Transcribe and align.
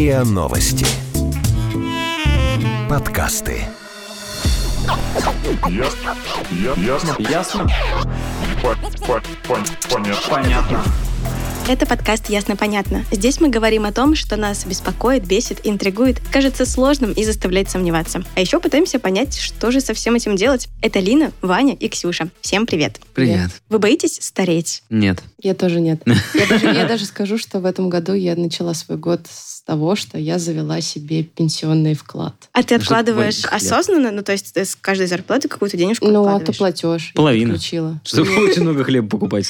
РИА 0.00 0.24
Новости. 0.24 0.86
Подкасты. 2.88 3.64
Ясно. 5.68 6.16
Ясно. 6.78 7.16
Ясно? 7.18 7.68
По- 8.62 8.76
по- 9.06 9.22
пон- 9.46 9.68
Понятно. 9.90 10.30
Понятно. 10.30 10.82
Это 11.68 11.86
подкаст 11.86 12.30
«Ясно-понятно». 12.30 13.04
Здесь 13.12 13.40
мы 13.40 13.48
говорим 13.48 13.84
о 13.84 13.92
том, 13.92 14.16
что 14.16 14.36
нас 14.36 14.64
беспокоит, 14.64 15.24
бесит, 15.24 15.60
интригует, 15.64 16.18
кажется 16.32 16.64
сложным 16.66 17.12
и 17.12 17.22
заставляет 17.22 17.70
сомневаться. 17.70 18.24
А 18.34 18.40
еще 18.40 18.58
пытаемся 18.58 18.98
понять, 18.98 19.38
что 19.38 19.70
же 19.70 19.80
со 19.80 19.94
всем 19.94 20.16
этим 20.16 20.34
делать. 20.34 20.68
Это 20.80 20.98
Лина, 20.98 21.30
Ваня 21.42 21.74
и 21.74 21.88
Ксюша. 21.88 22.30
Всем 22.40 22.66
привет. 22.66 22.98
Привет. 23.14 23.50
Вы 23.68 23.78
боитесь 23.78 24.18
стареть? 24.20 24.82
Нет. 24.90 25.22
Я 25.42 25.54
тоже 25.54 25.80
нет. 25.80 26.02
Я 26.34 26.46
даже, 26.46 26.66
я 26.66 26.84
даже 26.88 27.04
скажу, 27.04 27.38
что 27.38 27.60
в 27.60 27.66
этом 27.66 27.88
году 27.88 28.14
я 28.14 28.34
начала 28.34 28.74
свой 28.74 28.98
год 28.98 29.26
с 29.30 29.59
того, 29.70 29.94
что 29.94 30.18
я 30.18 30.40
завела 30.40 30.80
себе 30.80 31.22
пенсионный 31.22 31.94
вклад. 31.94 32.34
А 32.52 32.64
ты 32.64 32.74
что 32.74 32.74
откладываешь 32.82 33.44
осознанно? 33.44 34.10
Ну, 34.10 34.24
то 34.24 34.32
есть 34.32 34.52
ты 34.52 34.64
с 34.64 34.74
каждой 34.74 35.06
зарплаты 35.06 35.46
какую-то 35.46 35.76
денежку 35.76 36.06
Ну, 36.06 36.22
откладываешь? 36.22 36.48
автоплатеж. 36.48 37.12
Половину. 37.14 37.52
Я 37.52 37.54
подключила. 37.54 38.00
Чтобы 38.02 38.36
очень 38.48 38.62
много 38.62 38.82
хлеба 38.82 39.08
покупать. 39.08 39.48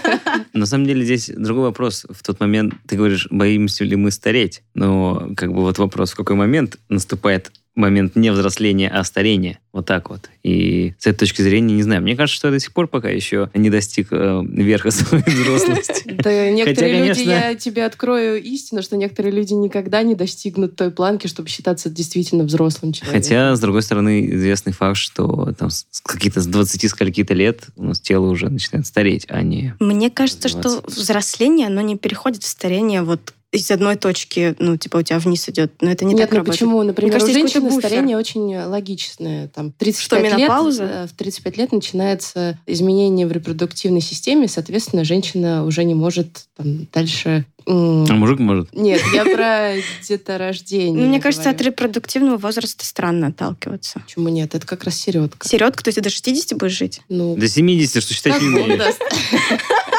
На 0.54 0.64
самом 0.64 0.86
деле 0.86 1.04
здесь 1.04 1.30
другой 1.36 1.64
вопрос. 1.64 2.06
В 2.08 2.22
тот 2.22 2.40
момент 2.40 2.72
ты 2.86 2.96
говоришь, 2.96 3.28
боимся 3.30 3.84
ли 3.84 3.94
мы 3.94 4.10
стареть? 4.10 4.62
Но 4.74 5.28
как 5.36 5.52
бы 5.52 5.60
вот 5.60 5.76
вопрос, 5.76 6.12
в 6.12 6.16
какой 6.16 6.36
момент 6.36 6.78
наступает 6.88 7.52
момент 7.78 8.16
не 8.16 8.30
взросления, 8.30 8.88
а 8.88 9.02
старения. 9.04 9.58
Вот 9.72 9.86
так 9.86 10.10
вот. 10.10 10.28
И 10.42 10.94
с 10.98 11.06
этой 11.06 11.20
точки 11.20 11.42
зрения, 11.42 11.74
не 11.74 11.82
знаю, 11.82 12.02
мне 12.02 12.16
кажется, 12.16 12.36
что 12.36 12.48
я 12.48 12.52
до 12.52 12.60
сих 12.60 12.72
пор 12.72 12.88
пока 12.88 13.08
еще 13.08 13.50
не 13.54 13.70
достиг 13.70 14.08
э, 14.10 14.42
верха 14.44 14.90
своей 14.90 15.24
взрослости. 15.26 16.02
Да, 16.06 16.50
некоторые 16.50 16.98
люди, 16.98 17.14
конечно- 17.14 17.30
я 17.30 17.54
тебе 17.54 17.84
открою 17.84 18.42
истину, 18.42 18.82
что 18.82 18.96
некоторые 18.96 19.32
люди 19.32 19.52
никогда 19.52 20.02
не 20.02 20.14
достигнут 20.14 20.76
той 20.76 20.90
планки, 20.90 21.26
чтобы 21.26 21.48
считаться 21.48 21.88
действительно 21.90 22.44
взрослым 22.44 22.92
человеком. 22.92 23.22
Хотя, 23.22 23.54
с 23.54 23.60
другой 23.60 23.82
стороны, 23.82 24.28
известный 24.34 24.72
факт, 24.72 24.96
что 24.96 25.54
там 25.56 25.70
с 25.70 25.86
какие-то 26.02 26.40
с 26.40 26.46
20 26.46 26.90
скольки-то 26.90 27.34
лет 27.34 27.66
у 27.76 27.84
нас 27.84 28.00
тело 28.00 28.26
уже 28.26 28.48
начинает 28.48 28.86
стареть, 28.86 29.26
а 29.28 29.42
не... 29.42 29.74
Мне 29.78 30.10
кажется, 30.10 30.48
что 30.48 30.82
взросление, 30.86 31.68
оно 31.68 31.80
не 31.82 31.96
переходит 31.96 32.42
в 32.42 32.48
старение 32.48 33.02
вот 33.02 33.32
из 33.50 33.70
одной 33.70 33.96
точки, 33.96 34.54
ну, 34.58 34.76
типа 34.76 34.98
у 34.98 35.02
тебя 35.02 35.18
вниз 35.18 35.48
идет. 35.48 35.72
Но 35.80 35.90
это 35.90 36.04
не 36.04 36.12
Нет, 36.12 36.24
так 36.24 36.30
ну 36.32 36.36
работает. 36.38 36.58
почему? 36.58 36.82
Например, 36.82 37.12
кажется, 37.18 37.58
у 37.60 37.62
буфер. 37.62 37.88
старение 37.88 38.16
очень 38.18 38.56
логичное. 38.56 39.48
Там 39.48 39.72
35 39.72 40.04
Что, 40.04 40.16
лет, 40.18 40.36
менопауза? 40.36 40.84
э, 40.84 41.06
в 41.06 41.12
35 41.16 41.56
лет 41.56 41.72
начинается 41.72 42.58
изменение 42.66 43.26
в 43.26 43.32
репродуктивной 43.32 44.02
системе, 44.02 44.48
соответственно, 44.48 45.04
женщина 45.04 45.64
уже 45.64 45.84
не 45.84 45.94
может 45.94 46.46
там, 46.56 46.86
дальше... 46.92 47.46
А 47.66 47.70
мужик 47.70 48.38
может. 48.38 48.74
Нет, 48.74 49.02
я 49.12 49.24
про 49.34 49.74
деторождение. 50.06 51.02
Ну, 51.02 51.08
мне 51.08 51.20
кажется, 51.20 51.50
от 51.50 51.60
репродуктивного 51.60 52.36
возраста 52.38 52.84
странно 52.84 53.28
отталкиваться. 53.28 54.00
Почему 54.00 54.28
нет? 54.28 54.54
Это 54.54 54.66
как 54.66 54.84
раз 54.84 54.96
середка. 54.96 55.46
Середка, 55.46 55.84
то 55.84 55.88
есть 55.88 55.96
ты 55.96 56.02
до 56.02 56.10
60 56.10 56.58
будешь 56.58 56.72
жить? 56.72 57.00
Ну, 57.08 57.36
До 57.36 57.48
70, 57.48 58.02
что 58.02 58.14
считать 58.14 58.40
не. 58.40 58.48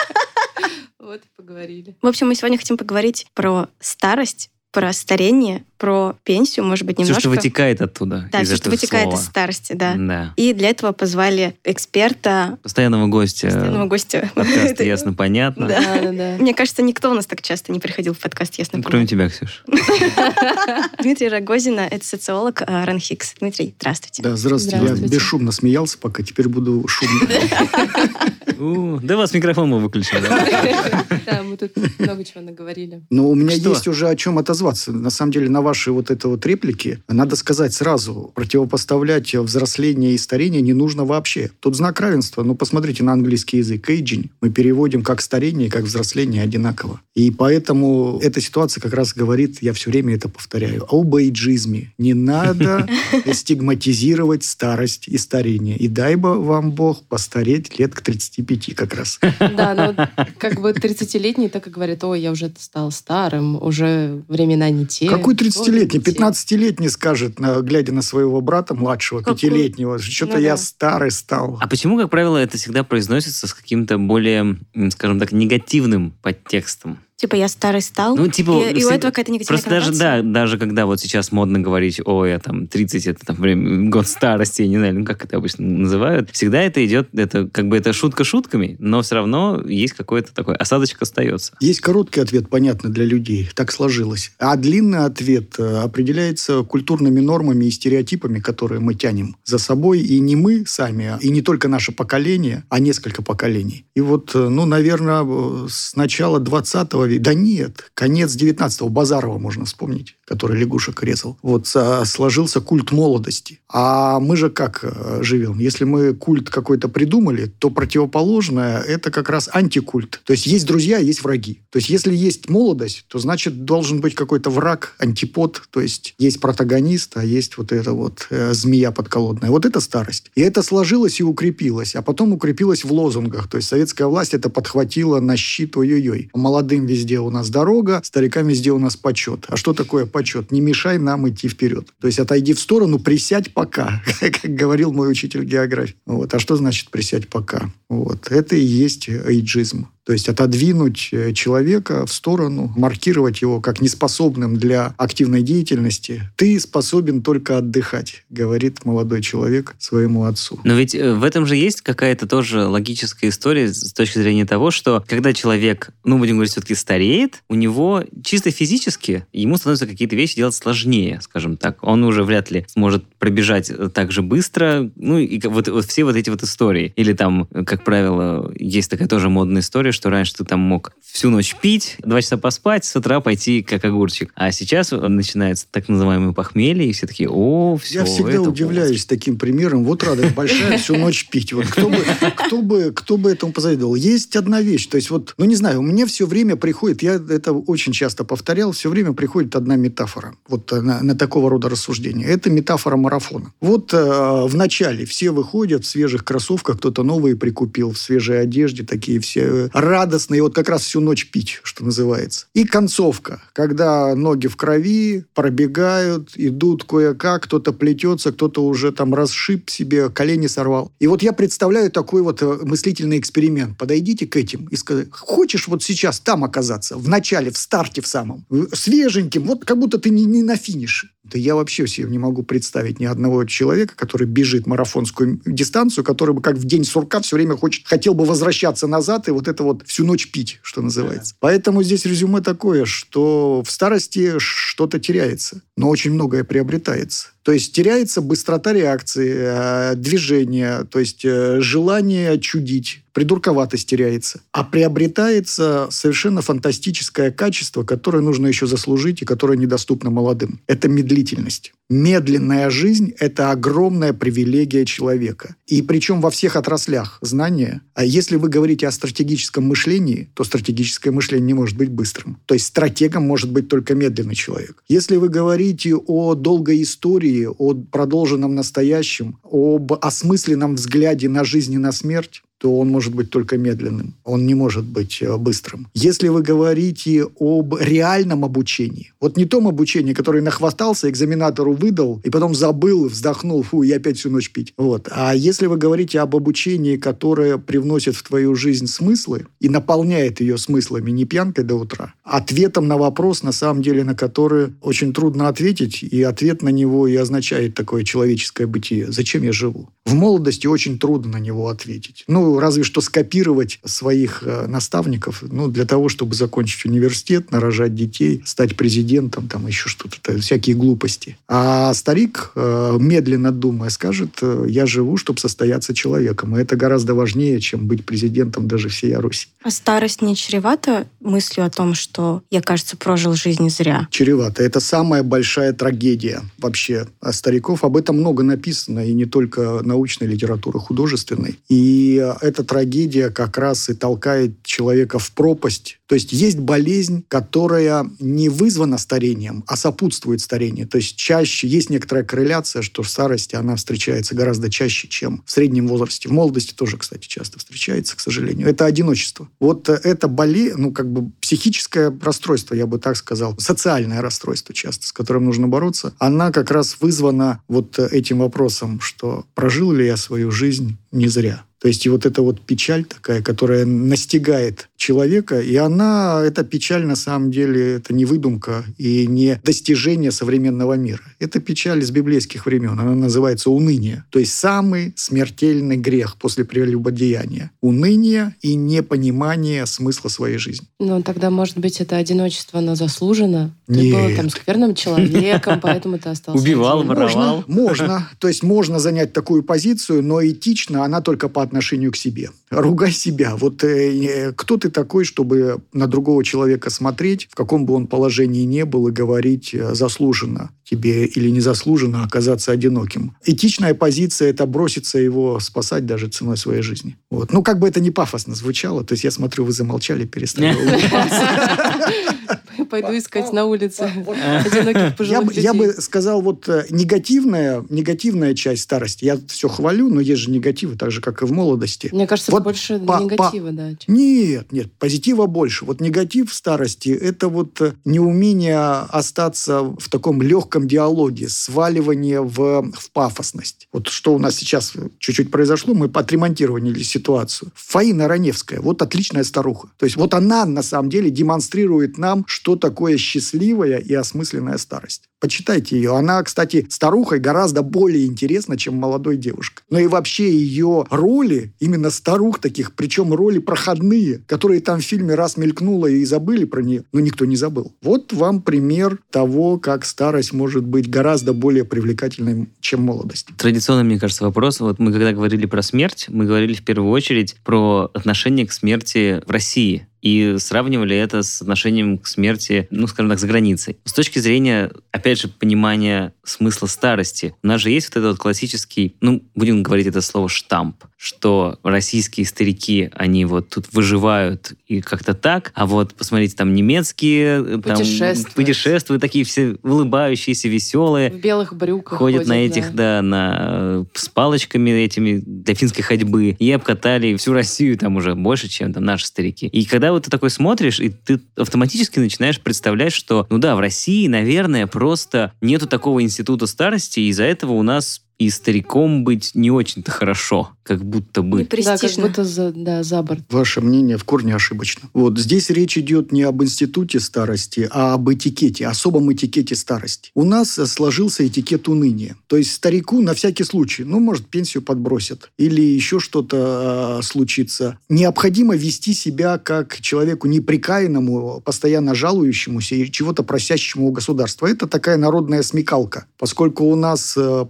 Вот 1.10 1.22
и 1.22 1.28
поговорили. 1.36 1.96
В 2.04 2.06
общем, 2.08 2.28
мы 2.28 2.36
сегодня 2.36 2.60
хотим 2.60 2.78
поговорить 2.78 3.26
про 3.34 3.68
старость, 3.80 4.52
про 4.72 4.94
старение, 4.94 5.64
про 5.80 6.16
пенсию, 6.24 6.64
может 6.66 6.86
быть, 6.86 6.98
Все, 6.98 7.04
немножко. 7.06 7.22
что 7.22 7.30
вытекает 7.32 7.82
оттуда. 7.82 8.30
да, 8.32 8.42
из 8.42 8.48
все, 8.50 8.58
что 8.58 8.64
этого 8.66 8.74
вытекает 8.76 9.04
слова. 9.06 9.20
из 9.20 9.26
старости, 9.26 9.74
да. 9.74 9.96
Да. 9.98 10.34
И 10.36 10.54
для 10.54 10.70
этого 10.70 10.92
позвали 10.92 11.58
эксперта, 11.64 12.60
Постоянного 12.62 13.08
гостя. 13.08 13.48
постоянного 13.48 13.88
гостя. 13.88 14.30
Подкаст 14.36 14.58
Это- 14.74 14.84
ясно, 14.84 15.14
понятно. 15.14 15.68
Да. 15.68 15.82
Да, 15.82 16.00
да, 16.02 16.12
да. 16.12 16.36
Мне 16.38 16.54
кажется, 16.54 16.84
никто 16.84 17.10
у 17.10 17.16
нас 17.16 17.26
так 17.26 17.42
часто 17.42 17.72
не 17.72 17.80
приходил 17.80 18.14
в 18.14 18.20
подкаст 18.20 18.60
«Ясно, 18.60 18.78
Ну, 18.78 18.84
кроме 18.84 19.08
понятно». 19.08 19.30
тебя, 19.32 19.48
Ксюш. 19.48 19.64
Дмитрий 21.02 21.30
Рогозина, 21.30 21.80
это 21.90 22.06
социолог 22.06 22.62
а, 22.68 22.86
Ран 22.86 23.00
Хикс. 23.00 23.34
Дмитрий, 23.40 23.74
здравствуйте. 23.80 24.22
Да, 24.22 24.36
здравствуйте. 24.36 24.78
Здравствуйте. 24.78 25.12
Я 25.12 25.20
бесшумно 25.20 25.52
смеялся 25.52 25.98
пока, 25.98 26.22
теперь 26.22 26.48
буду 26.48 26.86
шумно. 26.88 27.28
У, 28.60 29.00
Да 29.02 29.18
вас 29.18 29.34
микрофон 29.34 29.70
мы 29.70 29.80
выключили. 29.80 30.22
да. 30.22 31.06
Да, 31.26 31.44
мы 31.44 31.58
тут 31.58 31.72
много 32.00 32.24
чего 32.24 32.42
наговорили. 32.42 33.04
Но 33.12 33.30
у 33.30 33.36
меня 33.36 33.54
есть 33.54 33.88
уже 33.88 34.08
о 34.08 34.16
чем 34.16 34.40
отозваться. 34.40 34.92
На 34.92 35.12
самом 35.12 35.32
деле, 35.32 35.50
на 35.50 35.62
ваши 35.62 35.92
вот 35.92 36.10
это 36.10 36.28
вот 36.28 36.44
реплики, 36.46 37.04
надо 37.08 37.36
сказать 37.36 37.74
сразу, 37.74 38.32
противопоставлять 38.34 39.36
взросление 39.36 40.14
и 40.14 40.18
старение 40.18 40.62
не 40.62 40.74
нужно 40.74 41.06
вообще. 41.06 41.52
Тут 41.60 41.76
знак 41.76 42.00
равенства. 42.00 42.44
Ну, 42.44 42.56
посмотрите 42.56 43.04
на 43.04 43.14
английский 43.14 43.58
язык. 43.58 43.90
Aging 43.90 44.30
мы 44.42 44.50
переводим 44.50 45.04
как 45.04 45.22
старение 45.22 45.68
и 45.68 45.70
как 45.70 45.84
взросление 45.84 46.42
одинаково. 46.42 47.02
И 47.20 47.32
поэтому 47.32 48.18
эта 48.24 48.40
ситуация 48.40 48.80
как 48.80 48.94
раз 48.94 49.14
говорит, 49.14 49.58
я 49.62 49.74
все 49.74 49.92
время 49.92 50.16
это 50.16 50.30
повторяю, 50.30 50.86
об 50.90 51.16
эйджизме. 51.16 51.92
Не 51.98 52.14
надо 52.14 52.88
стигматизировать 53.34 54.46
старость 54.46 55.10
и 55.10 55.18
старение. 55.18 55.76
И 55.76 55.90
дай 55.90 56.16
бы 56.16 56.42
вам 56.42 56.72
Бог 56.72 57.04
постареть 57.04 57.78
лет 57.78 57.94
к 57.94 58.00
35 58.00 58.74
как 58.74 58.94
раз. 58.94 59.20
Да, 59.38 59.74
но 59.76 59.88
вот 59.88 60.10
как 60.38 60.62
бы 60.62 60.72
30-летний 60.72 61.50
так 61.50 61.68
и 61.68 61.70
говорит, 61.70 62.02
ой, 62.06 62.22
я 62.22 62.32
уже 62.32 62.54
стал 62.58 62.90
старым, 62.90 63.62
уже 63.62 64.24
времена 64.30 64.70
не 64.70 64.86
те. 64.86 65.10
Какой 65.10 65.34
годы 65.34 65.50
30-летний? 65.50 66.00
не 66.00 66.04
те». 66.06 66.12
15-летний 66.12 66.88
скажет, 66.88 67.38
глядя 67.38 67.92
на 67.92 68.02
своего 68.02 68.40
брата 68.40 68.76
младшего, 68.76 69.22
пятилетнего, 69.22 70.00
что-то 70.00 70.36
Ну 70.36 70.40
я 70.40 70.52
да. 70.52 70.58
старый 70.58 71.12
стал. 71.12 71.58
А 71.60 71.68
почему, 71.68 71.98
как 71.98 72.10
правило, 72.10 72.38
это 72.38 72.58
всегда 72.58 72.86
произносится 72.86 73.46
с 73.46 73.54
каким-то 73.54 73.98
более, 73.98 74.58
скажем 74.92 75.20
так, 75.20 75.34
негативным 75.34 76.12
подтекстом? 76.22 76.98
Типа 77.20 77.36
я 77.36 77.50
старый 77.50 77.82
стал, 77.82 78.16
Ну, 78.16 78.30
типа, 78.30 78.70
и, 78.70 78.80
и 78.80 78.86
у 78.86 78.90
этого 78.90 79.12
какая-то 79.12 79.34
негативная 79.34 79.62
Просто 79.62 79.70
даже, 79.70 79.92
да, 79.92 80.22
даже 80.22 80.58
когда 80.58 80.86
вот 80.86 81.02
сейчас 81.02 81.34
модно 81.34 81.60
говорить, 81.60 82.00
ой, 82.06 82.30
я 82.30 82.40
там 82.40 82.66
30, 82.66 83.08
это 83.08 83.26
там 83.26 83.36
время, 83.36 83.90
год 83.90 84.08
старости, 84.08 84.62
я 84.62 84.70
не 84.70 84.78
знаю, 84.78 85.00
ну 85.00 85.06
как 85.06 85.26
это 85.26 85.36
обычно 85.36 85.66
называют, 85.68 86.30
всегда 86.32 86.62
это 86.62 86.86
идет, 86.86 87.10
это 87.14 87.50
как 87.52 87.68
бы 87.68 87.76
это 87.76 87.92
шутка 87.92 88.24
шутками, 88.24 88.78
но 88.80 89.02
все 89.02 89.16
равно 89.16 89.62
есть 89.68 89.96
какой-то 89.96 90.34
такой 90.34 90.56
осадочек 90.56 91.02
остается. 91.02 91.52
Есть 91.60 91.82
короткий 91.82 92.22
ответ, 92.22 92.48
понятно 92.50 92.90
для 92.90 93.04
людей, 93.04 93.50
так 93.54 93.74
сложилось. 93.74 94.32
А 94.40 94.56
длинный 94.56 95.00
ответ 95.00 95.56
э, 95.60 95.78
определяется 95.80 96.64
культурными 96.64 97.20
нормами 97.20 97.66
и 97.66 97.72
стереотипами, 97.72 98.40
которые 98.40 98.80
мы 98.80 98.94
тянем 98.94 99.36
за 99.44 99.58
собой. 99.58 100.00
И 100.00 100.22
не 100.22 100.38
мы 100.38 100.64
сами, 100.66 101.06
а- 101.06 101.20
и 101.22 101.30
не 101.32 101.42
только 101.42 101.68
наше 101.68 101.92
поколение, 101.92 102.64
а 102.70 102.80
несколько 102.80 103.22
поколений. 103.22 103.86
И 103.94 104.00
вот, 104.00 104.32
э, 104.36 104.48
ну, 104.48 104.66
наверное, 104.66 105.24
э, 105.26 105.68
с 105.70 105.98
начала 105.98 106.40
20 106.40 106.94
века, 106.94 107.09
да 107.18 107.34
нет, 107.34 107.92
конец 107.94 108.36
19-го, 108.36 108.90
Базарова 108.90 109.40
можно 109.40 109.66
вспомнить, 109.66 110.18
который 110.30 110.60
лягушек 110.60 111.02
резал. 111.04 111.38
Вот 111.42 111.66
со- 111.66 112.06
сложился 112.06 112.62
культ 112.62 112.92
молодости. 112.92 113.60
А 113.68 114.20
мы 114.20 114.38
же 114.38 114.52
как 114.52 114.80
э, 114.84 115.24
живем? 115.24 115.58
Если 115.58 115.86
мы 115.86 116.14
культ 116.14 116.52
какой-то 116.52 116.88
придумали, 116.88 117.52
то 117.58 117.72
противоположное– 117.72 118.80
это 118.88 119.10
как 119.10 119.30
раз 119.30 119.50
антикульт. 119.52 120.22
То 120.24 120.34
есть 120.34 120.46
есть 120.46 120.68
друзья, 120.68 121.00
есть 121.00 121.24
враги. 121.24 121.62
То 121.72 121.78
есть 121.78 121.90
если 121.90 122.16
есть 122.16 122.48
молодость, 122.48 123.06
то 123.08 123.18
значит 123.18 123.66
должен 123.66 124.02
быть 124.02 124.14
какой-то 124.14 124.52
враг, 124.52 124.96
антипод. 125.00 125.64
То 125.72 125.82
есть 125.82 126.14
есть 126.20 126.40
протагонист, 126.40 127.18
а 127.18 127.26
есть 127.26 127.58
вот 127.58 127.72
эта 127.72 127.94
вот 127.94 128.28
э, 128.30 128.54
змея 128.54 128.92
подколодная. 128.92 129.50
Вот 129.50 129.66
это 129.66 129.80
старость. 129.80 130.32
И 130.36 130.42
это 130.42 130.62
сложилось 130.62 131.20
и 131.20 131.24
укрепилось. 131.24 131.96
А 131.96 132.04
потом 132.04 132.34
укрепилось 132.34 132.84
в 132.84 132.94
лозунгах. 132.94 133.48
То 133.48 133.58
есть 133.58 133.70
советская 133.70 134.08
власть 134.08 134.36
это 134.36 134.50
подхватила 134.52 135.20
на 135.20 135.36
щит, 135.38 135.76
ой-ой-ой. 135.76 136.30
Молодым 136.36 136.86
везде 136.86 137.20
у 137.20 137.32
нас 137.32 137.50
дорога, 137.50 138.02
старикам 138.04 138.48
везде 138.48 138.72
у 138.72 138.80
нас 138.80 138.96
почет. 138.96 139.46
А 139.48 139.58
что 139.58 139.74
такое 139.74 140.06
почет? 140.06 140.19
Не 140.52 140.62
мешай 140.62 140.98
нам 140.98 141.28
идти 141.30 141.48
вперед. 141.48 141.88
То 142.00 142.08
есть 142.08 142.20
отойди 142.20 142.54
в 142.54 142.60
сторону, 142.60 143.00
присядь 143.00 143.54
пока, 143.54 144.04
как 144.20 144.54
говорил 144.54 144.92
мой 144.94 145.12
учитель 145.12 145.44
географии. 145.44 145.96
Вот. 146.06 146.34
А 146.34 146.40
что 146.40 146.56
значит 146.56 146.90
присядь 146.90 147.28
пока? 147.28 147.72
Вот. 147.90 148.32
Это 148.32 148.56
и 148.56 148.64
есть 148.64 149.10
эйджизм. 149.10 149.88
То 150.10 150.14
есть 150.14 150.28
отодвинуть 150.28 151.10
э, 151.12 151.34
человека 151.34 152.08
в 152.08 152.12
сторону, 152.12 152.74
маркировать 152.76 153.44
его 153.44 153.62
как 153.62 153.80
неспособным 153.80 154.56
для 154.56 154.96
активной 154.98 155.44
деятельности. 155.44 156.24
Ты 156.36 156.60
способен 156.60 157.22
только 157.22 157.60
отдыхать, 157.60 158.24
говорит 158.32 158.86
молодой 158.86 159.22
человек 159.22 159.76
своему 159.78 160.24
отцу. 160.24 160.60
Но 160.64 160.74
ведь 160.74 160.96
э, 160.96 161.14
в 161.14 161.24
этом 161.24 161.46
же 161.46 161.56
есть 161.56 161.82
какая-то 161.82 162.26
тоже 162.26 162.66
логическая 162.66 163.30
история 163.30 163.72
с 163.72 163.94
точки 163.94 164.18
зрения 164.18 164.48
того, 164.48 164.72
что 164.72 165.06
когда 165.08 165.32
человек, 165.32 165.92
ну, 166.04 166.18
будем 166.18 166.38
говорить, 166.38 166.54
все-таки 166.54 166.74
стареет, 166.74 167.44
у 167.48 167.54
него 167.54 168.04
чисто 168.24 168.50
физически 168.50 169.28
ему 169.32 169.58
становятся 169.58 169.86
какие-то 169.86 170.16
вещи 170.16 170.38
делать 170.38 170.56
сложнее, 170.56 171.20
скажем 171.22 171.56
так. 171.56 171.84
Он 171.84 172.04
уже 172.04 172.24
вряд 172.24 172.50
ли 172.50 172.66
сможет 172.68 173.06
пробежать 173.20 173.70
э, 173.70 173.90
так 173.94 174.12
же 174.12 174.24
быстро, 174.24 174.90
ну, 174.96 175.20
и 175.20 175.40
вот, 175.48 175.68
вот 175.68 175.86
все 175.86 176.04
вот 176.04 176.16
эти 176.16 176.32
вот 176.32 176.42
истории. 176.42 176.94
Или 176.96 177.14
там, 177.14 177.46
как 177.46 177.84
правило, 177.84 178.52
есть 178.58 178.90
такая 178.90 179.08
тоже 179.08 179.30
модная 179.30 179.62
история, 179.62 179.92
что 180.00 180.10
раньше 180.10 180.34
ты 180.34 180.46
там 180.46 180.62
мог 180.62 180.94
всю 181.12 181.30
ночь 181.30 181.56
пить, 181.62 181.98
два 182.00 182.22
часа 182.22 182.38
поспать, 182.38 182.86
с 182.86 182.96
утра 182.96 183.20
пойти 183.20 183.62
как 183.64 183.84
огурчик. 183.84 184.32
А 184.36 184.52
сейчас 184.54 184.92
начинается 184.92 185.66
так 185.70 185.90
называемое 185.90 186.32
похмелье, 186.32 186.90
и 186.90 186.94
все 186.94 187.06
такие, 187.06 187.30
о, 187.30 187.78
все, 187.78 188.00
Я 188.00 188.06
всегда 188.06 188.42
удивляюсь 188.42 188.88
полностью». 188.88 189.10
таким 189.10 189.38
примером. 189.38 189.84
Вот 189.84 190.04
радость 190.04 190.34
большая, 190.36 190.78
всю 190.78 190.96
ночь 190.96 191.28
пить. 191.28 191.52
Вот 191.52 191.66
кто 191.66 191.90
бы, 191.90 191.98
кто 192.36 192.62
бы, 192.62 192.92
кто 192.96 193.18
бы 193.18 193.32
этому 193.32 193.52
позавидовал? 193.52 193.96
Есть 193.96 194.38
одна 194.38 194.62
вещь. 194.62 194.88
То 194.88 194.96
есть 194.96 195.10
вот, 195.10 195.34
ну 195.38 195.44
не 195.44 195.56
знаю, 195.56 195.80
у 195.80 195.84
меня 195.84 196.06
все 196.06 196.26
время 196.26 196.56
приходит, 196.56 197.02
я 197.02 197.16
это 197.16 197.52
очень 197.52 197.92
часто 197.92 198.24
повторял, 198.24 198.72
все 198.72 198.90
время 198.90 199.12
приходит 199.12 199.58
одна 199.58 199.76
метафора. 199.76 200.36
Вот 200.48 200.72
э, 200.72 200.80
на, 200.80 201.02
на 201.02 201.16
такого 201.16 201.50
рода 201.50 201.68
рассуждения. 201.68 202.26
Это 202.26 202.50
метафора 202.50 202.96
марафона. 202.96 203.52
Вот 203.60 203.94
э, 203.94 203.98
в 203.98 204.56
начале 204.56 205.06
все 205.06 205.32
выходят 205.32 205.84
в 205.84 205.88
свежих 205.88 206.24
кроссовках, 206.24 206.78
кто-то 206.78 207.04
новые 207.04 207.36
прикупил, 207.36 207.92
в 207.92 207.98
свежей 207.98 208.42
одежде, 208.42 208.84
такие 208.84 209.20
все 209.20 209.70
э, 209.90 209.92
радостные. 209.92 210.42
Вот 210.42 210.56
как 210.56 210.70
раз 210.70 210.84
всю 210.84 211.00
ночь 211.02 211.30
пить, 211.32 211.60
что 211.64 211.84
называется. 211.84 212.48
И 212.54 212.64
концовка, 212.64 213.42
когда 213.54 214.16
ноги 214.16 214.48
в 214.48 214.56
крови, 214.56 215.26
пробегают, 215.34 216.32
идут 216.36 216.84
кое-как, 216.84 217.44
кто-то 217.44 217.74
плетется, 217.74 218.32
кто-то 218.32 218.66
уже 218.66 218.92
там 218.92 219.14
расшиб 219.14 219.70
себе, 219.70 220.10
колени 220.10 220.48
сорвал. 220.48 220.92
И 221.00 221.08
вот 221.08 221.22
я 221.22 221.34
представляю 221.34 221.92
такой 221.92 222.22
вот 222.22 222.42
э, 222.42 222.60
мыслительный 222.64 223.20
эксперимент. 223.20 223.78
Подойдите 223.78 224.28
к 224.28 224.36
этим 224.36 224.68
и 224.68 224.76
скажите, 224.76 225.10
хочешь 225.12 225.68
вот 225.68 225.84
сейчас 225.84 226.20
там 226.20 226.44
оказаться, 226.44 226.98
в 226.98 227.08
начале, 227.08 227.52
в 227.52 227.58
старте 227.58 228.02
в 228.02 228.08
самом, 228.08 228.46
свеженьким, 228.74 229.44
вот 229.44 229.66
как 229.66 229.78
будто 229.78 229.98
ты 229.98 230.10
не, 230.10 230.26
не 230.26 230.44
на 230.44 230.56
финише. 230.56 231.10
Да 231.30 231.38
я 231.38 231.56
вообще 231.56 231.88
себе 231.88 232.10
не 232.10 232.18
могу 232.18 232.44
представить 232.44 233.00
ни 233.00 233.06
одного 233.06 233.46
человека, 233.46 233.94
который 233.96 234.28
бежит 234.28 234.68
марафонскую 234.68 235.40
дистанцию, 235.46 236.04
который 236.04 236.34
бы 236.34 236.42
как 236.42 236.56
в 236.56 236.66
день 236.66 236.84
сурка 236.84 237.22
все 237.22 237.36
время 237.36 237.56
хочет, 237.56 237.88
хотел 237.88 238.14
бы 238.14 238.26
возвращаться 238.26 238.88
назад 238.88 239.28
и 239.28 239.32
вот 239.32 239.48
это 239.48 239.64
вот 239.64 239.84
всю 239.86 240.06
ночь 240.06 240.32
пить, 240.32 240.60
что 240.62 240.82
называется. 240.82 241.36
Поэтому 241.40 241.84
здесь 241.84 242.06
резюме 242.06 242.42
такое, 242.42 242.86
что 242.86 243.64
в 243.66 243.72
старости 243.72 244.34
что-то 244.38 245.00
теряется, 245.00 245.62
но 245.78 245.90
очень 245.90 246.12
многое 246.12 246.44
приобретается. 246.44 247.30
То 247.50 247.54
есть 247.54 247.74
теряется 247.74 248.22
быстрота 248.22 248.74
реакции, 248.74 249.34
э, 249.36 249.96
движения, 249.96 250.84
то 250.84 251.00
есть 251.00 251.26
э, 251.26 251.60
желание 251.62 252.40
чудить, 252.40 253.02
придурковатость 253.12 253.90
теряется. 253.90 254.42
А 254.52 254.64
приобретается 254.64 255.88
совершенно 255.90 256.44
фантастическое 256.44 257.32
качество, 257.32 257.84
которое 257.84 258.22
нужно 258.22 258.46
еще 258.46 258.68
заслужить 258.68 259.24
и 259.24 259.26
которое 259.26 259.58
недоступно 259.58 260.12
молодым. 260.12 260.62
Это 260.68 260.88
медлительность. 260.88 261.74
Медленная 261.90 262.70
жизнь– 262.70 263.14
это 263.20 263.50
огромная 263.50 264.14
привилегия 264.14 264.86
человека. 264.86 265.56
И 265.66 265.82
причем 265.82 266.22
во 266.22 266.30
всех 266.30 266.56
отраслях 266.56 267.18
знания. 267.22 267.82
А 267.96 268.06
если 268.06 268.36
вы 268.36 268.48
говорите 268.48 268.88
о 268.88 268.92
стратегическом 268.92 269.66
мышлении, 269.66 270.30
то 270.36 270.44
стратегическое 270.44 271.10
мышление 271.10 271.48
не 271.48 271.54
может 271.56 271.76
быть 271.78 271.90
быстрым. 271.90 272.38
То 272.46 272.54
есть 272.54 272.68
стратегом 272.68 273.24
может 273.24 273.52
быть 273.52 273.70
только 273.70 273.96
медленный 273.96 274.36
человек. 274.36 274.84
Если 274.88 275.18
вы 275.18 275.30
говорите 275.30 275.96
о 275.96 276.36
долгой 276.36 276.84
истории, 276.84 277.39
о 277.48 277.74
продолженном 277.74 278.56
настоящем, 278.56 279.40
об 279.44 279.94
осмысленном 279.94 280.76
взгляде 280.76 281.30
на 281.30 281.44
жизнь 281.44 281.74
и 281.74 281.78
на 281.78 281.92
смерть, 281.92 282.44
то 282.60 282.78
он 282.78 282.90
может 282.90 283.16
быть 283.16 283.30
только 283.30 283.58
медленным. 283.58 284.16
Он 284.24 284.46
не 284.46 284.54
может 284.54 284.86
быть 284.86 285.20
э, 285.22 285.38
быстрым. 285.38 285.88
Если 285.94 286.28
вы 286.28 286.42
говорите 286.42 287.26
об 287.40 287.76
реальном 287.80 288.44
обучении, 288.44 289.14
вот 289.22 289.38
не 289.38 289.46
том 289.46 289.68
обучении, 289.68 290.14
которое 290.14 290.44
нахвастался, 290.44 291.10
экзаменатору 291.10 291.74
выдал, 291.74 292.22
и 292.24 292.30
потом 292.30 292.54
забыл, 292.54 293.08
вздохнул, 293.08 293.64
фу, 293.64 293.84
я 293.84 293.96
опять 293.96 294.18
всю 294.18 294.30
ночь 294.30 294.52
пить. 294.52 294.74
Вот. 294.78 295.08
А 295.10 295.34
если 295.34 295.68
вы 295.68 295.78
говорите 295.78 296.20
об 296.20 296.36
обучении, 296.36 296.98
которое 296.98 297.58
привносит 297.58 298.16
в 298.16 298.24
твою 298.24 298.56
жизнь 298.56 298.88
смыслы 298.88 299.48
и 299.62 299.70
наполняет 299.70 300.42
ее 300.42 300.58
смыслами, 300.58 301.12
не 301.12 301.24
пьянкой 301.24 301.64
до 301.64 301.76
утра, 301.76 302.14
ответом 302.24 302.88
на 302.90 302.98
вопрос, 302.98 303.42
на 303.42 303.54
самом 303.54 303.82
деле, 303.82 304.04
на 304.04 304.16
который 304.16 304.74
очень 304.82 305.14
трудно 305.14 305.48
ответить, 305.48 306.04
и 306.04 306.22
ответ 306.24 306.62
на 306.62 306.70
него 306.70 307.08
и 307.08 307.16
означает 307.16 307.74
такое 307.74 308.04
человеческое 308.04 308.68
бытие. 308.68 309.10
Зачем 309.12 309.44
я 309.44 309.54
живу? 309.54 309.90
В 310.06 310.14
молодости 310.14 310.68
очень 310.68 311.00
трудно 311.00 311.34
на 311.34 311.38
него 311.38 311.70
ответить. 311.70 312.26
Ну, 312.28 312.49
разве 312.58 312.84
что 312.84 313.02
скопировать 313.02 313.80
своих 313.86 314.42
э, 314.44 314.66
наставников, 314.68 315.44
ну, 315.44 315.68
для 315.68 315.86
того, 315.86 316.10
чтобы 316.10 316.34
закончить 316.34 316.86
университет, 316.86 317.52
нарожать 317.52 317.94
детей, 317.94 318.42
стать 318.46 318.76
президентом, 318.78 319.48
там 319.48 319.68
еще 319.68 319.90
что-то, 319.90 320.18
то- 320.22 320.40
всякие 320.40 320.76
глупости. 320.76 321.38
А 321.48 321.94
старик, 321.94 322.52
э, 322.56 322.98
медленно 323.00 323.52
думая, 323.52 323.90
скажет, 323.90 324.40
э, 324.42 324.66
я 324.70 324.86
живу, 324.86 325.18
чтобы 325.18 325.40
состояться 325.40 325.94
человеком. 325.94 326.58
И 326.58 326.62
это 326.62 326.76
гораздо 326.76 327.14
важнее, 327.14 327.60
чем 327.60 327.86
быть 327.88 328.06
президентом 328.06 328.68
даже 328.68 328.90
всей 328.90 329.14
Руси. 329.16 329.48
А 329.64 329.70
старость 329.72 330.22
не 330.22 330.36
чревата 330.36 331.06
мыслью 331.20 331.66
о 331.66 331.70
том, 331.70 331.94
что 331.94 332.42
я, 332.50 332.62
кажется, 332.62 332.96
прожил 332.96 333.34
жизнь 333.34 333.70
зря? 333.70 334.08
чревато. 334.10 334.64
Это 334.64 334.80
самая 334.80 335.24
большая 335.24 335.74
трагедия 335.74 336.42
вообще 336.58 337.08
стариков. 337.32 337.84
Об 337.84 337.98
этом 337.98 338.18
много 338.18 338.44
написано, 338.44 339.06
и 339.06 339.14
не 339.14 339.26
только 339.26 339.82
научной 339.84 340.28
литературы, 340.28 340.80
художественной. 340.80 341.60
И 341.68 342.34
эта 342.42 342.64
трагедия 342.64 343.30
как 343.30 343.58
раз 343.58 343.90
и 343.90 343.94
толкает 343.94 344.62
человека 344.64 345.20
в 345.20 345.32
пропасть. 345.32 346.00
То 346.08 346.16
есть 346.16 346.34
есть 346.34 346.58
болезнь, 346.58 347.24
которая 347.28 348.10
не 348.20 348.50
вызвана 348.50 348.98
старением, 348.98 349.64
а 349.68 349.76
сопутствует 349.76 350.42
старению. 350.42 350.88
То 350.88 350.98
есть 350.98 351.16
чаще 351.16 351.68
есть 351.68 351.90
некоторая 351.92 352.24
корреляция, 352.24 352.82
что 352.82 353.04
в 353.04 353.10
старости 353.10 353.56
она 353.56 353.76
встречается 353.76 354.34
гораздо 354.34 354.72
чаще, 354.72 355.08
чем 355.08 355.44
в 355.46 355.52
среднем 355.52 355.88
возрасте. 355.88 356.28
В 356.28 356.32
молодости 356.32 356.74
тоже, 356.74 356.98
кстати, 356.98 357.28
часто 357.28 357.60
встречается, 357.60 358.16
к 358.16 358.20
сожалению. 358.20 358.68
Это 358.68 358.86
одиночество. 358.86 359.48
Вот 359.60 359.88
это 359.88 360.28
болезнь, 360.28 360.78
ну, 360.78 360.92
как 360.92 361.12
бы 361.12 361.32
психическое 361.42 362.12
расстройство, 362.22 362.74
я 362.74 362.88
бы 362.88 362.98
так 362.98 363.16
сказал, 363.16 363.56
социальное 363.60 364.22
расстройство 364.22 364.74
часто, 364.74 365.08
с 365.08 365.12
которым 365.12 365.46
нужно 365.46 365.68
бороться, 365.68 366.14
она 366.18 366.52
как 366.52 366.72
раз 366.72 366.98
вызвана 367.00 367.62
вот 367.68 368.00
этим 368.00 368.40
вопросом, 368.40 369.00
что 369.00 369.46
прожил 369.54 369.92
ли 369.92 370.06
я 370.06 370.18
свою 370.18 370.50
жизнь 370.50 370.98
не 371.12 371.28
зря. 371.28 371.64
То 371.80 371.88
есть 371.88 372.06
и 372.06 372.10
вот 372.10 372.26
эта 372.26 372.42
вот 372.42 372.62
печаль 372.62 373.06
такая, 373.06 373.42
которая 373.42 373.86
настигает 373.86 374.89
человека, 375.00 375.60
и 375.62 375.76
она, 375.78 376.42
эта 376.44 376.64
печаль 376.64 377.06
на 377.06 377.16
самом 377.16 377.52
деле, 377.52 377.96
это 377.96 378.14
не 378.14 378.26
выдумка 378.26 378.84
и 378.98 379.26
не 379.28 379.60
достижение 379.64 380.32
современного 380.32 380.94
мира. 380.94 381.22
Это 381.40 381.60
печаль 381.60 382.04
из 382.04 382.12
библейских 382.12 382.66
времен. 382.66 383.00
Она 383.00 383.16
называется 383.16 383.72
уныние. 383.72 384.26
То 384.30 384.40
есть 384.40 384.54
самый 384.54 385.14
смертельный 385.16 385.96
грех 385.96 386.36
после 386.38 386.66
прелюбодеяния. 386.66 387.72
Уныние 387.82 388.56
и 388.62 388.76
непонимание 388.76 389.86
смысла 389.86 390.28
своей 390.28 390.58
жизни. 390.58 390.88
Ну, 391.00 391.24
тогда, 391.24 391.50
может 391.50 391.78
быть, 391.78 392.02
это 392.02 392.18
одиночество, 392.18 392.80
оно 392.80 392.96
заслужено. 392.96 393.72
Ты 393.88 393.94
Нет. 393.94 394.14
был 394.14 394.36
там 394.36 394.50
скверным 394.50 394.96
человеком, 394.96 395.80
поэтому 395.82 396.20
ты 396.20 396.30
остался 396.30 396.62
Убивал, 396.62 397.04
воровал. 397.04 397.64
Можно, 397.68 397.74
можно. 398.08 398.30
То 398.40 398.50
есть 398.50 398.64
можно 398.64 399.00
занять 399.00 399.32
такую 399.32 399.64
позицию, 399.64 400.24
но 400.24 400.46
этично 400.46 401.06
она 401.06 401.22
только 401.22 401.48
по 401.48 401.64
отношению 401.64 402.12
к 402.12 402.18
себе. 402.18 402.50
Ругай 402.70 403.12
себя. 403.12 403.56
Вот 403.56 403.84
э, 403.84 404.50
э, 404.50 404.52
кто 404.54 404.78
ты 404.78 404.89
такой, 404.90 405.26
чтобы 405.26 405.78
на 405.94 406.08
другого 406.08 406.44
человека 406.44 406.90
смотреть, 406.90 407.48
в 407.52 407.56
каком 407.56 407.86
бы 407.86 407.94
он 407.94 408.08
положении 408.08 408.64
не 408.66 408.86
был, 408.86 409.08
и 409.08 409.12
говорить 409.12 409.74
э, 409.74 409.94
заслуженно 409.96 410.72
тебе 410.84 411.26
или 411.26 411.50
незаслуженно 411.50 412.24
оказаться 412.24 412.72
одиноким. 412.72 413.36
Этичная 413.46 413.94
позиция– 413.94 414.50
это 414.52 414.66
броситься 414.66 415.20
его 415.20 415.60
спасать 415.60 416.06
даже 416.06 416.28
ценой 416.30 416.58
своей 416.58 416.82
жизни. 416.82 417.16
Вот. 417.30 417.52
Ну, 417.54 417.62
как 417.64 417.80
бы 417.80 417.88
это 417.88 418.00
не 418.00 418.10
пафосно 418.12 418.56
звучало, 418.56 419.04
то 419.04 419.14
есть 419.14 419.24
я 419.24 419.32
смотрю, 419.32 419.66
вы 419.66 419.72
замолчали, 419.72 420.26
перестали 420.26 420.74
улыбаться. 420.76 422.50
Пойду 422.90 423.16
искать 423.18 423.54
на 423.54 423.66
улице 423.66 424.02
одиноких 424.26 424.96
Я, 424.96 425.12
пожилых 425.12 425.46
бы- 425.46 425.54
я 425.54 425.74
людей. 425.74 425.88
бы 425.96 426.02
сказал, 426.02 426.42
вот 426.42 426.68
э, 426.70 426.86
негативная, 426.90 427.86
негативная 427.90 428.56
часть 428.56 428.84
старости. 428.84 429.26
Я 429.26 429.38
все 429.48 429.68
хвалю, 429.68 430.10
но 430.10 430.20
есть 430.22 430.42
же 430.42 430.50
негативы, 430.50 430.96
так 430.96 431.12
же, 431.12 431.22
как 431.22 431.44
и 431.44 431.46
в 431.46 431.52
молодости. 431.52 432.10
Мне 432.12 432.26
кажется, 432.26 432.52
Вот 432.52 432.64
больше 432.64 432.98
по- 433.00 433.20
негатива, 433.22 433.72
да. 433.72 433.90
чем- 433.96 434.16
Нет, 434.16 434.72
нет, 434.80 434.94
позитива 434.98 435.46
больше. 435.46 435.84
Вот 435.84 436.00
негатив 436.00 436.52
в 436.52 436.54
старости– 436.54 437.10
это 437.22 437.50
вот 437.50 437.82
э, 437.82 437.94
неумение 438.06 438.80
остаться 439.10 439.82
в 439.84 440.10
таком 440.10 440.42
легком 440.42 440.88
диалоге, 440.88 441.50
сваливание 441.50 442.42
в, 442.42 442.90
в 442.94 443.12
пафосность. 443.12 443.90
Вот 443.92 444.08
что 444.08 444.34
у 444.34 444.40
нас 444.40 444.56
сейчас 444.56 444.94
чуть-чуть 445.20 445.52
произошло, 445.52 445.94
мы 445.94 446.06
отремонтировали 446.06 447.04
ситуацию. 447.04 447.72
Фаина 447.76 448.30
Раневская, 448.30 448.80
вот 448.80 449.02
отличная 449.02 449.44
старуха. 449.44 449.90
То 449.98 450.06
есть 450.06 450.16
вот 450.16 450.34
она 450.34 450.66
на 450.66 450.82
самом 450.82 451.10
деле 451.10 451.30
демонстрирует 451.30 452.18
нам, 452.18 452.46
что 452.48 452.78
такое 452.78 453.18
счастливая 453.18 453.98
и 453.98 454.14
осмысленная 454.14 454.78
старость. 454.78 455.24
Почитайте 455.40 455.96
ее. 455.96 456.18
Она, 456.18 456.44
кстати, 456.44 456.86
старухой 456.90 457.40
гораздо 457.40 457.82
более 457.82 458.26
интересна, 458.26 458.78
чем 458.78 458.96
молодой 458.96 459.38
девушкой. 459.38 459.84
Но 459.90 460.00
и 460.00 460.08
вообще 460.08 460.52
ее 460.52 461.06
роли, 461.10 461.74
именно 461.80 462.10
старух 462.10 462.60
таких, 462.60 462.94
причем 462.94 463.34
роли 463.34 463.60
проходные, 463.60 464.42
которые 464.48 464.82
там 464.82 465.00
в 465.00 465.04
фильме 465.04 465.36
раз 465.36 465.56
мелькнуло 465.56 466.08
и 466.08 466.26
забыли 466.26 466.66
про 466.66 466.82
нее, 466.82 467.06
но 467.14 467.20
никто 467.22 467.46
не 467.46 467.56
забыл. 467.56 467.96
Вот 468.02 468.34
вам 468.34 468.62
пример 468.62 469.20
того, 469.32 469.80
как 469.80 470.06
старость 470.06 470.54
может 470.54 470.86
быть 470.86 471.10
гораздо 471.10 471.54
более 471.54 471.86
привлекательной, 471.86 472.68
чем 472.82 473.04
молодость. 473.04 473.48
Традиционно, 473.58 474.04
мне 474.04 474.20
кажется, 474.20 474.44
вопрос. 474.44 474.80
Вот 474.82 475.00
мы 475.00 475.12
когда 475.14 475.32
говорили 475.32 475.66
про 475.66 475.82
смерть, 475.82 476.26
мы 476.28 476.46
говорили 476.46 476.74
в 476.74 476.84
первую 476.84 477.12
очередь 477.12 477.56
про 477.64 478.12
отношение 478.14 478.66
к 478.66 478.74
смерти 478.74 479.42
в 479.46 479.52
России 479.52 480.09
и 480.22 480.56
сравнивали 480.60 481.16
это 481.16 481.44
с 481.44 481.62
отношением 481.62 482.18
к 482.18 482.28
смерти, 482.28 482.88
ну, 482.92 483.08
скажем 483.08 483.30
так, 483.30 483.40
за 483.40 483.48
границей. 483.48 483.98
С 484.04 484.14
точки 484.14 484.40
зрения, 484.40 484.92
опять 485.12 485.40
же, 485.40 485.48
понимания 485.48 486.34
смысла 486.44 486.88
старости, 486.88 487.56
у 487.64 487.68
нас 487.68 487.82
же 487.82 487.90
есть 487.90 488.08
вот 488.08 488.18
этот 488.18 488.32
вот 488.32 488.40
классический, 488.40 489.16
ну, 489.22 489.44
будем 489.56 489.84
говорить 489.84 490.08
это 490.08 490.22
слово 490.22 490.50
штамп, 490.50 491.04
что 491.18 491.80
российские 491.84 492.46
старики, 492.46 493.10
они 493.14 493.46
вот 493.46 493.70
тут 493.70 493.88
выживают 493.92 494.74
и 494.88 495.02
как-то 495.02 495.34
так, 495.34 495.72
а 495.76 495.86
вот 495.86 496.14
посмотрите, 496.14 496.56
там 496.56 496.74
немецкие, 496.74 497.80
там 497.80 497.98
Путешествуют. 497.98 498.54
путешествуют, 498.54 499.22
такие 499.22 499.46
все 499.46 499.76
улыбающиеся, 499.84 500.70
веселые, 500.70 501.32
В 501.32 501.42
белых 501.42 501.76
брюках 501.76 502.18
ходят 502.18 502.48
на 502.48 502.66
этих, 502.66 502.94
да. 502.94 503.18
да, 503.18 503.22
на, 503.22 503.58
э, 503.62 504.06
с 504.14 504.30
палочками 504.30 504.92
этими 504.92 505.42
для 505.46 505.76
финской 505.76 506.04
ходьбы 506.04 506.56
и 506.58 506.72
обкатали 506.72 507.36
всю 507.36 507.54
Россию 507.54 507.98
там 507.98 508.16
уже 508.16 508.36
больше, 508.36 508.68
чем 508.68 508.94
там 508.94 509.04
наши 509.04 509.26
старики. 509.26 509.68
И 509.68 509.86
когда 509.86 510.09
вот 510.12 510.24
ты 510.24 510.30
такой 510.30 510.50
смотришь, 510.50 511.00
и 511.00 511.10
ты 511.10 511.40
автоматически 511.56 512.20
начинаешь 512.20 512.60
представлять, 512.60 513.14
что, 513.14 513.48
ну 513.50 513.58
да, 513.58 513.76
в 513.76 513.80
России, 513.80 514.28
наверное, 514.28 514.88
просто 514.88 515.54
нету 515.62 515.88
такого 515.88 516.22
института 516.22 516.68
старости, 516.68 517.20
и 517.20 517.30
из-за 517.30 517.44
этого 517.44 517.74
у 517.74 517.84
нас 517.84 518.22
и 518.40 518.50
стариком 518.50 519.26
быть 519.26 519.52
не 519.54 519.70
очень-то 519.70 520.12
хорошо, 520.12 520.72
как 520.84 521.04
будто 521.04 521.42
бы. 521.42 521.68
Да, 521.70 521.98
как 521.98 522.12
будто 522.16 522.46
за, 522.46 522.72
да, 522.72 523.04
за 523.04 523.22
борт. 523.22 523.44
Ваше 523.50 523.82
мнение 523.82 524.18
в 524.18 524.24
корне 524.24 524.56
ошибочно. 524.56 525.10
Вот 525.14 525.38
здесь 525.38 525.70
речь 525.70 525.98
идет 525.98 526.32
не 526.32 526.44
об 526.44 526.64
институте 526.64 527.20
старости, 527.20 527.90
а 527.92 528.14
об 528.14 528.32
этикете, 528.32 528.88
особом 528.88 529.32
этикете 529.34 529.76
старости. 529.76 530.32
У 530.36 530.46
нас 530.46 530.70
сложился 530.72 531.46
этикет 531.46 531.90
уныния. 531.90 532.38
То 532.48 532.56
есть 532.56 532.72
старику 532.72 533.22
на 533.22 533.34
всякий 533.34 533.66
случай, 533.66 534.06
ну, 534.06 534.22
может, 534.22 534.48
пенсию 534.48 534.84
подбросят 534.84 535.52
или 535.58 535.82
еще 535.82 536.20
что-то 536.20 537.20
э, 537.20 537.24
случится. 537.24 538.00
Необходимо 538.08 538.74
вести 538.74 539.14
себя 539.14 539.58
как 539.58 540.00
человеку 540.00 540.48
неприкаянному, 540.48 541.62
постоянно 541.66 542.16
жалующемуся 542.16 542.96
и 542.96 543.12
чего-то 543.12 543.44
просящему 543.44 544.08
у 544.08 544.12
государства. 544.14 544.66
Это 544.66 544.88
такая 544.88 545.18
народная 545.18 545.62
смекалка. 545.62 546.26
Поскольку 546.38 546.86
у 546.86 546.96
нас 546.96 547.36
э, 547.36 547.66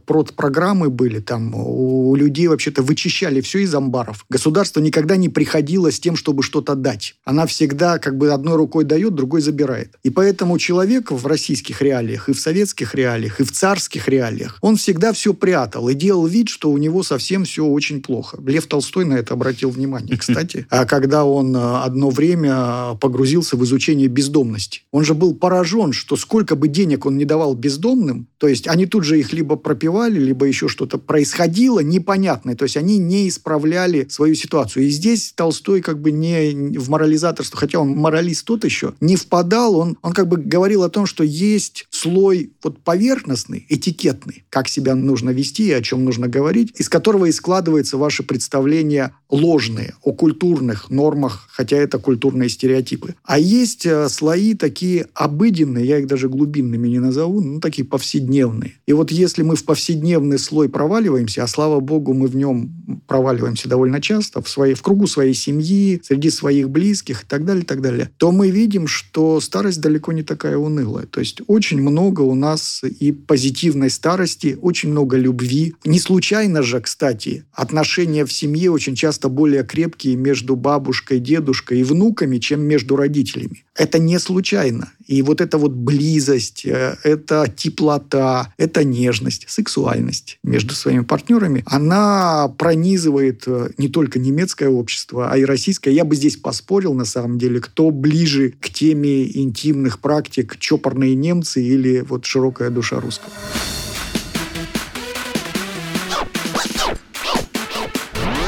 продпрограммы 0.59 0.89
были, 0.89 1.19
там 1.19 1.53
у 1.55 2.15
людей 2.15 2.47
вообще-то 2.47 2.81
вычищали 2.81 3.41
все 3.41 3.59
из 3.59 3.73
амбаров. 3.73 4.25
Государство 4.29 4.81
никогда 4.81 5.15
не 5.15 5.29
приходило 5.29 5.91
с 5.91 5.99
тем, 5.99 6.15
чтобы 6.15 6.43
что-то 6.43 6.75
дать. 6.75 7.15
Она 7.23 7.45
всегда 7.45 7.97
как 7.97 8.17
бы 8.17 8.31
одной 8.31 8.55
рукой 8.55 8.83
дает, 8.83 9.15
другой 9.15 9.41
забирает. 9.41 9.95
И 10.03 10.09
поэтому 10.09 10.57
человек 10.57 11.11
в 11.11 11.25
российских 11.25 11.81
реалиях, 11.81 12.29
и 12.29 12.33
в 12.33 12.39
советских 12.39 12.95
реалиях, 12.95 13.39
и 13.39 13.43
в 13.43 13.51
царских 13.51 14.07
реалиях, 14.09 14.57
он 14.61 14.75
всегда 14.75 15.13
все 15.13 15.33
прятал 15.33 15.89
и 15.89 15.93
делал 15.93 16.27
вид, 16.27 16.49
что 16.49 16.71
у 16.71 16.77
него 16.77 17.03
совсем 17.03 17.45
все 17.45 17.63
очень 17.65 18.01
плохо. 18.01 18.37
Лев 18.45 18.67
Толстой 18.67 19.05
на 19.05 19.13
это 19.13 19.33
обратил 19.33 19.69
внимание, 19.69 20.17
кстати. 20.19 20.65
А 20.69 20.85
когда 20.85 21.23
он 21.23 21.55
э, 21.55 21.83
одно 21.83 22.09
время 22.09 22.95
погрузился 22.99 23.55
в 23.55 23.63
изучение 23.63 24.07
бездомности. 24.07 24.81
Он 24.91 25.05
же 25.05 25.13
был 25.13 25.33
поражен, 25.35 25.93
что 25.93 26.17
сколько 26.17 26.55
бы 26.55 26.67
денег 26.67 27.05
он 27.05 27.17
не 27.17 27.25
давал 27.25 27.55
бездомным, 27.55 28.27
то 28.37 28.47
есть 28.47 28.67
они 28.67 28.85
тут 28.85 29.03
же 29.03 29.19
их 29.19 29.31
либо 29.33 29.55
пропивали, 29.55 30.19
либо 30.19 30.48
еще 30.49 30.67
что-то 30.67 30.97
происходило 30.97 31.79
непонятное. 31.79 32.55
То 32.55 32.63
есть 32.63 32.77
они 32.77 32.97
не 32.97 33.27
исправляли 33.29 34.07
свою 34.09 34.35
ситуацию. 34.35 34.85
И 34.85 34.89
здесь 34.89 35.33
Толстой 35.35 35.81
как 35.81 35.99
бы 36.01 36.11
не 36.11 36.77
в 36.77 36.89
морализаторство, 36.89 37.57
хотя 37.57 37.79
он 37.79 37.89
моралист 37.89 38.45
тот 38.45 38.65
еще, 38.65 38.93
не 38.99 39.15
впадал. 39.15 39.77
Он, 39.77 39.97
он 40.01 40.13
как 40.13 40.27
бы 40.27 40.37
говорил 40.37 40.83
о 40.83 40.89
том, 40.89 41.05
что 41.05 41.23
есть 41.23 41.87
слой 41.99 42.53
вот 42.63 42.79
поверхностный, 42.79 43.65
этикетный, 43.69 44.45
как 44.49 44.67
себя 44.67 44.95
нужно 44.95 45.31
вести 45.31 45.67
и 45.67 45.71
о 45.73 45.81
чем 45.81 46.05
нужно 46.05 46.27
говорить, 46.27 46.73
из 46.79 46.87
которого 46.87 47.25
и 47.25 47.31
складывается 47.31 47.97
ваше 47.97 48.23
представление 48.23 49.11
ложные 49.29 49.93
о 50.01 50.13
культурных 50.13 50.89
нормах, 50.89 51.47
хотя 51.51 51.77
это 51.77 51.99
культурные 51.99 52.49
стереотипы. 52.49 53.15
А 53.23 53.37
есть 53.37 53.85
э, 53.85 54.09
слои 54.09 54.55
такие 54.55 55.07
обыденные, 55.13 55.85
я 55.85 55.99
их 55.99 56.07
даже 56.07 56.29
глубинными 56.29 56.87
не 56.87 56.99
назову, 56.99 57.41
ну, 57.41 57.59
такие 57.59 57.85
повседневные. 57.85 58.75
И 58.87 58.93
вот 58.93 59.11
если 59.11 59.43
мы 59.43 59.55
в 59.55 59.65
повседневный 59.65 60.39
слой 60.39 60.69
проваливаемся, 60.69 61.43
а 61.43 61.47
слава 61.47 61.79
богу, 61.79 62.13
мы 62.13 62.27
в 62.27 62.35
нем 62.35 63.01
проваливаемся 63.07 63.69
довольно 63.69 64.01
часто, 64.01 64.41
в, 64.41 64.49
своей, 64.49 64.73
в 64.73 64.81
кругу 64.81 65.05
своей 65.05 65.33
семьи, 65.33 66.01
среди 66.03 66.29
своих 66.29 66.69
близких 66.69 67.23
и 67.23 67.25
так 67.27 67.45
далее, 67.45 67.63
и 67.63 67.67
так 67.67 67.81
далее, 67.81 68.09
то 68.17 68.31
мы 68.31 68.49
видим, 68.49 68.87
что 68.87 69.39
старость 69.41 69.81
далеко 69.81 70.11
не 70.11 70.23
такая 70.23 70.57
унылая. 70.57 71.05
То 71.05 71.19
есть 71.19 71.41
очень 71.47 71.81
много 71.89 72.21
у 72.21 72.35
нас 72.35 72.81
и 72.83 73.11
позитивной 73.11 73.89
старости, 73.89 74.57
очень 74.61 74.89
много 74.89 75.17
любви. 75.17 75.75
Не 75.85 75.99
случайно 75.99 76.63
же, 76.63 76.79
кстати, 76.79 77.45
отношения 77.53 78.25
в 78.25 78.31
семье 78.31 78.71
очень 78.71 78.95
часто 78.95 79.29
более 79.29 79.63
крепкие 79.63 80.15
между 80.15 80.55
бабушкой, 80.55 81.19
дедушкой 81.19 81.79
и 81.79 81.83
внуками, 81.83 82.37
чем 82.37 82.61
между 82.61 82.95
родителями. 82.95 83.63
Это 83.75 83.97
не 83.97 84.19
случайно. 84.19 84.91
И 85.07 85.21
вот 85.21 85.39
эта 85.39 85.57
вот 85.57 85.71
близость, 85.71 86.65
э, 86.65 86.97
это 87.03 87.51
теплота, 87.55 88.53
это 88.57 88.83
нежность, 88.83 89.45
сексуальность 89.47 90.37
между 90.43 90.75
своими 90.75 91.03
партнерами, 91.03 91.63
она 91.65 92.53
пронизывает 92.57 93.43
э, 93.47 93.69
не 93.77 93.87
только 93.87 94.19
немецкое 94.19 94.69
общество, 94.69 95.31
а 95.31 95.37
и 95.37 95.45
российское. 95.45 95.93
Я 95.93 96.03
бы 96.03 96.15
здесь 96.15 96.35
поспорил, 96.35 96.93
на 96.93 97.05
самом 97.05 97.37
деле, 97.37 97.61
кто 97.61 97.89
ближе 97.89 98.53
к 98.59 98.69
теме 98.69 99.35
интимных 99.35 99.99
практик, 99.99 100.57
чопорные 100.59 101.15
немцы 101.15 101.63
или 101.63 101.78
вот 102.01 102.25
широкая 102.25 102.69
душа 102.69 102.99
русского. 102.99 103.31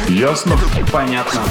Ясно? 0.09 0.57
Понятно. 0.91 1.41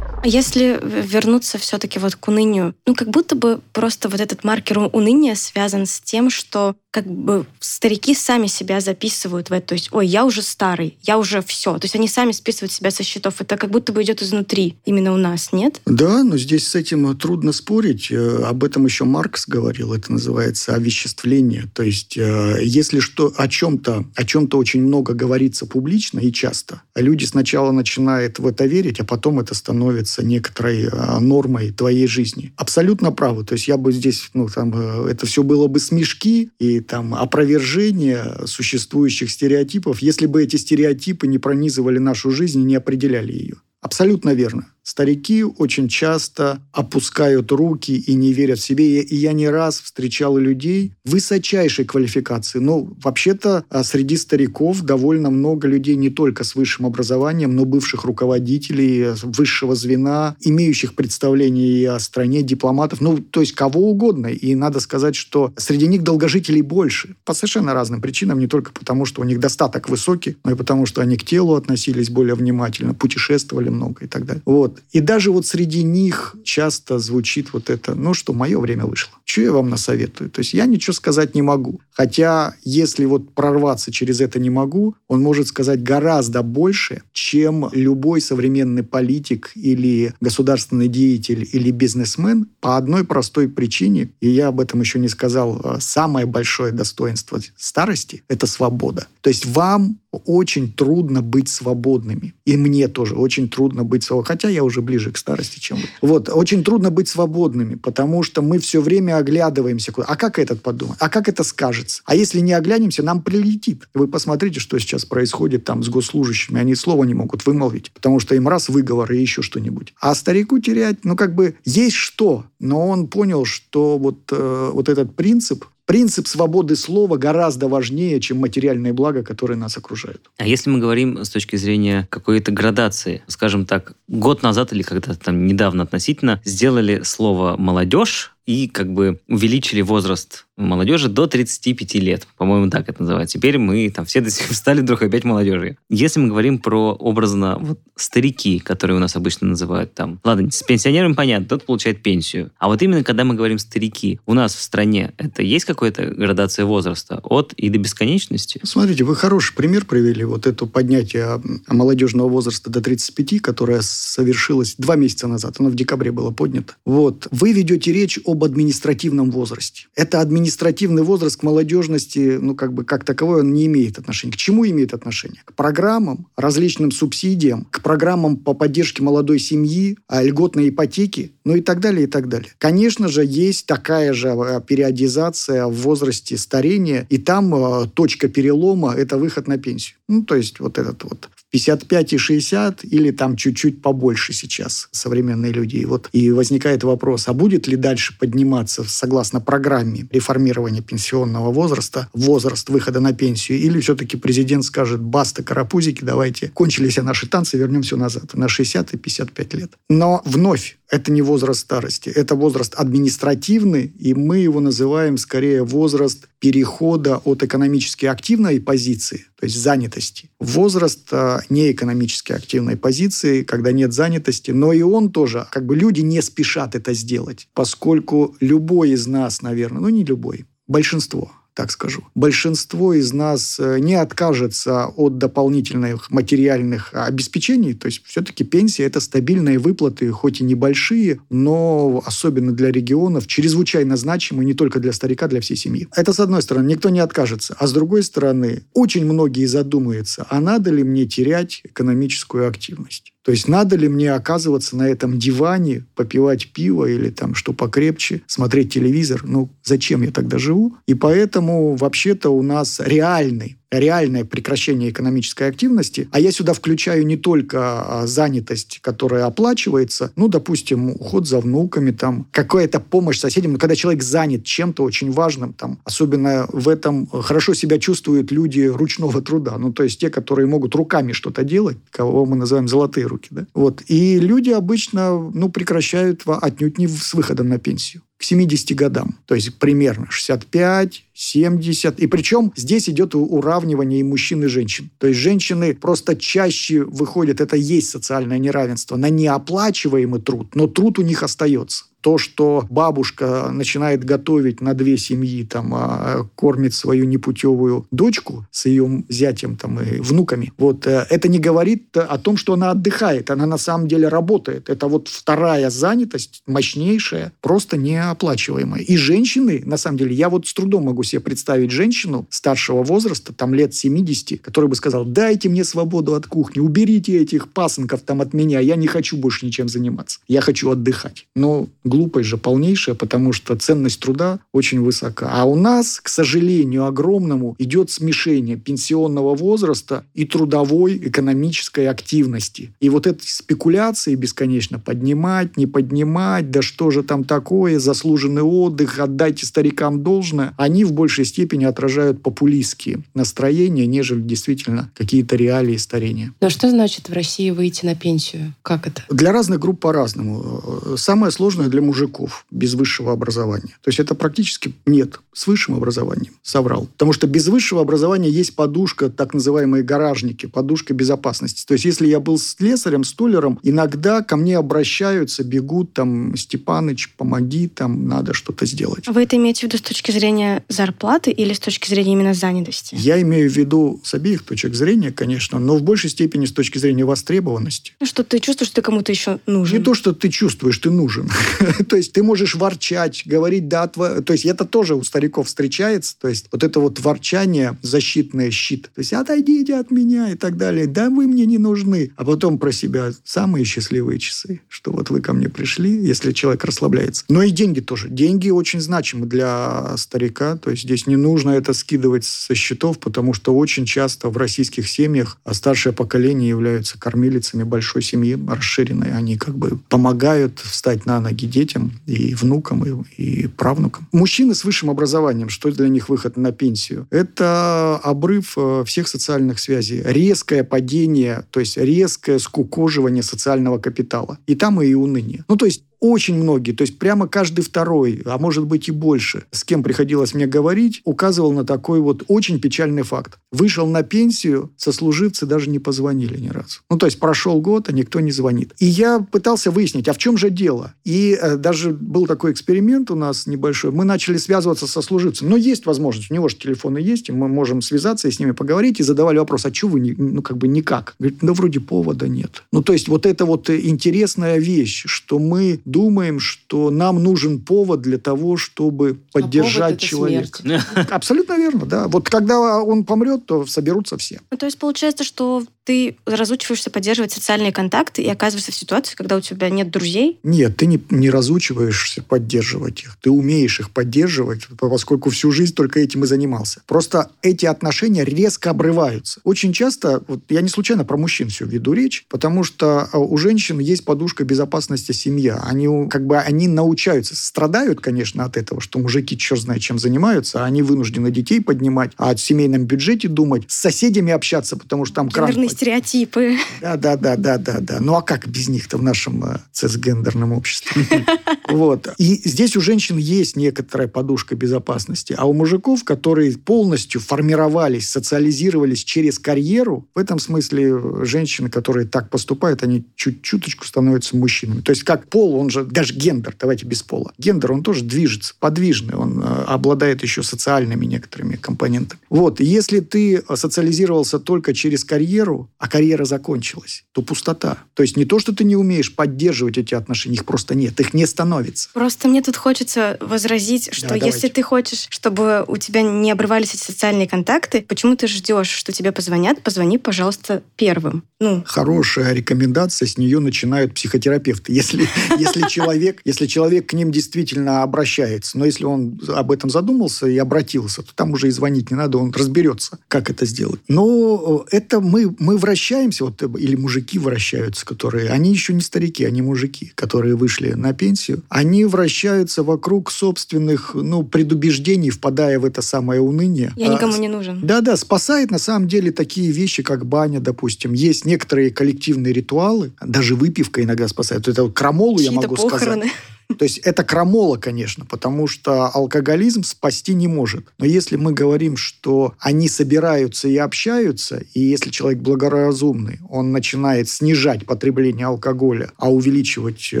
Если 0.24 0.78
вернуться 0.82 1.58
все-таки 1.58 1.98
вот 1.98 2.16
к 2.16 2.28
унынию, 2.28 2.74
ну 2.86 2.94
как 2.94 3.08
будто 3.08 3.34
бы 3.36 3.60
просто 3.72 4.08
вот 4.08 4.20
этот 4.20 4.44
маркер 4.44 4.78
уныния 4.92 5.34
связан 5.34 5.86
с 5.86 6.00
тем, 6.00 6.28
что 6.28 6.74
как 7.02 7.06
бы 7.06 7.46
старики 7.60 8.12
сами 8.12 8.48
себя 8.48 8.80
записывают 8.80 9.50
в 9.50 9.52
это. 9.52 9.68
То 9.68 9.74
есть, 9.74 9.90
ой, 9.92 10.06
я 10.06 10.24
уже 10.24 10.42
старый, 10.42 10.98
я 11.02 11.16
уже 11.16 11.42
все. 11.42 11.78
То 11.78 11.84
есть 11.84 11.94
они 11.94 12.08
сами 12.08 12.32
списывают 12.32 12.72
себя 12.72 12.90
со 12.90 13.04
счетов. 13.04 13.40
Это 13.40 13.56
как 13.56 13.70
будто 13.70 13.92
бы 13.92 14.02
идет 14.02 14.20
изнутри, 14.20 14.74
именно 14.84 15.12
у 15.12 15.16
нас, 15.16 15.52
нет? 15.52 15.80
Да, 15.86 16.24
но 16.24 16.36
здесь 16.36 16.66
с 16.66 16.74
этим 16.74 17.16
трудно 17.16 17.52
спорить. 17.52 18.10
Э, 18.10 18.42
Об 18.42 18.64
этом 18.64 18.84
еще 18.84 19.04
Маркс 19.04 19.46
говорил. 19.46 19.92
Это 19.92 20.10
называется 20.10 20.74
овеществление. 20.74 21.70
То 21.72 21.84
есть, 21.84 22.16
э, 22.16 22.58
если 22.62 22.98
что 22.98 23.32
о 23.36 23.46
чем-то, 23.46 24.04
о 24.16 24.24
чем-то 24.24 24.58
очень 24.58 24.82
много 24.82 25.14
говорится 25.14 25.66
публично 25.66 26.18
и 26.18 26.32
часто, 26.32 26.82
люди 26.96 27.24
сначала 27.26 27.70
начинают 27.70 28.40
в 28.40 28.46
это 28.46 28.66
верить, 28.66 28.98
а 28.98 29.04
потом 29.04 29.38
это 29.38 29.54
становится 29.54 30.24
некоторой 30.24 30.84
э, 30.84 31.18
нормой 31.20 31.70
твоей 31.70 32.08
жизни. 32.08 32.52
Абсолютно 32.56 33.12
правы. 33.12 33.44
То 33.44 33.52
есть 33.52 33.68
я 33.68 33.76
бы 33.76 33.92
здесь, 33.92 34.30
ну, 34.34 34.48
там, 34.48 34.72
э, 34.74 35.10
это 35.10 35.26
все 35.26 35.44
было 35.44 35.68
бы 35.68 35.78
смешки 35.78 36.50
и 36.58 36.80
там 36.88 37.14
опровержение 37.14 38.46
существующих 38.46 39.30
стереотипов, 39.30 40.00
если 40.00 40.26
бы 40.26 40.42
эти 40.42 40.56
стереотипы 40.56 41.26
не 41.26 41.38
пронизывали 41.38 41.98
нашу 41.98 42.30
жизнь 42.30 42.60
и 42.60 42.64
не 42.64 42.74
определяли 42.74 43.32
ее. 43.32 43.56
Абсолютно 43.80 44.34
верно. 44.34 44.66
Старики 44.88 45.44
очень 45.44 45.86
часто 45.86 46.62
опускают 46.72 47.52
руки 47.52 47.92
и 47.92 48.14
не 48.14 48.32
верят 48.32 48.58
в 48.58 48.64
себе. 48.64 49.02
И 49.02 49.16
я 49.16 49.34
не 49.34 49.46
раз 49.50 49.80
встречал 49.80 50.38
людей 50.38 50.94
высочайшей 51.04 51.84
квалификации. 51.84 52.58
Ну, 52.58 52.96
вообще-то, 53.04 53.66
а, 53.68 53.84
среди 53.84 54.16
стариков 54.16 54.80
довольно 54.80 55.28
много 55.28 55.68
людей 55.68 55.94
не 55.94 56.08
только 56.08 56.42
с 56.42 56.54
высшим 56.54 56.86
образованием, 56.86 57.54
но 57.54 57.66
бывших 57.66 58.04
руководителей 58.04 59.00
э, 59.00 59.14
высшего 59.24 59.74
звена, 59.74 60.36
имеющих 60.40 60.94
представление 60.94 61.68
и 61.68 61.84
о 61.84 61.98
стране, 61.98 62.40
дипломатов, 62.40 63.02
ну, 63.02 63.18
то 63.18 63.40
есть 63.40 63.52
кого 63.52 63.90
угодно. 63.90 64.28
И 64.28 64.54
надо 64.54 64.80
сказать, 64.80 65.16
что 65.16 65.52
среди 65.58 65.86
них 65.86 66.02
долгожителей 66.02 66.62
больше. 66.62 67.14
По 67.26 67.34
совершенно 67.34 67.74
разным 67.74 68.00
причинам, 68.00 68.38
не 68.38 68.46
только 68.46 68.72
потому, 68.72 69.04
что 69.04 69.20
у 69.20 69.24
них 69.24 69.38
достаток 69.38 69.90
высокий, 69.90 70.38
но 70.44 70.52
и 70.52 70.54
потому, 70.54 70.86
что 70.86 71.02
они 71.02 71.18
к 71.18 71.24
телу 71.26 71.56
относились 71.56 72.08
более 72.08 72.36
внимательно, 72.36 72.94
путешествовали 72.94 73.68
много 73.68 74.06
и 74.06 74.08
так 74.08 74.24
далее. 74.24 74.42
Вот. 74.46 74.77
И 74.92 75.00
даже 75.00 75.30
вот 75.30 75.46
среди 75.46 75.82
них 75.82 76.36
часто 76.44 76.98
звучит 76.98 77.52
вот 77.52 77.70
это, 77.70 77.94
ну 77.94 78.14
что, 78.14 78.32
мое 78.32 78.58
время 78.58 78.86
вышло. 78.86 79.12
Что 79.24 79.40
я 79.42 79.52
вам 79.52 79.68
насоветую? 79.68 80.30
То 80.30 80.40
есть 80.40 80.54
я 80.54 80.66
ничего 80.66 80.94
сказать 80.94 81.34
не 81.34 81.42
могу. 81.42 81.80
Хотя, 81.90 82.54
если 82.64 83.04
вот 83.04 83.34
прорваться 83.34 83.92
через 83.92 84.20
это 84.20 84.38
не 84.38 84.50
могу, 84.50 84.94
он 85.06 85.20
может 85.22 85.48
сказать 85.48 85.82
гораздо 85.82 86.42
больше, 86.42 87.02
чем 87.12 87.68
любой 87.72 88.20
современный 88.20 88.82
политик 88.82 89.52
или 89.54 90.14
государственный 90.20 90.88
деятель 90.88 91.48
или 91.52 91.70
бизнесмен 91.70 92.48
по 92.60 92.76
одной 92.76 93.04
простой 93.04 93.48
причине, 93.48 94.10
и 94.20 94.28
я 94.28 94.48
об 94.48 94.60
этом 94.60 94.80
еще 94.80 94.98
не 94.98 95.08
сказал, 95.08 95.60
а, 95.62 95.80
самое 95.80 96.26
большое 96.26 96.72
достоинство 96.72 97.40
старости– 97.56 98.22
это 98.28 98.46
свобода. 98.46 99.06
То 99.20 99.30
есть 99.30 99.46
вам 99.46 99.98
очень 100.12 100.72
трудно 100.72 101.22
быть 101.22 101.48
свободными. 101.48 102.34
И 102.44 102.56
мне 102.56 102.88
тоже 102.88 103.14
очень 103.14 103.48
трудно 103.48 103.84
быть 103.84 104.04
свободными. 104.04 104.28
Хотя 104.28 104.48
я 104.48 104.64
уже 104.64 104.80
ближе 104.80 105.12
к 105.12 105.18
старости, 105.18 105.58
чем 105.58 105.78
вы. 105.78 105.88
Вот. 106.00 106.28
Очень 106.28 106.64
трудно 106.64 106.90
быть 106.90 107.08
свободными, 107.08 107.74
потому 107.74 108.22
что 108.22 108.40
мы 108.40 108.58
все 108.58 108.80
время 108.80 109.16
оглядываемся. 109.18 109.92
А 109.96 110.16
как 110.16 110.38
этот 110.38 110.62
подумает? 110.62 110.98
А 111.00 111.08
как 111.08 111.28
это 111.28 111.44
скажется? 111.44 112.02
А 112.06 112.14
если 112.14 112.40
не 112.40 112.52
оглянемся, 112.52 113.02
нам 113.02 113.22
прилетит. 113.22 113.88
Вы 113.94 114.08
посмотрите, 114.08 114.60
что 114.60 114.78
сейчас 114.78 115.04
происходит 115.04 115.64
там 115.64 115.82
с 115.82 115.88
госслужащими. 115.88 116.60
Они 116.60 116.74
слова 116.74 117.04
не 117.04 117.14
могут 117.14 117.44
вымолвить, 117.44 117.90
потому 117.92 118.20
что 118.20 118.34
им 118.34 118.48
раз 118.48 118.68
выговор 118.68 119.12
и 119.12 119.20
еще 119.20 119.42
что-нибудь. 119.42 119.94
А 120.00 120.14
старику 120.14 120.58
терять, 120.58 121.04
ну 121.04 121.16
как 121.16 121.34
бы 121.34 121.56
есть 121.64 121.96
что. 121.96 122.44
Но 122.60 122.88
он 122.88 123.08
понял, 123.08 123.44
что 123.44 123.98
вот, 123.98 124.32
э, 124.32 124.70
вот 124.72 124.88
этот 124.88 125.14
принцип 125.14 125.64
принцип 125.88 126.26
свободы 126.26 126.76
слова 126.76 127.16
гораздо 127.16 127.66
важнее, 127.66 128.20
чем 128.20 128.38
материальные 128.38 128.92
блага, 128.92 129.22
которые 129.22 129.56
нас 129.56 129.78
окружают. 129.78 130.30
А 130.36 130.46
если 130.46 130.68
мы 130.68 130.80
говорим 130.80 131.24
с 131.24 131.30
точки 131.30 131.56
зрения 131.56 132.06
какой-то 132.10 132.52
градации, 132.52 133.22
скажем 133.26 133.64
так, 133.64 133.94
год 134.06 134.42
назад 134.42 134.72
или 134.74 134.82
когда-то 134.82 135.18
там 135.18 135.46
недавно 135.46 135.84
относительно 135.84 136.42
сделали 136.44 137.00
слово 137.04 137.56
«молодежь» 137.56 138.34
и 138.48 138.66
как 138.66 138.90
бы 138.90 139.20
увеличили 139.28 139.82
возраст 139.82 140.46
молодежи 140.56 141.08
до 141.08 141.26
35 141.26 141.94
лет. 141.96 142.26
По-моему, 142.38 142.70
так 142.70 142.88
это 142.88 143.02
называется. 143.02 143.38
Теперь 143.38 143.58
мы 143.58 143.90
там 143.90 144.06
все 144.06 144.24
стали 144.28 144.80
вдруг 144.80 145.02
опять 145.02 145.24
молодежью. 145.24 145.76
Если 145.90 146.18
мы 146.18 146.28
говорим 146.28 146.58
про 146.58 146.94
образно 146.94 147.58
вот 147.60 147.78
старики, 147.94 148.58
которые 148.58 148.96
у 148.96 149.00
нас 149.00 149.16
обычно 149.16 149.48
называют 149.48 149.92
там, 149.92 150.18
ладно, 150.24 150.50
с 150.50 150.62
пенсионером 150.62 151.14
понятно, 151.14 151.46
тот 151.46 151.66
получает 151.66 152.02
пенсию. 152.02 152.50
А 152.58 152.68
вот 152.68 152.80
именно 152.80 153.04
когда 153.04 153.24
мы 153.24 153.34
говорим 153.34 153.58
старики, 153.58 154.18
у 154.24 154.32
нас 154.32 154.54
в 154.54 154.62
стране 154.62 155.12
это 155.18 155.42
есть 155.42 155.66
какая-то 155.66 156.06
градация 156.06 156.64
возраста 156.64 157.20
от 157.22 157.52
и 157.52 157.68
до 157.68 157.78
бесконечности? 157.78 158.60
Смотрите, 158.64 159.04
вы 159.04 159.14
хороший 159.14 159.54
пример 159.54 159.84
привели, 159.84 160.24
вот 160.24 160.46
это 160.46 160.64
поднятие 160.64 161.40
молодежного 161.68 162.30
возраста 162.30 162.70
до 162.70 162.80
35, 162.80 163.42
которое 163.42 163.82
совершилось 163.82 164.74
два 164.78 164.96
месяца 164.96 165.28
назад, 165.28 165.56
оно 165.58 165.68
в 165.68 165.74
декабре 165.74 166.12
было 166.12 166.30
поднято. 166.30 166.74
Вот. 166.86 167.28
Вы 167.30 167.52
ведете 167.52 167.92
речь 167.92 168.18
об 168.24 168.37
об 168.38 168.44
административном 168.44 169.32
возрасте. 169.32 169.86
Это 169.96 170.20
административный 170.20 171.02
возраст 171.02 171.40
к 171.40 171.42
молодежности, 171.42 172.38
ну, 172.40 172.54
как 172.54 172.72
бы, 172.72 172.84
как 172.84 173.02
таковой, 173.04 173.40
он 173.40 173.52
не 173.52 173.66
имеет 173.66 173.98
отношения. 173.98 174.32
К 174.32 174.36
чему 174.36 174.64
имеет 174.64 174.94
отношение? 174.94 175.42
К 175.44 175.54
программам, 175.54 176.28
различным 176.36 176.92
субсидиям, 176.92 177.66
к 177.72 177.82
программам 177.82 178.36
по 178.36 178.54
поддержке 178.54 179.02
молодой 179.02 179.40
семьи, 179.40 179.98
а, 180.06 180.22
льготной 180.22 180.68
ипотеки, 180.68 181.32
ну 181.44 181.56
и 181.56 181.60
так 181.60 181.80
далее, 181.80 182.04
и 182.04 182.06
так 182.06 182.28
далее. 182.28 182.50
Конечно 182.58 183.08
же, 183.08 183.24
есть 183.24 183.66
такая 183.66 184.12
же 184.12 184.28
а, 184.30 184.60
периодизация 184.60 185.66
в 185.66 185.74
возрасте 185.74 186.36
старения, 186.36 187.06
и 187.10 187.18
там 187.18 187.52
э, 187.54 187.88
точка 187.92 188.28
перелома– 188.28 188.94
это 188.96 189.18
выход 189.18 189.48
на 189.48 189.58
пенсию. 189.58 189.96
Ну, 190.06 190.22
то 190.22 190.36
есть 190.36 190.60
вот 190.60 190.78
этот 190.78 191.02
вот 191.02 191.28
55 191.50 192.12
и 192.12 192.18
60 192.18 192.84
или 192.84 193.10
там 193.10 193.36
чуть-чуть 193.36 193.80
побольше 193.82 194.32
сейчас 194.32 194.88
современные 194.92 195.52
люди. 195.52 195.76
И 195.76 195.84
вот 195.84 196.08
и 196.12 196.30
возникает 196.30 196.84
вопрос, 196.84 197.28
а 197.28 197.32
будет 197.32 197.66
ли 197.66 197.76
дальше 197.76 198.16
подниматься 198.18 198.84
согласно 198.84 199.40
программе 199.40 200.06
реформирования 200.10 200.82
пенсионного 200.82 201.50
возраста 201.52 202.08
возраст 202.12 202.68
выхода 202.68 203.00
на 203.00 203.12
пенсию 203.12 203.58
или 203.58 203.80
все-таки 203.80 204.16
президент 204.16 204.64
скажет 204.64 205.00
баста 205.00 205.42
карапузики, 205.42 206.04
давайте 206.04 206.48
кончились 206.48 206.96
наши 206.98 207.28
танцы, 207.28 207.56
вернем 207.56 207.82
все 207.82 207.96
назад 207.96 208.34
на 208.34 208.48
60 208.48 208.94
и 208.94 208.96
55 208.96 209.54
лет. 209.54 209.72
Но 209.88 210.22
вновь 210.24 210.78
это 210.90 211.12
не 211.12 211.22
возраст 211.22 211.60
старости, 211.60 212.08
это 212.08 212.34
возраст 212.34 212.74
административный, 212.74 213.92
и 213.98 214.14
мы 214.14 214.38
его 214.38 214.60
называем 214.60 215.18
скорее 215.18 215.62
возраст 215.62 216.28
перехода 216.40 217.18
от 217.18 217.42
экономически 217.42 218.06
активной 218.06 218.60
позиции, 218.60 219.26
то 219.38 219.44
есть 219.46 219.56
занятости, 219.56 220.30
возраст 220.40 221.08
а, 221.12 221.40
неэкономически 221.48 222.32
активной 222.32 222.76
позиции, 222.76 223.42
когда 223.42 223.72
нет 223.72 223.92
занятости, 223.92 224.50
но 224.50 224.72
и 224.72 224.82
он 224.82 225.10
тоже, 225.10 225.46
как 225.50 225.66
бы 225.66 225.76
люди 225.76 226.00
не 226.00 226.22
спешат 226.22 226.74
это 226.74 226.94
сделать, 226.94 227.48
поскольку 227.54 228.36
любой 228.40 228.90
из 228.90 229.06
нас, 229.06 229.42
наверное, 229.42 229.80
ну 229.80 229.88
не 229.88 230.04
любой, 230.04 230.46
большинство 230.66 231.32
так 231.58 231.72
скажу. 231.72 232.04
Большинство 232.14 232.94
из 232.94 233.12
нас 233.12 233.58
э, 233.58 233.80
не 233.80 233.96
откажется 233.96 234.86
от 234.86 235.18
дополнительных 235.18 236.08
материальных 236.08 236.90
обеспечений. 236.92 237.74
То 237.74 237.86
есть 237.86 238.00
все-таки 238.04 238.44
пенсия– 238.44 238.84
это 238.84 239.00
стабильные 239.00 239.58
выплаты, 239.58 240.08
хоть 240.12 240.40
и 240.40 240.44
небольшие, 240.44 241.18
но 241.30 242.00
особенно 242.06 242.52
для 242.52 242.70
регионов, 242.70 243.26
чрезвычайно 243.26 243.96
значимые 243.96 244.46
не 244.46 244.54
только 244.54 244.78
для 244.78 244.92
старика, 244.92 245.26
для 245.26 245.40
всей 245.40 245.56
семьи. 245.56 245.88
Это 245.96 246.12
с 246.12 246.20
одной 246.20 246.42
стороны, 246.42 246.68
никто 246.68 246.90
не 246.90 247.00
откажется. 247.00 247.56
А 247.58 247.66
с 247.66 247.72
другой 247.72 248.04
стороны, 248.04 248.62
очень 248.72 249.04
многие 249.04 249.46
задумаются, 249.46 250.26
а 250.30 250.40
надо 250.40 250.70
ли 250.70 250.84
мне 250.84 251.06
терять 251.06 251.62
экономическую 251.64 252.46
активность? 252.46 253.12
То 253.28 253.32
есть 253.32 253.46
надо 253.46 253.76
ли 253.76 253.90
мне 253.90 254.14
оказываться 254.14 254.74
на 254.74 254.88
этом 254.88 255.18
диване, 255.18 255.84
попивать 255.94 256.50
пиво 256.54 256.86
или 256.86 257.10
там 257.10 257.34
что 257.34 257.52
покрепче, 257.52 258.22
смотреть 258.26 258.72
телевизор? 258.72 259.20
Ну, 259.22 259.50
зачем 259.62 260.00
я 260.00 260.10
тогда 260.10 260.38
живу? 260.38 260.76
И 260.86 260.94
поэтому 260.94 261.76
вообще-то 261.76 262.30
у 262.30 262.40
нас 262.40 262.80
реальный 262.82 263.58
реальное 263.70 264.24
прекращение 264.24 264.90
экономической 264.90 265.48
активности, 265.48 266.08
а 266.10 266.20
я 266.20 266.32
сюда 266.32 266.52
включаю 266.52 267.06
не 267.06 267.16
только 267.16 267.58
а, 268.02 268.06
занятость, 268.06 268.78
которая 268.80 269.26
оплачивается, 269.26 270.12
ну, 270.16 270.28
допустим, 270.28 270.90
уход 270.90 271.26
за 271.26 271.40
внуками, 271.40 271.90
там, 271.90 272.26
какая-то 272.30 272.80
помощь 272.80 273.18
соседям, 273.18 273.52
но 273.52 273.58
когда 273.58 273.76
человек 273.76 274.02
занят 274.02 274.44
чем-то 274.44 274.82
очень 274.82 275.10
важным, 275.10 275.52
там, 275.52 275.78
особенно 275.84 276.48
в 276.52 276.68
этом 276.68 277.06
хорошо 277.06 277.54
себя 277.54 277.78
чувствуют 277.78 278.30
люди 278.30 278.62
ручного 278.62 279.20
труда, 279.20 279.58
ну, 279.58 279.72
то 279.72 279.82
есть 279.82 280.00
те, 280.00 280.08
которые 280.10 280.46
могут 280.46 280.74
руками 280.74 281.12
что-то 281.12 281.44
делать, 281.44 281.76
кого 281.90 282.24
мы 282.24 282.36
называем 282.36 282.68
золотые 282.68 283.06
руки, 283.06 283.28
да, 283.30 283.46
вот, 283.54 283.82
и 283.86 284.18
люди 284.18 284.50
обычно, 284.50 285.30
ну, 285.34 285.50
прекращают 285.50 286.22
отнюдь 286.26 286.78
не 286.78 286.88
с 286.88 287.12
выходом 287.12 287.48
на 287.48 287.58
пенсию 287.58 288.02
к 288.18 288.24
70 288.24 288.74
годам. 288.74 289.18
То 289.26 289.34
есть 289.34 289.58
примерно 289.58 290.06
65, 290.10 291.04
70. 291.14 292.00
И 292.00 292.06
причем 292.06 292.52
здесь 292.56 292.88
идет 292.88 293.14
уравнивание 293.14 294.00
и 294.00 294.02
мужчин, 294.02 294.42
и 294.42 294.48
женщин. 294.48 294.90
То 294.98 295.06
есть 295.06 295.20
женщины 295.20 295.74
просто 295.74 296.16
чаще 296.16 296.82
выходят, 296.82 297.40
это 297.40 297.56
есть 297.56 297.90
социальное 297.90 298.38
неравенство, 298.38 298.96
на 298.96 299.08
неоплачиваемый 299.08 300.20
труд, 300.20 300.54
но 300.54 300.66
труд 300.66 300.98
у 300.98 301.02
них 301.02 301.22
остается 301.22 301.84
то, 302.00 302.18
что 302.18 302.66
бабушка 302.70 303.50
начинает 303.52 304.04
готовить 304.04 304.60
на 304.60 304.74
две 304.74 304.96
семьи, 304.96 305.44
там, 305.44 305.72
а, 305.74 306.26
кормит 306.34 306.74
свою 306.74 307.04
непутевую 307.04 307.86
дочку 307.90 308.46
с 308.50 308.66
ее 308.66 309.04
зятем 309.08 309.56
там, 309.56 309.80
и 309.80 310.00
внуками, 310.00 310.52
вот, 310.58 310.86
э, 310.86 311.06
это 311.10 311.28
не 311.28 311.38
говорит 311.38 311.96
о 311.96 312.18
том, 312.18 312.36
что 312.36 312.54
она 312.54 312.70
отдыхает. 312.70 313.30
Она 313.30 313.46
на 313.46 313.58
самом 313.58 313.88
деле 313.88 314.08
работает. 314.08 314.68
Это 314.68 314.86
вот 314.86 315.08
вторая 315.08 315.70
занятость, 315.70 316.42
мощнейшая, 316.46 317.32
просто 317.40 317.76
неоплачиваемая. 317.76 318.82
И 318.82 318.96
женщины, 318.96 319.62
на 319.64 319.76
самом 319.76 319.98
деле, 319.98 320.14
я 320.14 320.28
вот 320.28 320.46
с 320.46 320.54
трудом 320.54 320.84
могу 320.84 321.02
себе 321.02 321.20
представить 321.20 321.70
женщину 321.70 322.26
старшего 322.30 322.82
возраста, 322.82 323.32
там 323.32 323.54
лет 323.54 323.74
70, 323.74 324.40
которая 324.40 324.68
бы 324.68 324.76
сказала, 324.76 325.04
дайте 325.04 325.48
мне 325.48 325.64
свободу 325.64 326.14
от 326.14 326.26
кухни, 326.26 326.60
уберите 326.60 327.18
этих 327.18 327.48
пасынков 327.48 328.02
там 328.02 328.20
от 328.20 328.32
меня, 328.34 328.60
я 328.60 328.76
не 328.76 328.86
хочу 328.86 329.16
больше 329.16 329.46
ничем 329.46 329.68
заниматься. 329.68 330.20
Я 330.28 330.40
хочу 330.40 330.70
отдыхать. 330.70 331.26
Но 331.34 331.68
глупость 331.88 332.28
же 332.28 332.36
полнейшая, 332.36 332.94
потому 332.94 333.32
что 333.32 333.56
ценность 333.56 334.00
труда 334.00 334.40
очень 334.52 334.80
высока. 334.80 335.30
А 335.32 335.44
у 335.44 335.56
нас, 335.56 336.00
к 336.00 336.08
сожалению, 336.08 336.86
огромному 336.86 337.54
идет 337.58 337.90
смешение 337.90 338.56
пенсионного 338.56 339.34
возраста 339.34 340.04
и 340.14 340.24
трудовой 340.24 340.96
экономической 340.98 341.88
активности. 341.88 342.72
И 342.80 342.88
вот 342.88 343.06
эти 343.06 343.26
спекуляции 343.26 344.14
бесконечно 344.14 344.78
поднимать, 344.78 345.56
не 345.56 345.66
поднимать, 345.66 346.50
да 346.50 346.62
что 346.62 346.90
же 346.90 347.02
там 347.02 347.24
такое, 347.24 347.78
заслуженный 347.78 348.42
отдых, 348.42 348.98
отдайте 348.98 349.46
старикам 349.46 350.02
должное, 350.02 350.54
они 350.56 350.84
в 350.84 350.92
большей 350.92 351.24
степени 351.24 351.64
отражают 351.64 352.22
популистские 352.22 353.02
настроения, 353.14 353.86
нежели 353.86 354.20
действительно 354.20 354.90
какие-то 354.94 355.36
реалии 355.36 355.76
старения. 355.76 356.32
Но 356.40 356.50
что 356.50 356.70
значит 356.70 357.08
в 357.08 357.12
России 357.12 357.50
выйти 357.50 357.86
на 357.86 357.94
пенсию? 357.94 358.54
Как 358.62 358.86
это? 358.86 359.02
Для 359.10 359.32
разных 359.32 359.60
групп 359.60 359.80
по-разному. 359.80 360.62
Самое 360.96 361.32
сложное 361.32 361.68
для 361.68 361.77
для 361.78 361.86
мужиков 361.86 362.44
без 362.50 362.74
высшего 362.74 363.12
образования. 363.12 363.76
То 363.82 363.88
есть 363.88 364.00
это 364.00 364.14
практически 364.14 364.74
нет 364.86 365.20
с 365.32 365.46
высшим 365.46 365.76
образованием. 365.76 366.32
Соврал. 366.42 366.86
Потому 366.86 367.12
что 367.12 367.28
без 367.28 367.46
высшего 367.46 367.80
образования 367.80 368.28
есть 368.28 368.56
подушка, 368.56 369.08
так 369.08 369.34
называемые 369.34 369.84
гаражники, 369.84 370.46
подушка 370.46 370.94
безопасности. 370.94 371.64
То 371.66 371.74
есть 371.74 371.84
если 371.84 372.08
я 372.08 372.18
был 372.18 372.38
слесарем, 372.38 373.04
столером, 373.04 373.60
иногда 373.62 374.22
ко 374.22 374.36
мне 374.36 374.58
обращаются, 374.58 375.44
бегут 375.44 375.92
там, 375.92 376.36
Степаныч, 376.36 377.14
помоги, 377.16 377.68
там 377.68 378.08
надо 378.08 378.34
что-то 378.34 378.66
сделать. 378.66 379.06
Вы 379.06 379.22
это 379.22 379.36
имеете 379.36 379.60
в 379.60 379.62
виду 379.64 379.78
с 379.78 379.82
точки 379.82 380.10
зрения 380.10 380.64
зарплаты 380.68 381.30
или 381.30 381.52
с 381.52 381.60
точки 381.60 381.88
зрения 381.88 382.14
именно 382.14 382.34
занятости? 382.34 382.96
Я 382.98 383.22
имею 383.22 383.48
в 383.48 383.56
виду 383.56 384.00
с 384.02 384.14
обеих 384.14 384.42
точек 384.42 384.74
зрения, 384.74 385.12
конечно, 385.12 385.60
но 385.60 385.76
в 385.76 385.82
большей 385.82 386.10
степени 386.10 386.46
с 386.46 386.52
точки 386.52 386.78
зрения 386.78 387.04
востребованности. 387.04 387.92
Ну, 388.00 388.06
что 388.06 388.24
ты 388.24 388.40
чувствуешь, 388.40 388.68
что 388.68 388.76
ты 388.76 388.82
кому-то 388.82 389.12
еще 389.12 389.38
нужен. 389.46 389.78
Не 389.78 389.84
то, 389.84 389.94
что 389.94 390.12
ты 390.12 390.28
чувствуешь, 390.28 390.78
ты 390.78 390.90
нужен. 390.90 391.30
то 391.88 391.96
есть 391.96 392.12
ты 392.12 392.22
можешь 392.22 392.54
ворчать, 392.54 393.22
говорить, 393.26 393.68
да, 393.68 393.86
тво... 393.86 394.22
то 394.22 394.32
есть 394.32 394.44
это 394.44 394.64
тоже 394.64 394.94
у 394.94 395.02
стариков 395.02 395.48
встречается, 395.48 396.16
то 396.18 396.28
есть 396.28 396.46
вот 396.52 396.62
это 396.62 396.80
вот 396.80 397.00
ворчание, 397.00 397.76
защитный 397.82 398.50
щит, 398.50 398.90
то 398.94 399.00
есть 399.00 399.12
отойдите 399.12 399.76
от 399.76 399.90
меня 399.90 400.30
и 400.30 400.34
так 400.34 400.56
далее, 400.56 400.86
да, 400.86 401.10
вы 401.10 401.26
мне 401.26 401.46
не 401.46 401.58
нужны. 401.58 402.12
А 402.16 402.24
потом 402.24 402.58
про 402.58 402.72
себя 402.72 403.10
самые 403.24 403.64
счастливые 403.64 404.18
часы, 404.18 404.60
что 404.68 404.92
вот 404.92 405.10
вы 405.10 405.20
ко 405.20 405.32
мне 405.32 405.48
пришли, 405.48 405.90
если 405.90 406.32
человек 406.32 406.64
расслабляется. 406.64 407.24
Но 407.28 407.42
и 407.42 407.50
деньги 407.50 407.80
тоже. 407.80 408.08
Деньги 408.08 408.50
очень 408.50 408.80
значимы 408.80 409.26
для 409.26 409.96
старика, 409.96 410.56
то 410.56 410.70
есть 410.70 410.82
здесь 410.82 411.06
не 411.06 411.16
нужно 411.16 411.50
это 411.50 411.72
скидывать 411.72 412.24
со 412.24 412.54
счетов, 412.54 412.98
потому 412.98 413.34
что 413.34 413.54
очень 413.54 413.84
часто 413.84 414.28
в 414.28 414.36
российских 414.36 414.88
семьях 414.88 415.38
старшее 415.52 415.92
поколение 415.92 416.48
являются 416.48 416.98
кормилицами 416.98 417.62
большой 417.62 418.02
семьи 418.02 418.38
расширенной. 418.48 419.12
Они 419.12 419.36
как 419.36 419.56
бы 419.56 419.78
помогают 419.88 420.60
встать 420.60 421.06
на 421.06 421.20
ноги 421.20 421.46
детям 421.58 421.92
и 422.06 422.34
внукам, 422.34 422.84
и, 422.84 423.22
и 423.22 423.46
правнукам. 423.48 424.06
Мужчины 424.12 424.54
с 424.54 424.64
высшим 424.64 424.90
образованием, 424.90 425.48
что 425.48 425.70
для 425.70 425.88
них 425.88 426.08
выход 426.08 426.36
на 426.36 426.52
пенсию? 426.52 427.06
Это 427.10 428.00
обрыв 428.02 428.54
э, 428.56 428.84
всех 428.86 429.08
социальных 429.08 429.58
связей, 429.58 430.02
резкое 430.04 430.64
падение, 430.64 431.44
то 431.50 431.60
есть 431.60 431.76
резкое 431.76 432.38
скукоживание 432.38 433.22
социального 433.22 433.78
капитала. 433.78 434.38
И 434.46 434.54
там 434.54 434.80
и 434.82 434.94
уныние. 434.94 435.44
Ну, 435.48 435.56
то 435.56 435.66
есть 435.66 435.82
очень 436.00 436.36
многие, 436.36 436.72
то 436.72 436.82
есть 436.82 436.98
прямо 436.98 437.26
каждый 437.26 437.62
второй, 437.62 438.22
а 438.24 438.38
может 438.38 438.66
быть 438.66 438.88
и 438.88 438.92
больше, 438.92 439.44
с 439.50 439.64
кем 439.64 439.82
приходилось 439.82 440.34
мне 440.34 440.46
говорить, 440.46 441.00
указывал 441.04 441.52
на 441.52 441.64
такой 441.64 442.00
вот 442.00 442.24
очень 442.28 442.60
печальный 442.60 443.02
факт. 443.02 443.38
Вышел 443.50 443.86
на 443.86 444.02
пенсию, 444.02 444.70
сослуживцы 444.76 445.46
даже 445.46 445.70
не 445.70 445.78
позвонили 445.78 446.38
ни 446.38 446.48
разу. 446.48 446.80
Ну, 446.90 446.98
то 446.98 447.06
есть 447.06 447.18
прошел 447.18 447.60
год, 447.60 447.88
а 447.88 447.92
никто 447.92 448.20
не 448.20 448.30
звонит. 448.30 448.74
И 448.78 448.86
я 448.86 449.20
пытался 449.20 449.70
выяснить, 449.70 450.08
а 450.08 450.12
в 450.12 450.18
чем 450.18 450.36
же 450.36 450.50
дело? 450.50 450.94
И 451.04 451.38
э, 451.40 451.56
даже 451.56 451.90
был 451.90 452.26
такой 452.26 452.52
эксперимент 452.52 453.10
у 453.10 453.14
нас 453.14 453.46
небольшой. 453.46 453.90
Мы 453.90 454.04
начали 454.04 454.36
связываться 454.36 454.86
со 454.86 455.02
служивцем. 455.02 455.48
Но 455.48 455.56
есть 455.56 455.86
возможность, 455.86 456.30
у 456.30 456.34
него 456.34 456.48
же 456.48 456.56
телефоны 456.56 456.98
есть, 456.98 457.28
и 457.28 457.32
мы 457.32 457.48
можем 457.48 457.82
связаться 457.82 458.28
и 458.28 458.30
с 458.30 458.38
ними 458.38 458.52
поговорить, 458.52 459.00
и 459.00 459.02
задавали 459.02 459.38
вопрос, 459.38 459.64
а 459.66 459.74
что 459.74 459.88
вы, 459.88 460.00
не, 460.00 460.12
ну, 460.12 460.42
как 460.42 460.58
бы 460.58 460.68
никак? 460.68 461.16
Говорит, 461.18 461.38
да 461.42 461.52
вроде 461.52 461.80
повода 461.80 462.28
нет. 462.28 462.62
Ну, 462.72 462.82
то 462.82 462.92
есть 462.92 463.08
вот 463.08 463.26
это 463.26 463.44
вот 463.44 463.70
интересная 463.70 464.58
вещь, 464.58 465.04
что 465.06 465.38
мы 465.38 465.80
думаем, 465.90 466.40
что 466.40 466.90
нам 466.90 467.22
нужен 467.22 467.60
повод 467.60 468.02
для 468.02 468.18
того, 468.18 468.56
чтобы 468.56 469.20
поддержать 469.32 469.96
а 469.96 470.06
человека. 470.06 470.62
Абсолютно 471.10 471.56
верно, 471.56 471.86
да. 471.86 472.08
Вот 472.08 472.28
когда 472.28 472.80
он 472.82 473.04
помрет, 473.04 473.46
то 473.46 473.66
соберутся 473.66 474.16
все. 474.16 474.40
Ну, 474.50 474.56
то 474.56 474.66
есть 474.66 474.78
получается, 474.78 475.24
что 475.24 475.64
ты 475.88 476.18
разучиваешься 476.26 476.90
поддерживать 476.90 477.32
социальные 477.32 477.72
контакты 477.72 478.20
и 478.20 478.28
оказываешься 478.28 478.72
в 478.72 478.74
ситуации, 478.74 479.16
когда 479.16 479.38
у 479.38 479.40
тебя 479.40 479.70
нет 479.70 479.90
друзей? 479.90 480.38
Нет, 480.42 480.76
ты 480.76 480.84
не, 480.84 481.02
не 481.08 481.30
разучиваешься 481.30 482.22
поддерживать 482.22 483.04
их. 483.04 483.16
Ты 483.22 483.30
умеешь 483.30 483.80
их 483.80 483.90
поддерживать, 483.90 484.68
поскольку 484.78 485.30
всю 485.30 485.50
жизнь 485.50 485.74
только 485.74 486.00
этим 486.00 486.24
и 486.24 486.26
занимался. 486.26 486.82
Просто 486.86 487.30
эти 487.40 487.64
отношения 487.64 488.22
резко 488.22 488.68
обрываются. 488.68 489.40
Очень 489.44 489.72
часто, 489.72 490.22
вот 490.28 490.40
я 490.50 490.60
не 490.60 490.68
случайно 490.68 491.06
про 491.06 491.16
мужчин 491.16 491.48
все 491.48 491.64
веду 491.64 491.94
речь, 491.94 492.26
потому 492.28 492.64
что 492.64 493.08
а, 493.10 493.18
у 493.18 493.38
женщин 493.38 493.78
есть 493.78 494.04
подушка 494.04 494.44
безопасности 494.44 495.12
семья. 495.12 495.58
Они 495.64 495.88
как 496.10 496.26
бы 496.26 496.36
они 496.36 496.68
научаются, 496.68 497.34
страдают, 497.34 498.02
конечно, 498.02 498.44
от 498.44 498.58
этого, 498.58 498.82
что 498.82 498.98
мужики 498.98 499.38
черт 499.38 499.62
знает 499.62 499.80
чем 499.80 499.98
занимаются, 499.98 500.62
а 500.62 500.66
они 500.66 500.82
вынуждены 500.82 501.30
детей 501.30 501.62
поднимать, 501.62 502.12
а 502.18 502.28
о 502.28 502.36
семейном 502.36 502.84
бюджете 502.84 503.28
думать, 503.28 503.62
с 503.68 503.76
соседями 503.76 504.34
общаться, 504.34 504.76
потому 504.76 505.06
что 505.06 505.14
там 505.14 505.30
кран 505.30 505.77
стереотипы. 505.78 506.56
Да, 506.80 506.96
да, 506.96 507.16
да, 507.16 507.36
да, 507.36 507.56
да, 507.56 507.78
да. 507.80 507.98
Ну 508.00 508.14
а 508.14 508.22
как 508.22 508.48
без 508.48 508.68
них-то 508.68 508.98
в 508.98 509.02
нашем 509.02 509.44
э, 509.44 509.58
цисгендерном 509.72 510.52
обществе? 510.52 511.04
Вот. 511.68 512.08
И 512.16 512.40
здесь 512.48 512.76
у 512.76 512.80
женщин 512.80 513.18
есть 513.18 513.54
некоторая 513.54 514.08
подушка 514.08 514.56
безопасности, 514.56 515.34
а 515.36 515.44
у 515.44 515.52
мужиков, 515.52 516.02
которые 516.02 516.56
полностью 516.56 517.20
формировались, 517.20 518.08
социализировались 518.08 519.04
через 519.04 519.38
карьеру, 519.38 520.08
в 520.14 520.18
этом 520.18 520.38
смысле 520.38 520.94
э, 520.94 521.24
женщины, 521.24 521.68
которые 521.68 522.06
так 522.06 522.30
поступают, 522.30 522.82
они 522.82 523.04
чуть-чуточку 523.16 523.84
становятся 523.84 524.34
мужчинами. 524.36 524.80
То 524.80 524.90
есть 524.90 525.02
как 525.02 525.28
пол, 525.28 525.56
он 525.56 525.68
же, 525.68 525.84
даже 525.84 526.14
гендер, 526.14 526.56
давайте 526.58 526.86
без 526.86 527.02
пола. 527.02 527.32
Гендер, 527.36 527.72
он 527.72 527.82
тоже 527.82 528.02
движется, 528.02 528.54
подвижный, 528.58 529.14
он 529.14 529.42
э, 529.42 529.64
обладает 529.66 530.22
еще 530.22 530.42
социальными 530.42 531.04
некоторыми 531.04 531.56
компонентами. 531.56 532.20
Вот. 532.30 532.60
Если 532.60 533.00
ты 533.00 533.44
социализировался 533.54 534.38
только 534.38 534.72
через 534.72 535.04
карьеру, 535.04 535.67
а 535.78 535.88
карьера 535.88 536.24
закончилась, 536.24 537.04
то 537.12 537.22
пустота. 537.22 537.78
То 537.94 538.02
есть 538.02 538.16
не 538.16 538.24
то, 538.24 538.38
что 538.38 538.54
ты 538.54 538.64
не 538.64 538.76
умеешь 538.76 539.14
поддерживать 539.14 539.78
эти 539.78 539.94
отношения, 539.94 540.36
их 540.36 540.44
просто 540.44 540.74
нет, 540.74 540.98
их 541.00 541.14
не 541.14 541.26
становится. 541.26 541.88
Просто 541.92 542.28
мне 542.28 542.42
тут 542.42 542.56
хочется 542.56 543.16
возразить, 543.20 543.88
что 543.92 544.08
да, 544.08 544.14
если 544.16 544.48
ты 544.48 544.62
хочешь, 544.62 545.06
чтобы 545.10 545.64
у 545.66 545.76
тебя 545.76 546.02
не 546.02 546.30
обрывались 546.30 546.74
эти 546.74 546.82
социальные 546.82 547.28
контакты, 547.28 547.82
почему 547.82 548.16
ты 548.16 548.26
ждешь, 548.26 548.68
что 548.68 548.92
тебе 548.92 549.12
позвонят? 549.12 549.62
Позвони, 549.62 549.98
пожалуйста, 549.98 550.62
первым. 550.76 551.24
Ну. 551.40 551.62
Хорошая 551.66 552.32
рекомендация, 552.32 553.06
с 553.06 553.16
нее 553.18 553.38
начинают 553.38 553.94
психотерапевты. 553.94 554.72
Если, 554.72 555.08
если, 555.38 555.68
человек, 555.68 556.20
если 556.24 556.46
человек 556.46 556.88
к 556.88 556.92
ним 556.94 557.12
действительно 557.12 557.82
обращается, 557.82 558.58
но 558.58 558.64
если 558.64 558.84
он 558.84 559.20
об 559.28 559.52
этом 559.52 559.70
задумался 559.70 560.26
и 560.26 560.38
обратился, 560.38 561.02
то 561.02 561.14
там 561.14 561.32
уже 561.32 561.48
и 561.48 561.50
звонить 561.50 561.90
не 561.90 561.96
надо, 561.96 562.18
он 562.18 562.32
разберется, 562.32 562.98
как 563.08 563.30
это 563.30 563.46
сделать. 563.46 563.80
Но 563.86 564.64
это 564.70 565.00
мы, 565.00 565.34
мы 565.38 565.57
вращаемся, 565.58 566.24
вот, 566.24 566.42
или 566.42 566.76
мужики 566.76 567.18
вращаются, 567.18 567.84
которые, 567.84 568.30
они 568.30 568.50
еще 568.50 568.72
не 568.72 568.80
старики, 568.80 569.24
они 569.24 569.42
мужики, 569.42 569.92
которые 569.94 570.36
вышли 570.36 570.72
на 570.72 570.92
пенсию, 570.92 571.42
они 571.48 571.84
вращаются 571.84 572.62
вокруг 572.62 573.10
собственных, 573.10 573.92
ну, 573.94 574.22
предубеждений, 574.22 575.10
впадая 575.10 575.58
в 575.58 575.64
это 575.64 575.82
самое 575.82 576.20
уныние. 576.20 576.72
Я 576.76 576.88
никому 576.88 577.14
а, 577.14 577.18
не 577.18 577.28
нужен. 577.28 577.60
Да-да, 577.62 577.96
спасает 577.96 578.50
на 578.50 578.58
самом 578.58 578.88
деле 578.88 579.12
такие 579.12 579.50
вещи, 579.50 579.82
как 579.82 580.06
баня, 580.06 580.40
допустим. 580.40 580.92
Есть 580.92 581.24
некоторые 581.24 581.70
коллективные 581.70 582.32
ритуалы, 582.32 582.92
даже 583.04 583.34
выпивка 583.34 583.82
иногда 583.82 584.08
спасает. 584.08 584.48
Это 584.48 584.64
вот 584.64 584.72
крамолу 584.74 585.18
я 585.18 585.32
могу 585.32 585.56
похороны. 585.56 586.06
сказать. 586.06 586.37
То 586.56 586.64
есть 586.64 586.78
это 586.78 587.04
крамола, 587.04 587.56
конечно, 587.56 588.04
потому 588.06 588.46
что 588.46 588.86
алкоголизм 588.86 589.62
спасти 589.64 590.14
не 590.14 590.28
может. 590.28 590.66
Но 590.78 590.86
если 590.86 591.16
мы 591.16 591.32
говорим, 591.32 591.76
что 591.76 592.34
они 592.38 592.68
собираются 592.68 593.48
и 593.48 593.56
общаются, 593.56 594.42
и 594.54 594.60
если 594.60 594.90
человек 594.90 595.20
благоразумный, 595.20 596.20
он 596.28 596.52
начинает 596.52 597.08
снижать 597.08 597.66
потребление 597.66 598.26
алкоголя, 598.26 598.90
а 598.96 599.12
увеличивать 599.12 599.90
э, 599.92 600.00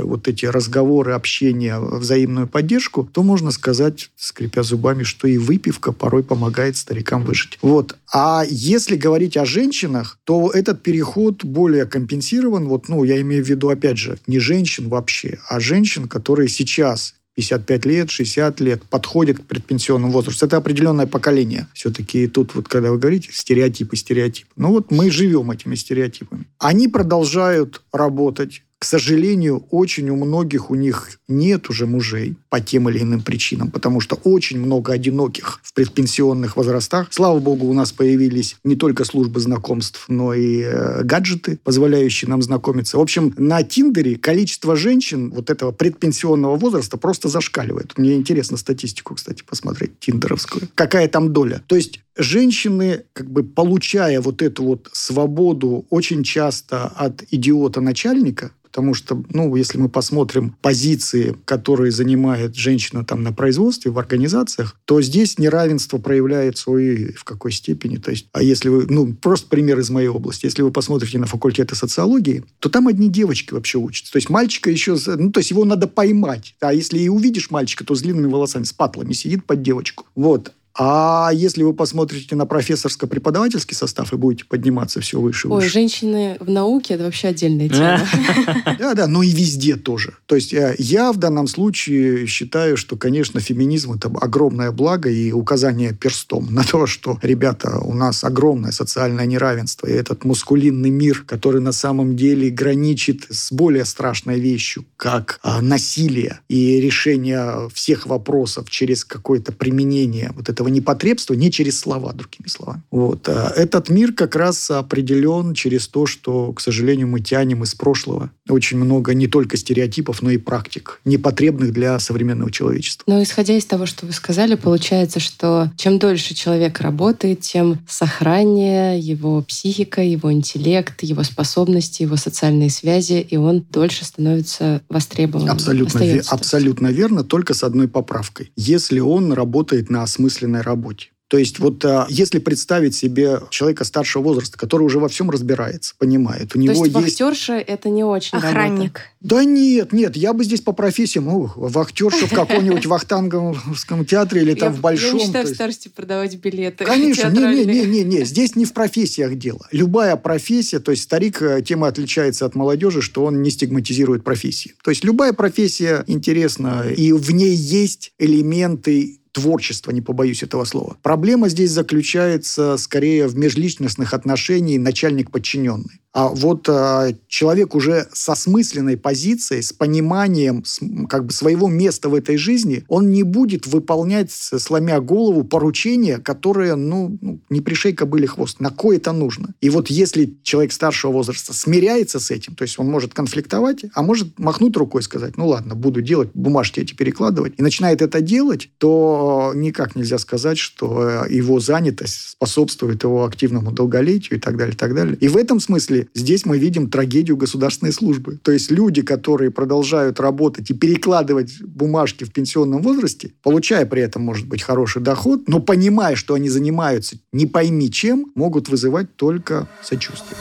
вот 0.00 0.26
эти 0.26 0.46
разговоры, 0.46 1.12
общение, 1.12 1.78
взаимную 1.78 2.48
поддержку, 2.48 3.08
то 3.12 3.22
можно 3.22 3.50
сказать, 3.50 4.10
скрипя 4.16 4.62
зубами, 4.62 5.02
что 5.02 5.28
и 5.28 5.36
выпивка 5.36 5.92
порой 5.92 6.22
помогает 6.22 6.76
старикам 6.76 7.24
выжить. 7.24 7.58
Вот. 7.60 7.96
А 8.12 8.42
если 8.48 8.96
говорить 8.96 9.36
о 9.36 9.44
женщинах, 9.44 10.18
то 10.24 10.50
этот 10.50 10.82
переход 10.82 11.44
более 11.44 11.84
компенсирован. 11.84 12.68
Вот, 12.68 12.88
ну, 12.88 13.04
я 13.04 13.20
имею 13.20 13.44
в 13.44 13.48
виду, 13.48 13.68
опять 13.68 13.98
же, 13.98 14.18
не 14.26 14.38
женщин 14.38 14.88
вообще, 14.88 15.38
а 15.48 15.60
женщин, 15.60 16.08
которые 16.08 16.37
которые 16.38 16.50
сейчас 16.50 17.14
55 17.34 17.86
лет, 17.86 18.10
60 18.10 18.60
лет, 18.60 18.82
подходят 18.84 19.38
к 19.38 19.42
предпенсионному 19.42 20.12
возрасту. 20.12 20.46
Это 20.46 20.56
определенное 20.56 21.06
поколение. 21.06 21.66
Все-таки 21.74 22.28
тут 22.28 22.54
вот, 22.54 22.68
когда 22.68 22.92
вы 22.92 22.98
говорите, 22.98 23.30
стереотипы, 23.32 23.96
стереотипы. 23.96 24.50
Ну 24.56 24.68
вот 24.68 24.92
мы 24.92 25.10
живем 25.10 25.50
этими 25.50 25.74
стереотипами. 25.74 26.46
Они 26.58 26.86
продолжают 26.86 27.82
работать, 27.92 28.62
к 28.78 28.84
сожалению, 28.84 29.64
очень 29.70 30.08
у 30.10 30.16
многих 30.16 30.70
у 30.70 30.76
них 30.76 31.18
нет 31.26 31.68
уже 31.68 31.86
мужей 31.86 32.36
по 32.48 32.60
тем 32.60 32.88
или 32.88 33.00
иным 33.00 33.22
причинам, 33.22 33.70
потому 33.70 34.00
что 34.00 34.14
очень 34.22 34.60
много 34.60 34.92
одиноких 34.92 35.60
в 35.64 35.74
предпенсионных 35.74 36.56
возрастах. 36.56 37.08
Слава 37.10 37.40
богу, 37.40 37.66
у 37.66 37.72
нас 37.72 37.90
появились 37.90 38.56
не 38.62 38.76
только 38.76 39.04
службы 39.04 39.40
знакомств, 39.40 40.04
но 40.08 40.32
и 40.32 40.62
э, 40.62 41.02
гаджеты, 41.02 41.58
позволяющие 41.64 42.28
нам 42.28 42.40
знакомиться. 42.40 42.98
В 42.98 43.00
общем, 43.00 43.34
на 43.36 43.64
Тиндере 43.64 44.16
количество 44.16 44.76
женщин 44.76 45.30
вот 45.30 45.50
этого 45.50 45.72
предпенсионного 45.72 46.56
возраста 46.56 46.96
просто 46.96 47.28
зашкаливает. 47.28 47.98
Мне 47.98 48.14
интересно 48.14 48.56
статистику, 48.56 49.16
кстати, 49.16 49.42
посмотреть, 49.42 49.98
тиндеровскую. 49.98 50.68
Какая 50.76 51.08
там 51.08 51.32
доля? 51.32 51.62
То 51.66 51.74
есть 51.74 52.00
женщины, 52.18 53.04
как 53.12 53.30
бы 53.30 53.44
получая 53.44 54.20
вот 54.20 54.42
эту 54.42 54.64
вот 54.64 54.90
свободу 54.92 55.86
очень 55.88 56.24
часто 56.24 56.86
от 56.86 57.22
идиота-начальника, 57.30 58.52
Потому 58.70 58.94
что, 58.94 59.24
ну, 59.30 59.56
если 59.56 59.78
мы 59.78 59.88
посмотрим 59.88 60.54
позиции, 60.60 61.36
которые 61.44 61.90
занимает 61.90 62.54
женщина 62.54 63.04
там 63.04 63.22
на 63.22 63.32
производстве, 63.32 63.90
в 63.90 63.98
организациях, 63.98 64.76
то 64.84 65.00
здесь 65.00 65.38
неравенство 65.38 65.98
проявляется 65.98 66.76
и 66.76 67.12
в 67.12 67.24
какой 67.24 67.52
степени. 67.52 67.96
То 67.96 68.10
есть, 68.10 68.28
а 68.32 68.42
если 68.42 68.68
вы, 68.68 68.86
ну, 68.88 69.14
просто 69.14 69.48
пример 69.48 69.78
из 69.78 69.90
моей 69.90 70.08
области. 70.08 70.44
Если 70.44 70.62
вы 70.62 70.70
посмотрите 70.70 71.18
на 71.18 71.26
факультеты 71.26 71.74
социологии, 71.74 72.44
то 72.58 72.68
там 72.68 72.88
одни 72.88 73.08
девочки 73.08 73.54
вообще 73.54 73.78
учатся. 73.78 74.12
То 74.12 74.18
есть 74.18 74.28
мальчика 74.28 74.70
еще, 74.70 74.96
ну, 75.06 75.32
то 75.32 75.40
есть 75.40 75.50
его 75.50 75.64
надо 75.64 75.88
поймать. 75.88 76.54
А 76.60 76.72
если 76.72 76.98
и 76.98 77.08
увидишь 77.08 77.50
мальчика, 77.50 77.84
то 77.84 77.94
с 77.94 78.02
длинными 78.02 78.30
волосами, 78.30 78.64
с 78.64 78.72
патлами 78.72 79.12
сидит 79.12 79.44
под 79.46 79.62
девочку. 79.62 80.06
Вот. 80.14 80.52
А 80.74 81.30
если 81.32 81.62
вы 81.62 81.74
посмотрите 81.74 82.36
на 82.36 82.44
профессорско-преподавательский 82.44 83.74
состав 83.74 84.12
и 84.12 84.16
будете 84.16 84.44
подниматься 84.44 85.00
все 85.00 85.20
выше 85.20 85.48
и 85.48 85.50
выше. 85.50 85.64
Ой, 85.64 85.68
женщины 85.68 86.36
в 86.40 86.50
науке– 86.50 86.94
это 86.94 87.04
вообще 87.04 87.28
отдельная 87.28 87.68
тема. 87.68 88.00
Да, 88.78 88.94
да, 88.94 89.06
но 89.06 89.22
и 89.22 89.30
везде 89.30 89.76
тоже. 89.76 90.14
То 90.26 90.36
есть 90.36 90.52
э, 90.52 90.76
я 90.78 91.12
в 91.12 91.16
данном 91.16 91.48
случае 91.48 92.26
считаю, 92.26 92.76
что, 92.76 92.96
конечно, 92.96 93.40
феминизм– 93.40 93.92
это 93.94 94.08
огромное 94.20 94.70
благо 94.70 95.10
и 95.10 95.32
указание 95.32 95.92
перстом 95.92 96.52
на 96.54 96.62
то, 96.62 96.86
что, 96.86 97.18
ребята, 97.22 97.78
у 97.78 97.94
нас 97.94 98.22
огромное 98.22 98.70
социальное 98.70 99.26
неравенство, 99.26 99.86
и 99.86 99.92
этот 99.92 100.24
мускулинный 100.24 100.90
мир, 100.90 101.24
который 101.26 101.60
на 101.60 101.72
самом 101.72 102.16
деле 102.16 102.50
граничит 102.50 103.26
с 103.30 103.52
более 103.52 103.84
страшной 103.84 104.38
вещью, 104.38 104.84
как 104.96 105.40
а, 105.42 105.60
насилие 105.60 106.40
и 106.48 106.80
решение 106.80 107.68
всех 107.72 108.06
вопросов 108.06 108.70
через 108.70 109.04
какое-то 109.04 109.52
применение 109.52 110.32
вот 110.36 110.48
этого 110.48 110.57
непотребства 110.66 111.34
не 111.34 111.50
через 111.52 111.78
слова, 111.78 112.12
другими 112.12 112.48
словами. 112.48 112.82
Вот. 112.90 113.28
А 113.28 113.52
этот 113.54 113.88
мир 113.88 114.12
как 114.12 114.34
раз 114.34 114.70
определен 114.70 115.54
через 115.54 115.86
то, 115.88 116.06
что, 116.06 116.52
к 116.52 116.60
сожалению, 116.60 117.06
мы 117.08 117.20
тянем 117.20 117.62
из 117.62 117.74
прошлого 117.74 118.30
очень 118.48 118.78
много 118.78 119.14
не 119.14 119.26
только 119.26 119.56
стереотипов, 119.56 120.22
но 120.22 120.30
и 120.30 120.38
практик, 120.38 121.00
непотребных 121.04 121.72
для 121.72 121.98
современного 121.98 122.50
человечества. 122.50 123.04
Но 123.06 123.22
исходя 123.22 123.56
из 123.56 123.64
того, 123.66 123.86
что 123.86 124.06
вы 124.06 124.12
сказали, 124.12 124.54
получается, 124.54 125.20
что 125.20 125.70
чем 125.76 125.98
дольше 125.98 126.34
человек 126.34 126.80
работает, 126.80 127.40
тем 127.40 127.78
сохраннее 127.88 128.98
его 128.98 129.42
психика, 129.42 130.02
его 130.02 130.32
интеллект, 130.32 131.02
его 131.02 131.22
способности, 131.22 132.02
его 132.02 132.16
социальные 132.16 132.70
связи, 132.70 133.26
и 133.28 133.36
он 133.36 133.64
дольше 133.70 134.04
становится 134.04 134.82
востребованным. 134.88 135.54
Абсолютно, 135.54 135.98
ве- 135.98 136.24
абсолютно 136.26 136.88
верно, 136.88 137.24
только 137.24 137.54
с 137.54 137.62
одной 137.62 137.88
поправкой. 137.88 138.50
Если 138.56 139.00
он 139.00 139.32
работает 139.32 139.90
на 139.90 140.02
осмысленной 140.48 140.62
работе. 140.62 141.08
То 141.28 141.36
есть 141.36 141.58
вот 141.58 141.84
а, 141.84 142.06
если 142.08 142.38
представить 142.38 142.94
себе 142.94 143.40
человека 143.50 143.84
старшего 143.84 144.22
возраста, 144.22 144.56
который 144.56 144.84
уже 144.84 144.98
во 144.98 145.10
всем 145.10 145.28
разбирается, 145.28 145.94
понимает, 145.98 146.56
у 146.56 146.58
него 146.58 146.72
То 146.72 146.84
есть 146.84 146.96
есть... 146.96 147.20
вахтерша– 147.20 147.52
это 147.66 147.90
не 147.90 148.02
очень 148.02 148.38
Охранник. 148.38 148.80
работа. 148.80 149.00
Да 149.20 149.44
нет, 149.44 149.92
нет, 149.92 150.16
я 150.16 150.32
бы 150.32 150.42
здесь 150.42 150.62
по 150.62 150.72
профессиям, 150.72 151.26
ну, 151.26 151.50
вахтерша 151.54 152.26
в 152.26 152.32
каком-нибудь 152.32 152.86
вахтанговском 152.86 154.06
театре 154.06 154.40
или 154.40 154.54
там 154.54 154.72
я, 154.72 154.78
в 154.78 154.80
Большом. 154.80 155.18
Я 155.18 155.24
мечтаю 155.26 155.44
в 155.44 155.48
есть- 155.48 155.56
старости 155.56 155.88
продавать 155.88 156.34
билеты 156.36 156.86
Конечно, 156.86 157.24
театральные. 157.24 157.66
не-не-не-не, 157.66 158.24
здесь 158.24 158.56
не 158.56 158.64
в 158.64 158.72
профессиях 158.72 159.36
дело. 159.36 159.68
Любая 159.70 160.16
профессия, 160.16 160.78
то 160.78 160.92
есть 160.92 161.02
старик 161.02 161.42
э, 161.42 161.60
тем 161.60 161.84
и 161.84 161.88
отличается 161.88 162.46
от 162.46 162.54
молодежи, 162.54 163.02
что 163.02 163.26
он 163.26 163.42
не 163.42 163.50
стигматизирует 163.50 164.24
профессии. 164.24 164.72
То 164.82 164.90
есть 164.90 165.04
любая 165.04 165.34
профессия 165.34 166.04
интересна, 166.06 166.86
и 166.88 167.12
в 167.12 167.32
ней 167.32 167.54
есть 167.54 168.14
элементы 168.18 169.18
творчества, 169.38 169.92
не 169.92 170.00
побоюсь 170.00 170.42
этого 170.42 170.64
слова. 170.64 170.96
Проблема 171.02 171.48
здесь 171.48 171.70
заключается 171.70 172.76
скорее 172.76 173.28
в 173.28 173.36
межличностных 173.36 174.12
отношениях 174.12 174.82
начальник-подчиненный. 174.82 176.00
А 176.12 176.28
вот 176.28 176.68
а, 176.68 177.08
человек 177.28 177.74
уже 177.74 178.08
с 178.12 178.28
осмысленной 178.28 178.96
позицией, 178.96 179.62
с 179.62 179.72
пониманием 179.72 180.64
с, 180.64 180.80
как 181.08 181.26
бы 181.26 181.32
своего 181.32 181.68
места 181.68 182.08
в 182.08 182.14
этой 182.14 182.36
жизни, 182.36 182.84
он 182.88 183.10
не 183.10 183.22
будет 183.22 183.66
выполнять, 183.66 184.30
сломя 184.30 185.00
голову, 185.00 185.44
поручения, 185.44 186.18
которые, 186.18 186.76
ну, 186.76 187.18
ну, 187.20 187.40
не 187.50 187.60
пришей 187.60 187.92
кобыле 187.92 188.26
хвост. 188.26 188.58
На 188.58 188.70
кое 188.70 188.96
это 188.96 189.12
нужно? 189.12 189.54
И 189.60 189.68
вот 189.68 189.90
если 189.90 190.34
человек 190.42 190.72
старшего 190.72 191.12
возраста 191.12 191.52
смиряется 191.52 192.20
с 192.20 192.30
этим, 192.30 192.54
то 192.54 192.62
есть 192.62 192.78
он 192.78 192.86
может 192.86 193.12
конфликтовать, 193.12 193.84
а 193.94 194.02
может 194.02 194.38
махнуть 194.38 194.76
рукой 194.76 195.02
и 195.02 195.04
сказать, 195.04 195.36
ну 195.36 195.48
ладно, 195.48 195.74
буду 195.74 196.00
делать, 196.00 196.30
бумажки 196.32 196.80
эти 196.80 196.94
перекладывать, 196.94 197.54
и 197.58 197.62
начинает 197.62 198.00
это 198.00 198.20
делать, 198.20 198.70
то 198.78 199.52
никак 199.54 199.94
нельзя 199.94 200.18
сказать, 200.18 200.58
что 200.58 201.26
э, 201.26 201.32
его 201.32 201.60
занятость 201.60 202.30
способствует 202.30 203.02
его 203.02 203.24
активному 203.24 203.72
долголетию 203.72 204.38
и 204.38 204.40
так 204.40 204.56
далее, 204.56 204.74
и 204.74 204.76
так 204.76 204.94
далее. 204.94 205.16
И 205.20 205.28
в 205.28 205.36
этом 205.36 205.60
смысле 205.60 205.97
здесь 206.14 206.46
мы 206.46 206.58
видим 206.58 206.90
трагедию 206.90 207.36
государственной 207.36 207.92
службы. 207.92 208.38
То 208.42 208.52
есть 208.52 208.70
люди, 208.70 209.02
которые 209.02 209.50
продолжают 209.50 210.20
работать 210.20 210.70
и 210.70 210.74
перекладывать 210.74 211.60
бумажки 211.62 212.24
в 212.24 212.32
пенсионном 212.32 212.82
возрасте, 212.82 213.32
получая 213.42 213.86
при 213.86 214.02
этом, 214.02 214.22
может 214.22 214.46
быть, 214.46 214.62
хороший 214.62 215.02
доход, 215.02 215.48
но 215.48 215.60
понимая, 215.60 216.16
что 216.16 216.34
они 216.34 216.48
занимаются 216.48 217.16
не 217.32 217.46
пойми 217.46 217.90
чем, 217.90 218.32
могут 218.34 218.68
вызывать 218.68 219.16
только 219.16 219.68
сочувствие. 219.82 220.38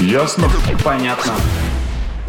Ясно? 0.00 0.48
Понятно. 0.84 1.34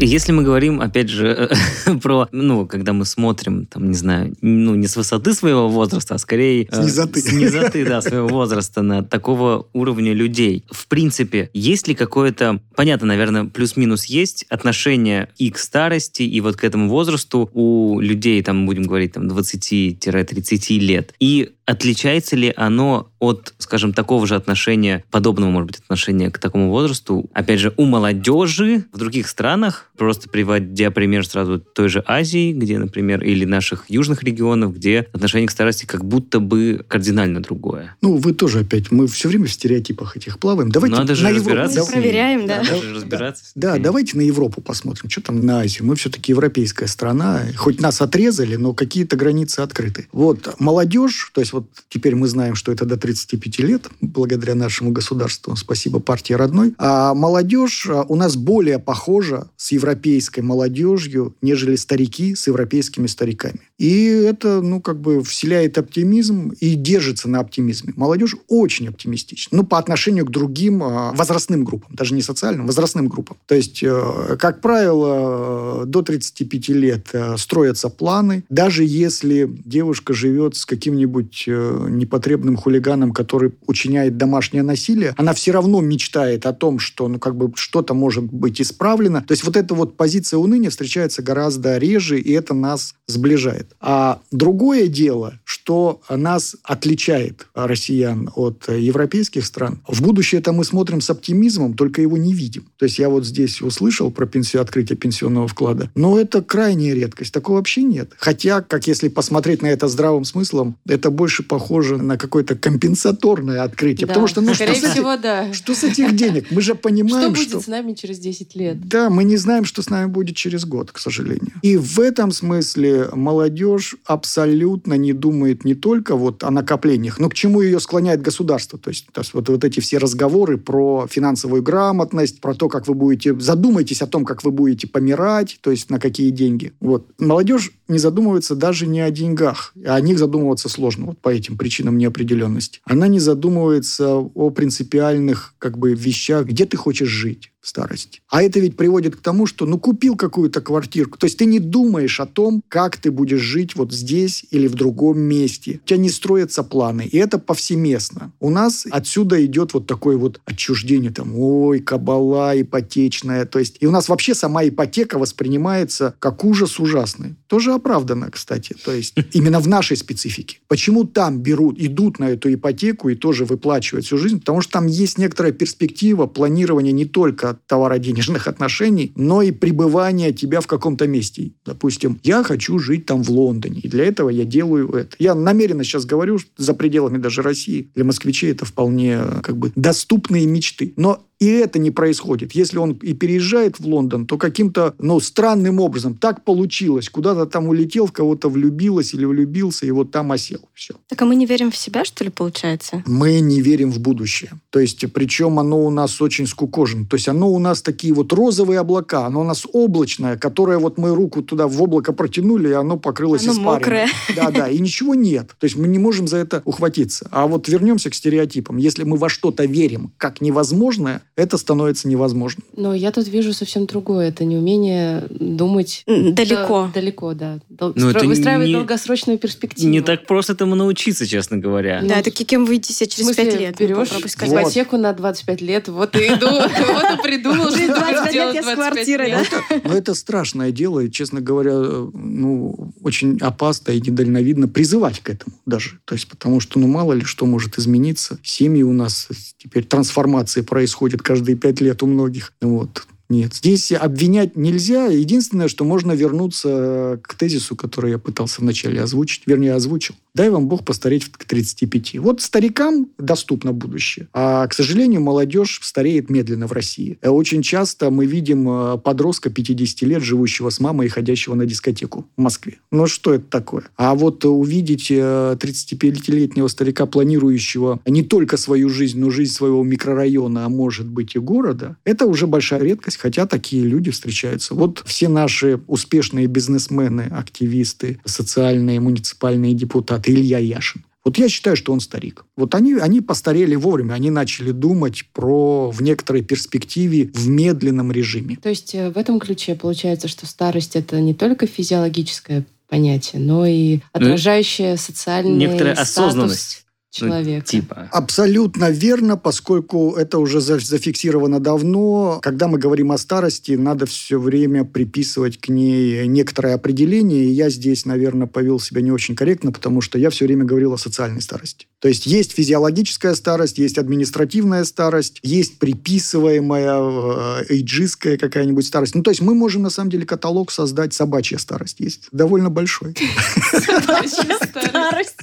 Если 0.00 0.30
мы 0.30 0.44
говорим, 0.44 0.80
опять 0.80 1.08
же, 1.08 1.50
про, 2.02 2.28
ну, 2.30 2.66
когда 2.66 2.92
мы 2.92 3.04
смотрим, 3.04 3.66
там, 3.66 3.88
не 3.88 3.96
знаю, 3.96 4.36
ну, 4.40 4.76
не 4.76 4.86
с 4.86 4.94
высоты 4.94 5.34
своего 5.34 5.68
возраста, 5.68 6.14
а 6.14 6.18
скорее... 6.18 6.68
С 6.70 6.78
низоты. 6.78 7.20
С 7.20 7.32
низоты, 7.32 7.84
да, 7.84 8.00
своего 8.00 8.28
возраста 8.28 8.82
на 8.82 9.02
такого 9.02 9.66
уровня 9.72 10.12
людей. 10.12 10.64
В 10.70 10.86
принципе, 10.86 11.50
есть 11.52 11.88
ли 11.88 11.96
какое-то, 11.96 12.60
понятно, 12.76 13.08
наверное, 13.08 13.46
плюс-минус 13.46 14.04
есть 14.04 14.44
отношение 14.48 15.30
и 15.36 15.50
к 15.50 15.58
старости, 15.58 16.22
и 16.22 16.40
вот 16.40 16.56
к 16.56 16.62
этому 16.62 16.88
возрасту 16.88 17.50
у 17.52 17.98
людей, 17.98 18.40
там, 18.44 18.66
будем 18.66 18.84
говорить, 18.84 19.14
там, 19.14 19.26
20-30 19.26 20.78
лет. 20.78 21.12
И 21.18 21.50
отличается 21.68 22.34
ли 22.34 22.50
оно 22.56 23.10
от, 23.18 23.52
скажем, 23.58 23.92
такого 23.92 24.26
же 24.26 24.36
отношения, 24.36 25.04
подобного, 25.10 25.50
может 25.50 25.66
быть, 25.66 25.80
отношения 25.80 26.30
к 26.30 26.38
такому 26.38 26.70
возрасту, 26.70 27.28
опять 27.34 27.60
же, 27.60 27.74
у 27.76 27.84
молодежи 27.84 28.86
в 28.90 28.96
других 28.96 29.28
странах, 29.28 29.90
просто 29.98 30.30
приводя 30.30 30.90
пример 30.90 31.26
сразу 31.26 31.58
той 31.58 31.90
же 31.90 32.02
Азии, 32.06 32.52
где, 32.52 32.78
например, 32.78 33.22
или 33.22 33.44
наших 33.44 33.84
южных 33.88 34.22
регионов, 34.22 34.74
где 34.74 35.08
отношение 35.12 35.46
к 35.46 35.50
старости 35.50 35.84
как 35.84 36.06
будто 36.06 36.40
бы 36.40 36.86
кардинально 36.88 37.42
другое. 37.42 37.96
Ну, 38.00 38.16
вы 38.16 38.32
тоже 38.32 38.60
опять, 38.60 38.90
мы 38.90 39.06
все 39.06 39.28
время 39.28 39.44
в 39.44 39.52
стереотипах 39.52 40.16
этих 40.16 40.38
плаваем. 40.38 40.70
Давайте 40.70 40.96
Надо 40.96 41.14
же 41.14 41.24
на 41.24 41.28
Европу. 41.28 41.48
разбираться. 41.50 41.80
Ними. 41.80 41.92
проверяем, 41.92 42.46
да. 42.46 42.62
Надо 42.62 42.82
же 42.82 42.94
разбираться. 42.94 43.44
Да, 43.54 43.76
давайте 43.76 44.16
на 44.16 44.22
Европу 44.22 44.62
посмотрим, 44.62 45.10
что 45.10 45.20
там 45.20 45.44
на 45.44 45.60
Азию. 45.60 45.86
Мы 45.86 45.96
все-таки 45.96 46.32
европейская 46.32 46.86
страна. 46.86 47.42
Хоть 47.56 47.78
нас 47.78 48.00
отрезали, 48.00 48.56
но 48.56 48.72
какие-то 48.72 49.16
границы 49.16 49.60
открыты. 49.60 50.08
Вот 50.12 50.58
молодежь, 50.58 51.30
то 51.34 51.42
есть 51.42 51.52
вот 51.58 51.68
теперь 51.88 52.14
мы 52.14 52.28
знаем, 52.28 52.54
что 52.54 52.72
это 52.72 52.84
до 52.84 52.96
35 52.96 53.58
лет, 53.58 53.88
благодаря 54.00 54.54
нашему 54.54 54.90
государству, 54.92 55.56
спасибо 55.56 56.00
партии 56.00 56.34
родной. 56.34 56.74
А 56.78 57.14
молодежь 57.14 57.86
а, 57.90 58.04
у 58.08 58.16
нас 58.16 58.36
более 58.36 58.78
похожа 58.78 59.48
с 59.56 59.72
европейской 59.72 60.40
молодежью, 60.40 61.34
нежели 61.42 61.76
старики 61.76 62.34
с 62.34 62.46
европейскими 62.46 63.06
стариками. 63.06 63.67
И 63.78 64.06
это, 64.06 64.60
ну, 64.60 64.80
как 64.80 65.00
бы 65.00 65.22
вселяет 65.22 65.78
оптимизм 65.78 66.52
и 66.60 66.74
держится 66.74 67.28
на 67.28 67.38
оптимизме. 67.38 67.92
Молодежь 67.96 68.34
очень 68.48 68.88
оптимистична. 68.88 69.56
Ну, 69.56 69.64
по 69.64 69.78
отношению 69.78 70.26
к 70.26 70.30
другим 70.30 70.82
а, 70.82 71.12
возрастным 71.12 71.64
группам, 71.64 71.94
даже 71.94 72.14
не 72.14 72.22
социальным, 72.22 72.66
возрастным 72.66 73.06
группам. 73.06 73.36
То 73.46 73.54
есть, 73.54 73.82
э, 73.82 74.36
как 74.38 74.60
правило, 74.60 75.82
э, 75.82 75.86
до 75.86 76.02
35 76.02 76.68
лет 76.70 77.08
э, 77.12 77.36
строятся 77.36 77.88
планы. 77.88 78.44
Даже 78.48 78.84
если 78.84 79.48
девушка 79.64 80.12
живет 80.12 80.56
с 80.56 80.66
каким-нибудь 80.66 81.44
непотребным 81.46 82.56
хулиганом, 82.56 83.12
который 83.12 83.52
учиняет 83.66 84.16
домашнее 84.16 84.64
насилие, 84.64 85.14
она 85.16 85.34
все 85.34 85.52
равно 85.52 85.80
мечтает 85.80 86.46
о 86.46 86.52
том, 86.52 86.80
что, 86.80 87.06
ну, 87.06 87.20
как 87.20 87.36
бы 87.36 87.52
что-то 87.54 87.94
может 87.94 88.24
быть 88.24 88.60
исправлено. 88.60 89.22
То 89.22 89.32
есть, 89.32 89.44
вот 89.44 89.56
эта 89.56 89.74
вот 89.74 89.96
позиция 89.96 90.38
уныния 90.38 90.70
встречается 90.70 91.22
гораздо 91.22 91.78
реже, 91.78 92.18
и 92.18 92.32
это 92.32 92.54
нас 92.54 92.94
сближает. 93.06 93.67
А 93.80 94.20
другое 94.30 94.86
дело, 94.88 95.38
что 95.44 96.00
нас 96.08 96.56
отличает 96.62 97.46
россиян 97.54 98.30
от 98.34 98.64
э, 98.68 98.80
европейских 98.80 99.44
стран. 99.44 99.80
В 99.86 100.02
будущее 100.02 100.40
это 100.40 100.52
мы 100.52 100.64
смотрим 100.64 101.00
с 101.00 101.10
оптимизмом, 101.10 101.74
только 101.74 102.02
его 102.02 102.16
не 102.16 102.32
видим. 102.34 102.66
То 102.76 102.86
есть 102.86 102.98
я 102.98 103.08
вот 103.08 103.24
здесь 103.26 103.60
услышал 103.62 104.10
про 104.10 104.26
пенсию, 104.26 104.62
открытие 104.62 104.96
пенсионного 104.96 105.46
вклада, 105.46 105.90
но 105.94 106.18
это 106.18 106.42
крайняя 106.42 106.94
редкость. 106.94 107.32
Такого 107.32 107.56
вообще 107.56 107.82
нет. 107.82 108.12
Хотя, 108.18 108.62
как 108.62 108.86
если 108.86 109.08
посмотреть 109.08 109.62
на 109.62 109.66
это 109.66 109.86
здравым 109.88 110.24
смыслом, 110.24 110.76
это 110.86 111.10
больше 111.10 111.42
похоже 111.42 111.98
на 111.98 112.16
какое-то 112.16 112.54
компенсаторное 112.56 113.62
открытие. 113.62 114.06
Да. 114.06 114.12
Потому 114.14 114.26
что, 114.26 114.40
ну, 114.40 114.54
Скорее 114.54 114.72
что, 114.72 114.80
с 114.80 114.84
этих- 114.84 114.92
всего, 114.94 115.16
да. 115.16 115.52
что 115.52 115.74
с 115.74 115.84
этих 115.84 116.16
денег? 116.16 116.46
Мы 116.50 116.60
же 116.60 116.72
Что 116.72 116.82
понимаем, 116.82 117.30
будет 117.32 117.48
что... 117.48 117.60
с 117.60 117.66
нами 117.66 117.94
через 117.94 118.18
10 118.18 118.54
лет? 118.56 118.88
Да, 118.88 119.10
мы 119.10 119.24
не 119.24 119.36
знаем, 119.36 119.64
что 119.64 119.82
с 119.82 119.90
нами 119.90 120.06
будет 120.06 120.36
через 120.36 120.64
год, 120.64 120.90
к 120.92 120.98
сожалению. 120.98 121.52
И 121.62 121.76
в 121.76 122.00
этом 122.00 122.32
смысле 122.32 123.08
молодежь 123.12 123.57
абсолютно 124.04 124.94
не 124.94 125.12
думает 125.12 125.64
не 125.64 125.74
только 125.74 126.16
вот 126.16 126.44
о 126.44 126.50
накоплениях, 126.50 127.18
но 127.18 127.28
к 127.28 127.34
чему 127.34 127.60
ее 127.60 127.80
склоняет 127.80 128.22
государство. 128.22 128.78
То 128.78 128.90
есть, 128.90 129.06
то 129.12 129.20
есть 129.20 129.34
вот, 129.34 129.48
вот 129.48 129.64
эти 129.64 129.80
все 129.80 129.98
разговоры 129.98 130.58
про 130.58 131.06
финансовую 131.08 131.62
грамотность, 131.62 132.40
про 132.40 132.54
то, 132.54 132.68
как 132.68 132.86
вы 132.88 132.94
будете... 132.94 133.38
Задумайтесь 133.38 134.02
о 134.02 134.06
том, 134.06 134.24
как 134.24 134.44
вы 134.44 134.50
будете 134.50 134.86
помирать, 134.86 135.58
то 135.60 135.70
есть 135.70 135.90
на 135.90 135.98
какие 135.98 136.30
деньги. 136.30 136.72
Вот. 136.80 137.06
Молодежь 137.18 137.72
не 137.88 137.98
задумывается 137.98 138.54
даже 138.54 138.86
не 138.86 139.00
о 139.00 139.10
деньгах. 139.10 139.72
О 139.84 140.00
них 140.00 140.18
задумываться 140.18 140.68
сложно 140.68 141.06
вот 141.06 141.18
по 141.18 141.28
этим 141.28 141.56
причинам 141.56 141.98
неопределенности. 141.98 142.80
Она 142.84 143.08
не 143.08 143.20
задумывается 143.20 144.16
о 144.16 144.50
принципиальных 144.50 145.54
как 145.58 145.78
бы 145.78 145.94
вещах, 145.94 146.46
где 146.46 146.66
ты 146.66 146.76
хочешь 146.76 147.08
жить 147.08 147.50
старости. 147.68 148.20
А 148.28 148.42
это 148.42 148.60
ведь 148.60 148.76
приводит 148.76 149.16
к 149.16 149.20
тому, 149.20 149.46
что 149.46 149.66
ну 149.66 149.78
купил 149.78 150.16
какую-то 150.16 150.60
квартирку, 150.60 151.18
то 151.18 151.26
есть 151.26 151.38
ты 151.38 151.44
не 151.44 151.58
думаешь 151.58 152.20
о 152.20 152.26
том, 152.26 152.62
как 152.68 152.96
ты 152.96 153.10
будешь 153.10 153.40
жить 153.40 153.76
вот 153.76 153.92
здесь 153.92 154.44
или 154.50 154.66
в 154.66 154.74
другом 154.74 155.18
месте. 155.20 155.80
У 155.84 155.86
тебя 155.86 155.98
не 155.98 156.10
строятся 156.10 156.62
планы, 156.62 157.02
и 157.02 157.16
это 157.18 157.38
повсеместно. 157.38 158.32
У 158.40 158.50
нас 158.50 158.86
отсюда 158.90 159.44
идет 159.44 159.74
вот 159.74 159.86
такое 159.86 160.16
вот 160.16 160.40
отчуждение, 160.44 161.10
там, 161.10 161.38
ой, 161.38 161.80
кабала 161.80 162.60
ипотечная, 162.60 163.44
то 163.44 163.58
есть 163.58 163.76
и 163.80 163.86
у 163.86 163.90
нас 163.90 164.08
вообще 164.08 164.34
сама 164.34 164.66
ипотека 164.66 165.18
воспринимается 165.18 166.14
как 166.18 166.44
ужас 166.44 166.80
ужасный. 166.80 167.36
Тоже 167.46 167.72
оправданно, 167.72 168.30
кстати, 168.30 168.74
то 168.84 168.92
есть 168.92 169.14
именно 169.32 169.60
в 169.60 169.68
нашей 169.68 169.96
специфике. 169.96 170.58
Почему 170.68 171.04
там 171.04 171.40
берут, 171.40 171.78
идут 171.78 172.18
на 172.18 172.30
эту 172.30 172.52
ипотеку 172.52 173.08
и 173.08 173.14
тоже 173.14 173.44
выплачивают 173.44 174.06
всю 174.06 174.18
жизнь? 174.18 174.40
Потому 174.40 174.60
что 174.60 174.72
там 174.72 174.86
есть 174.86 175.18
некоторая 175.18 175.52
перспектива 175.52 176.26
планирования 176.26 176.92
не 176.92 177.04
только 177.04 177.57
товаро-денежных 177.66 178.46
отношений, 178.46 179.12
но 179.16 179.42
и 179.42 179.50
пребывания 179.50 180.32
тебя 180.32 180.60
в 180.60 180.66
каком-то 180.66 181.06
месте. 181.06 181.52
Допустим, 181.64 182.20
я 182.22 182.42
хочу 182.42 182.78
жить 182.78 183.06
там 183.06 183.22
в 183.22 183.30
Лондоне, 183.30 183.80
и 183.80 183.88
для 183.88 184.04
этого 184.04 184.28
я 184.30 184.44
делаю 184.44 184.90
это. 184.90 185.16
Я 185.18 185.34
намеренно 185.34 185.84
сейчас 185.84 186.04
говорю, 186.04 186.38
за 186.56 186.74
пределами 186.74 187.18
даже 187.18 187.42
России. 187.42 187.90
Для 187.94 188.04
москвичей 188.04 188.52
это 188.52 188.64
вполне 188.64 189.20
э, 189.22 189.40
как 189.42 189.56
бы 189.56 189.72
доступные 189.74 190.46
мечты. 190.46 190.92
Но 190.96 191.24
и 191.40 191.46
это 191.46 191.78
не 191.78 191.90
происходит. 191.90 192.52
Если 192.52 192.78
он 192.78 192.92
и 192.92 193.14
переезжает 193.14 193.78
в 193.78 193.86
Лондон, 193.86 194.26
то 194.26 194.36
каким-то, 194.38 194.94
ну, 194.98 195.20
странным 195.20 195.78
образом 195.80 196.14
так 196.14 196.44
получилось. 196.44 197.08
Куда-то 197.08 197.46
там 197.46 197.68
улетел, 197.68 198.06
в 198.06 198.12
кого-то 198.12 198.48
влюбилась 198.48 199.14
или 199.14 199.24
влюбился, 199.24 199.86
и 199.86 199.90
вот 199.92 200.10
там 200.10 200.32
осел. 200.32 200.60
Все. 200.74 200.94
Так 201.08 201.22
а 201.22 201.24
мы 201.24 201.36
не 201.36 201.46
верим 201.46 201.70
в 201.70 201.76
себя, 201.76 202.04
что 202.04 202.24
ли, 202.24 202.30
получается? 202.30 203.04
Мы 203.06 203.40
не 203.40 203.60
верим 203.60 203.92
в 203.92 204.00
будущее. 204.00 204.50
То 204.70 204.80
есть, 204.80 205.04
причем 205.12 205.58
оно 205.60 205.84
у 205.84 205.90
нас 205.90 206.20
очень 206.20 206.46
скукожено. 206.46 207.06
То 207.06 207.14
есть, 207.14 207.28
оно 207.28 207.50
у 207.50 207.58
нас 207.58 207.82
такие 207.82 208.12
вот 208.12 208.32
розовые 208.32 208.80
облака, 208.80 209.26
оно 209.26 209.42
у 209.42 209.44
нас 209.44 209.64
облачное, 209.72 210.36
которое 210.36 210.78
вот 210.78 210.98
мы 210.98 211.14
руку 211.14 211.42
туда 211.42 211.68
в 211.68 211.80
облако 211.80 212.12
протянули, 212.12 212.70
и 212.70 212.72
оно 212.72 212.96
покрылось 212.96 213.44
Оно 213.44 213.52
испариной. 213.52 213.74
мокрое. 213.74 214.08
Да, 214.34 214.50
да, 214.50 214.68
и 214.68 214.78
ничего 214.80 215.14
нет. 215.14 215.54
То 215.58 215.64
есть, 215.64 215.76
мы 215.76 215.86
не 215.86 215.98
можем 215.98 216.26
за 216.26 216.38
это 216.38 216.62
ухватиться. 216.64 217.28
А 217.30 217.46
вот 217.46 217.68
вернемся 217.68 218.10
к 218.10 218.14
стереотипам. 218.14 218.76
Если 218.76 219.04
мы 219.04 219.16
во 219.16 219.28
что-то 219.28 219.64
верим 219.64 220.12
как 220.16 220.40
невозможное, 220.40 221.22
это 221.38 221.56
становится 221.56 222.08
невозможным. 222.08 222.64
Но 222.76 222.92
я 222.94 223.12
тут 223.12 223.28
вижу 223.28 223.52
совсем 223.52 223.86
другое. 223.86 224.28
Это 224.28 224.44
неумение 224.44 225.24
думать 225.30 226.02
Далеко. 226.06 226.90
Да, 226.92 227.00
далеко, 227.00 227.32
да. 227.34 227.58
Дол- 227.68 227.92
Ну, 227.94 228.10
это 228.10 228.18
стро- 228.24 228.26
Выстраивать 228.26 228.66
не- 228.66 228.72
долгосрочную 228.74 229.38
перспективу. 229.38 229.88
Не 229.88 230.00
так 230.00 230.26
просто 230.26 230.54
этому 230.54 230.74
научиться, 230.74 231.26
честно 231.26 231.56
говоря. 231.56 232.00
Ну, 232.02 232.08
Да, 232.08 232.22
такие 232.22 232.44
кем 232.44 232.64
выйти 232.64 232.90
себе 232.90 233.06
В 233.08 233.12
через 233.12 233.24
смысле, 233.26 233.44
пять 233.44 233.60
лет. 233.60 233.76
Ну, 233.78 233.86
берешь 233.86 234.08
сказать. 234.30 234.52
Вот. 234.52 234.62
ипотеку 234.62 234.96
на 234.96 235.12
25 235.12 235.60
лет, 235.60 235.88
вот 235.88 236.16
и 236.16 236.18
иду, 236.26 236.48
вот 236.50 237.18
и 237.18 237.22
придумал, 237.22 237.68
что 237.70 237.78
Через 237.78 237.94
25 237.94 238.24
будешь 238.24 238.34
лет 238.34 238.54
я 238.54 238.62
с 238.62 238.64
25 238.64 238.74
квартирой, 238.76 239.30
лет. 239.30 239.84
Но 239.84 239.94
это 239.94 240.14
страшное 240.14 240.72
дело, 240.72 241.00
и, 241.00 241.10
честно 241.10 241.40
говоря, 241.40 241.72
ну, 242.12 242.92
очень 243.02 243.38
опасно 243.40 243.92
и 243.92 244.00
недальновидно 244.00 244.66
призывать 244.66 245.20
к 245.20 245.30
этому 245.30 245.54
даже. 245.66 246.00
То 246.04 246.14
есть, 246.14 246.26
потому 246.28 246.58
что, 246.58 246.80
ну, 246.80 246.88
мало 246.88 247.12
ли 247.12 247.22
что 247.24 247.46
может 247.46 247.78
измениться. 247.78 248.38
Семьи 248.42 248.82
у 248.82 248.92
нас 248.92 249.28
теперь 249.56 249.84
трансформации 249.84 250.62
происходят 250.62 251.22
каждые 251.28 251.56
пять 251.56 251.82
лет 251.82 252.02
у 252.02 252.06
многих. 252.06 252.54
Вот. 252.62 253.06
Нет, 253.28 253.54
здесь 253.54 253.92
обвинять 253.92 254.56
нельзя. 254.56 255.06
Единственное, 255.06 255.68
что 255.68 255.84
можно 255.84 256.12
вернуться 256.12 257.20
к 257.22 257.34
тезису, 257.34 257.76
который 257.76 258.12
я 258.12 258.18
пытался 258.18 258.62
вначале 258.62 259.02
озвучить, 259.02 259.42
вернее, 259.46 259.74
озвучил. 259.74 260.14
Дай 260.34 260.50
вам 260.50 260.68
Бог 260.68 260.84
постареть 260.84 261.26
к 261.30 261.44
35. 261.44 262.18
Вот 262.20 262.40
старикам 262.40 263.08
доступно 263.18 263.72
будущее. 263.72 264.28
А, 264.32 264.66
к 264.66 264.72
сожалению, 264.72 265.20
молодежь 265.20 265.80
стареет 265.82 266.30
медленно 266.30 266.66
в 266.66 266.72
России. 266.72 267.18
Э, 267.22 267.28
Очень 267.28 267.60
часто 267.62 268.10
мы 268.10 268.24
видим 268.24 268.68
э, 268.68 268.98
подростка 268.98 269.50
50 269.50 270.02
лет, 270.02 270.22
живущего 270.22 270.70
с 270.70 270.80
мамой 270.80 271.06
и 271.06 271.10
ходящего 271.10 271.54
на 271.54 271.66
дискотеку 271.66 272.26
в 272.36 272.40
Москве. 272.40 272.78
Ну, 272.92 273.06
что 273.08 273.34
это 273.34 273.44
такое? 273.50 273.84
А 273.96 274.14
вот 274.14 274.44
э, 274.44 274.48
увидеть 274.48 275.10
э, 275.10 275.56
35-летнего 275.60 276.68
старика, 276.68 277.06
планирующего 277.06 278.00
не 278.06 278.22
только 278.22 278.56
свою 278.56 278.88
жизнь, 278.88 279.18
но 279.18 279.30
жизнь 279.30 279.52
своего 279.52 279.82
микрорайона, 279.82 280.66
а 280.66 280.68
может 280.68 281.06
быть 281.08 281.34
и 281.34 281.38
города, 281.38 281.96
это 282.04 282.26
уже 282.26 282.46
большая 282.46 282.80
редкость, 282.80 283.17
хотя 283.18 283.46
такие 283.46 283.84
люди 283.84 284.10
встречаются. 284.10 284.74
Вот 284.74 285.02
все 285.06 285.28
наши 285.28 285.80
успешные 285.86 286.46
бизнесмены, 286.46 287.22
активисты, 287.30 288.20
социальные, 288.24 289.00
муниципальные 289.00 289.74
депутаты, 289.74 290.32
Илья 290.32 290.58
Яшин. 290.58 291.04
Вот 291.24 291.36
я 291.36 291.48
считаю, 291.50 291.76
что 291.76 291.92
он 291.92 292.00
старик. 292.00 292.46
Вот 292.56 292.74
они, 292.74 292.94
они 292.94 293.20
постарели 293.20 293.74
вовремя, 293.74 294.14
они 294.14 294.30
начали 294.30 294.70
думать 294.70 295.24
про 295.34 295.90
в 295.90 296.00
некоторой 296.00 296.42
перспективе 296.42 297.30
в 297.34 297.48
медленном 297.48 298.10
режиме. 298.10 298.56
То 298.56 298.70
есть 298.70 298.94
э, 298.94 299.10
в 299.10 299.18
этом 299.18 299.38
ключе 299.38 299.74
получается, 299.74 300.26
что 300.28 300.46
старость 300.46 300.96
это 300.96 301.20
не 301.20 301.34
только 301.34 301.66
физиологическое 301.66 302.64
понятие, 302.88 303.42
но 303.42 303.66
и 303.66 304.00
отражающее 304.12 304.96
социальный 304.96 305.58
Некоторая 305.58 305.94
статус 305.96 306.10
осознанность. 306.10 306.86
Ну, 307.20 307.28
человека. 307.28 307.66
Типа. 307.66 308.08
Абсолютно 308.12 308.90
верно, 308.90 309.36
поскольку 309.36 310.14
это 310.14 310.38
уже 310.38 310.60
за- 310.60 310.78
зафиксировано 310.78 311.60
давно. 311.60 312.38
Когда 312.42 312.68
мы 312.68 312.78
говорим 312.78 313.12
о 313.12 313.18
старости, 313.18 313.72
надо 313.72 314.06
все 314.06 314.38
время 314.38 314.84
приписывать 314.84 315.60
к 315.60 315.68
ней 315.68 316.26
некоторое 316.26 316.74
определение. 316.74 317.44
И 317.44 317.50
я 317.50 317.70
здесь, 317.70 318.04
наверное, 318.04 318.46
повел 318.46 318.80
себя 318.80 319.00
не 319.00 319.12
очень 319.12 319.34
корректно, 319.34 319.72
потому 319.72 320.00
что 320.00 320.18
я 320.18 320.30
все 320.30 320.46
время 320.46 320.64
говорил 320.64 320.92
о 320.92 320.98
социальной 320.98 321.42
старости. 321.42 321.86
То 322.00 322.08
есть 322.08 322.26
есть 322.26 322.52
физиологическая 322.52 323.34
старость, 323.34 323.78
есть 323.78 323.98
административная 323.98 324.84
старость, 324.84 325.40
есть 325.42 325.78
приписываемая 325.78 326.98
э, 327.00 327.64
эйджистская 327.70 328.38
какая-нибудь 328.38 328.86
старость. 328.86 329.14
Ну, 329.14 329.22
то 329.22 329.30
есть 329.30 329.40
мы 329.40 329.54
можем, 329.54 329.82
на 329.82 329.90
самом 329.90 330.10
деле, 330.10 330.24
каталог 330.24 330.70
создать 330.70 331.12
собачья 331.12 331.58
старость. 331.58 332.00
Есть 332.00 332.28
довольно 332.30 332.70
большой. 332.70 333.14
Старость. 333.78 335.38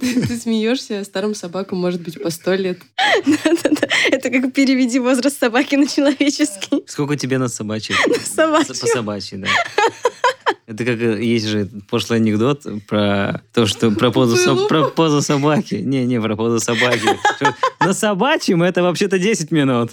Ты 0.28 0.36
смеешься, 0.38 1.00
а 1.00 1.04
старым 1.04 1.34
собакам 1.34 1.78
может 1.78 2.00
быть 2.00 2.22
по 2.22 2.30
сто 2.30 2.54
лет. 2.54 2.78
Да-да-да. 3.26 3.88
Это 4.10 4.30
как 4.30 4.52
переведи 4.52 4.98
возраст 4.98 5.38
собаки 5.38 5.76
на 5.76 5.86
человеческий. 5.86 6.82
Сколько 6.86 7.16
тебе 7.16 7.38
на 7.38 7.48
собачьей? 7.48 7.96
собачью. 8.24 8.74
По 8.80 8.86
собачьей, 8.86 9.38
да. 9.38 9.48
Это 10.66 10.84
как 10.84 11.00
э, 11.00 11.22
есть 11.24 11.46
же 11.46 11.68
пошлый 11.90 12.18
анекдот 12.20 12.64
про 12.88 13.42
то, 13.52 13.66
что 13.66 13.90
про 13.90 14.10
позу, 14.10 14.36
со- 14.36 14.54
про 14.68 14.84
позу 14.84 15.20
собаки. 15.22 15.74
Не, 15.76 16.04
не, 16.06 16.20
про 16.20 16.36
позу 16.36 16.60
собаки. 16.60 17.08
На 17.80 17.92
собачьем 17.92 18.62
это 18.62 18.82
вообще-то 18.82 19.18
10 19.18 19.50
минут. 19.50 19.90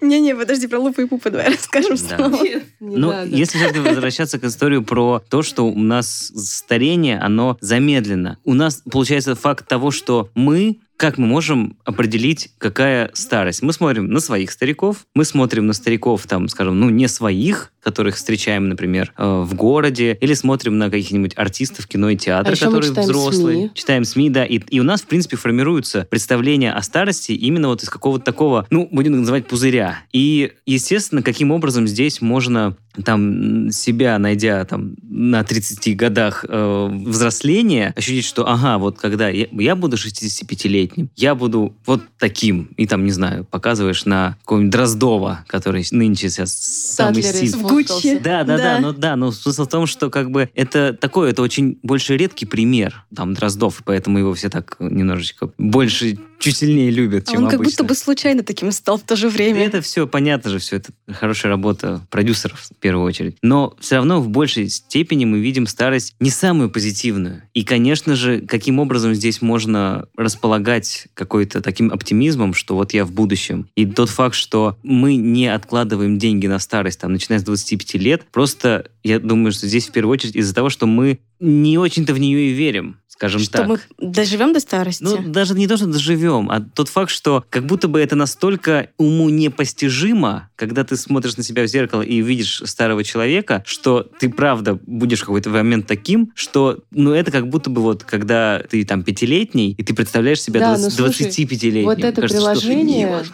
Не-не, 0.00 0.34
подожди, 0.34 0.66
про 0.66 0.78
лупу 0.78 1.02
и 1.02 1.06
пупу 1.06 1.30
давай 1.30 1.48
расскажем 1.54 1.96
Да. 2.08 2.16
снова. 2.16 2.42
Нет, 2.42 2.64
не 2.80 2.96
Ну, 2.96 3.08
надо. 3.10 3.28
если 3.36 3.58
все-таки 3.58 3.80
возвращаться 3.80 4.38
к 4.38 4.44
истории 4.44 4.78
про 4.78 5.22
то, 5.28 5.42
что 5.42 5.66
у 5.66 5.78
нас 5.78 6.32
старение, 6.34 7.18
оно 7.18 7.56
замедлено. 7.60 8.36
У 8.44 8.54
нас 8.54 8.82
получается 8.90 9.34
факт 9.34 9.66
того, 9.68 9.90
что 9.90 10.30
мы 10.34 10.78
как 10.98 11.16
мы 11.16 11.28
можем 11.28 11.76
определить, 11.84 12.50
какая 12.58 13.10
старость? 13.14 13.62
Мы 13.62 13.72
смотрим 13.72 14.08
на 14.08 14.18
своих 14.18 14.50
стариков, 14.50 15.06
мы 15.14 15.24
смотрим 15.24 15.66
на 15.66 15.72
стариков, 15.72 16.26
там, 16.26 16.48
скажем, 16.48 16.80
ну, 16.80 16.90
не 16.90 17.06
своих, 17.06 17.72
которых 17.80 18.16
встречаем, 18.16 18.68
например, 18.68 19.12
э, 19.16 19.42
в 19.42 19.54
городе, 19.54 20.18
или 20.20 20.34
смотрим 20.34 20.76
на 20.76 20.90
каких-нибудь 20.90 21.34
артистов 21.36 21.86
кино 21.86 22.10
и 22.10 22.16
театра, 22.16 22.52
А 22.52 22.56
которые 22.56 22.90
читаем 22.90 23.08
взрослые. 23.08 23.56
СМИ. 23.56 23.70
Читаем 23.74 24.04
СМИ, 24.04 24.30
да, 24.30 24.44
и, 24.44 24.58
и 24.58 24.80
у 24.80 24.82
нас, 24.82 25.02
в 25.02 25.06
принципе, 25.06 25.36
формируется 25.36 26.06
представление 26.10 26.72
о 26.72 26.82
старости 26.82 27.30
именно 27.30 27.68
вот 27.68 27.80
из 27.84 27.88
какого-то 27.90 28.24
такого, 28.24 28.66
ну, 28.70 28.88
будем 28.90 29.20
называть 29.20 29.46
пузыря. 29.46 30.00
И, 30.12 30.52
естественно, 30.66 31.22
каким 31.22 31.52
образом 31.52 31.86
здесь 31.86 32.20
можно 32.20 32.76
там 33.04 33.70
себя 33.70 34.18
найдя 34.18 34.64
там 34.64 34.94
на 35.02 35.44
30 35.44 35.96
годах 35.96 36.44
э, 36.48 36.88
взросления, 37.06 37.92
ощутить, 37.96 38.24
что 38.24 38.48
ага, 38.48 38.78
вот 38.78 38.98
когда 38.98 39.28
я, 39.28 39.46
я 39.52 39.76
буду 39.76 39.96
65-летним, 39.96 41.08
я 41.16 41.34
буду 41.34 41.74
вот 41.86 42.02
таким, 42.18 42.70
и 42.76 42.86
там, 42.86 43.04
не 43.04 43.10
знаю, 43.10 43.44
показываешь 43.44 44.04
на 44.04 44.36
какого-нибудь 44.40 44.72
Дроздова, 44.72 45.44
который 45.46 45.84
нынче 45.90 46.28
сейчас 46.30 46.52
самый 46.52 47.22
сильный. 47.22 47.58
В 47.58 47.62
Гуччи. 47.62 48.18
Да, 48.18 48.44
да, 48.44 48.56
да, 48.56 48.74
Да. 48.74 48.78
но 48.80 48.92
да, 48.92 49.16
но 49.16 49.32
смысл 49.32 49.64
в 49.64 49.68
том, 49.68 49.86
что 49.86 50.10
как 50.10 50.30
бы 50.30 50.50
это 50.54 50.92
такой, 50.92 51.30
это 51.30 51.42
очень 51.42 51.78
больше 51.82 52.16
редкий 52.16 52.46
пример, 52.46 53.04
там, 53.14 53.34
Дроздов, 53.34 53.80
и 53.80 53.82
поэтому 53.84 54.18
его 54.18 54.34
все 54.34 54.48
так 54.50 54.76
немножечко 54.80 55.50
больше, 55.58 56.18
чуть 56.38 56.56
сильнее 56.56 56.90
любят, 56.90 57.28
А 57.28 57.32
чем 57.32 57.44
он 57.44 57.50
как 57.50 57.60
обычно. 57.60 57.70
будто 57.84 57.84
бы 57.84 57.94
случайно 57.94 58.42
таким 58.42 58.70
стал 58.72 58.98
в 58.98 59.02
то 59.02 59.16
же 59.16 59.28
время. 59.28 59.64
Это 59.64 59.80
все 59.80 60.06
понятно 60.06 60.50
же, 60.50 60.58
все 60.58 60.76
это 60.76 60.92
хорошая 61.10 61.50
работа 61.50 62.00
продюсеров 62.10 62.60
в 62.60 62.74
первую 62.88 63.06
очередь. 63.06 63.36
Но 63.42 63.76
все 63.78 63.96
равно 63.96 64.18
в 64.18 64.30
большей 64.30 64.70
степени 64.70 65.26
мы 65.26 65.40
видим 65.40 65.66
старость 65.66 66.14
не 66.20 66.30
самую 66.30 66.70
позитивную. 66.70 67.42
И, 67.52 67.62
конечно 67.62 68.16
же, 68.16 68.40
каким 68.40 68.78
образом 68.78 69.12
здесь 69.12 69.42
можно 69.42 70.06
располагать 70.16 71.08
какой-то 71.12 71.60
таким 71.60 71.92
оптимизмом, 71.92 72.54
что 72.54 72.76
вот 72.76 72.94
я 72.94 73.04
в 73.04 73.12
будущем. 73.12 73.68
И 73.76 73.84
тот 73.84 74.08
факт, 74.08 74.34
что 74.34 74.78
мы 74.82 75.16
не 75.16 75.48
откладываем 75.48 76.16
деньги 76.18 76.46
на 76.46 76.58
старость, 76.58 77.00
там, 77.00 77.12
начиная 77.12 77.40
с 77.40 77.42
25 77.42 77.94
лет, 77.96 78.24
просто, 78.32 78.90
я 79.04 79.18
думаю, 79.18 79.52
что 79.52 79.66
здесь 79.66 79.86
в 79.88 79.92
первую 79.92 80.14
очередь 80.14 80.36
из-за 80.36 80.54
того, 80.54 80.70
что 80.70 80.86
мы 80.86 81.18
не 81.40 81.76
очень-то 81.76 82.14
в 82.14 82.18
нее 82.18 82.48
и 82.48 82.52
верим, 82.54 82.96
скажем 83.18 83.40
Что 83.40 83.58
так. 83.58 83.66
мы 83.66 83.80
доживем 83.98 84.52
до 84.52 84.60
старости? 84.60 85.02
Ну, 85.02 85.18
даже 85.26 85.54
не 85.54 85.66
то, 85.66 85.76
что 85.76 85.86
доживем, 85.86 86.48
а 86.50 86.60
тот 86.60 86.88
факт, 86.88 87.10
что 87.10 87.44
как 87.50 87.66
будто 87.66 87.88
бы 87.88 87.98
это 88.00 88.14
настолько 88.14 88.90
уму 88.96 89.28
непостижимо, 89.28 90.48
когда 90.54 90.84
ты 90.84 90.96
смотришь 90.96 91.36
на 91.36 91.42
себя 91.42 91.64
в 91.64 91.66
зеркало 91.66 92.02
и 92.02 92.20
видишь 92.22 92.62
старого 92.64 93.02
человека, 93.02 93.64
что 93.66 94.02
ты 94.20 94.28
правда 94.28 94.78
будешь 94.86 95.18
в 95.20 95.24
какой-то 95.24 95.50
момент 95.50 95.88
таким, 95.88 96.30
что, 96.36 96.78
ну, 96.92 97.12
это 97.12 97.32
как 97.32 97.48
будто 97.48 97.70
бы 97.70 97.82
вот, 97.82 98.04
когда 98.04 98.62
ты 98.70 98.84
там 98.84 99.02
пятилетний, 99.02 99.72
и 99.76 99.82
ты 99.82 99.94
представляешь 99.94 100.40
себя 100.40 100.60
Да, 100.60 100.76
20 100.76 100.84
ну, 100.98 101.06
слушай, 101.06 101.26
25-летним. 101.26 101.84
Вот 101.84 101.98
это 101.98 102.20
Кажется, 102.22 102.52
что 102.52 102.60
приложение. 102.60 103.24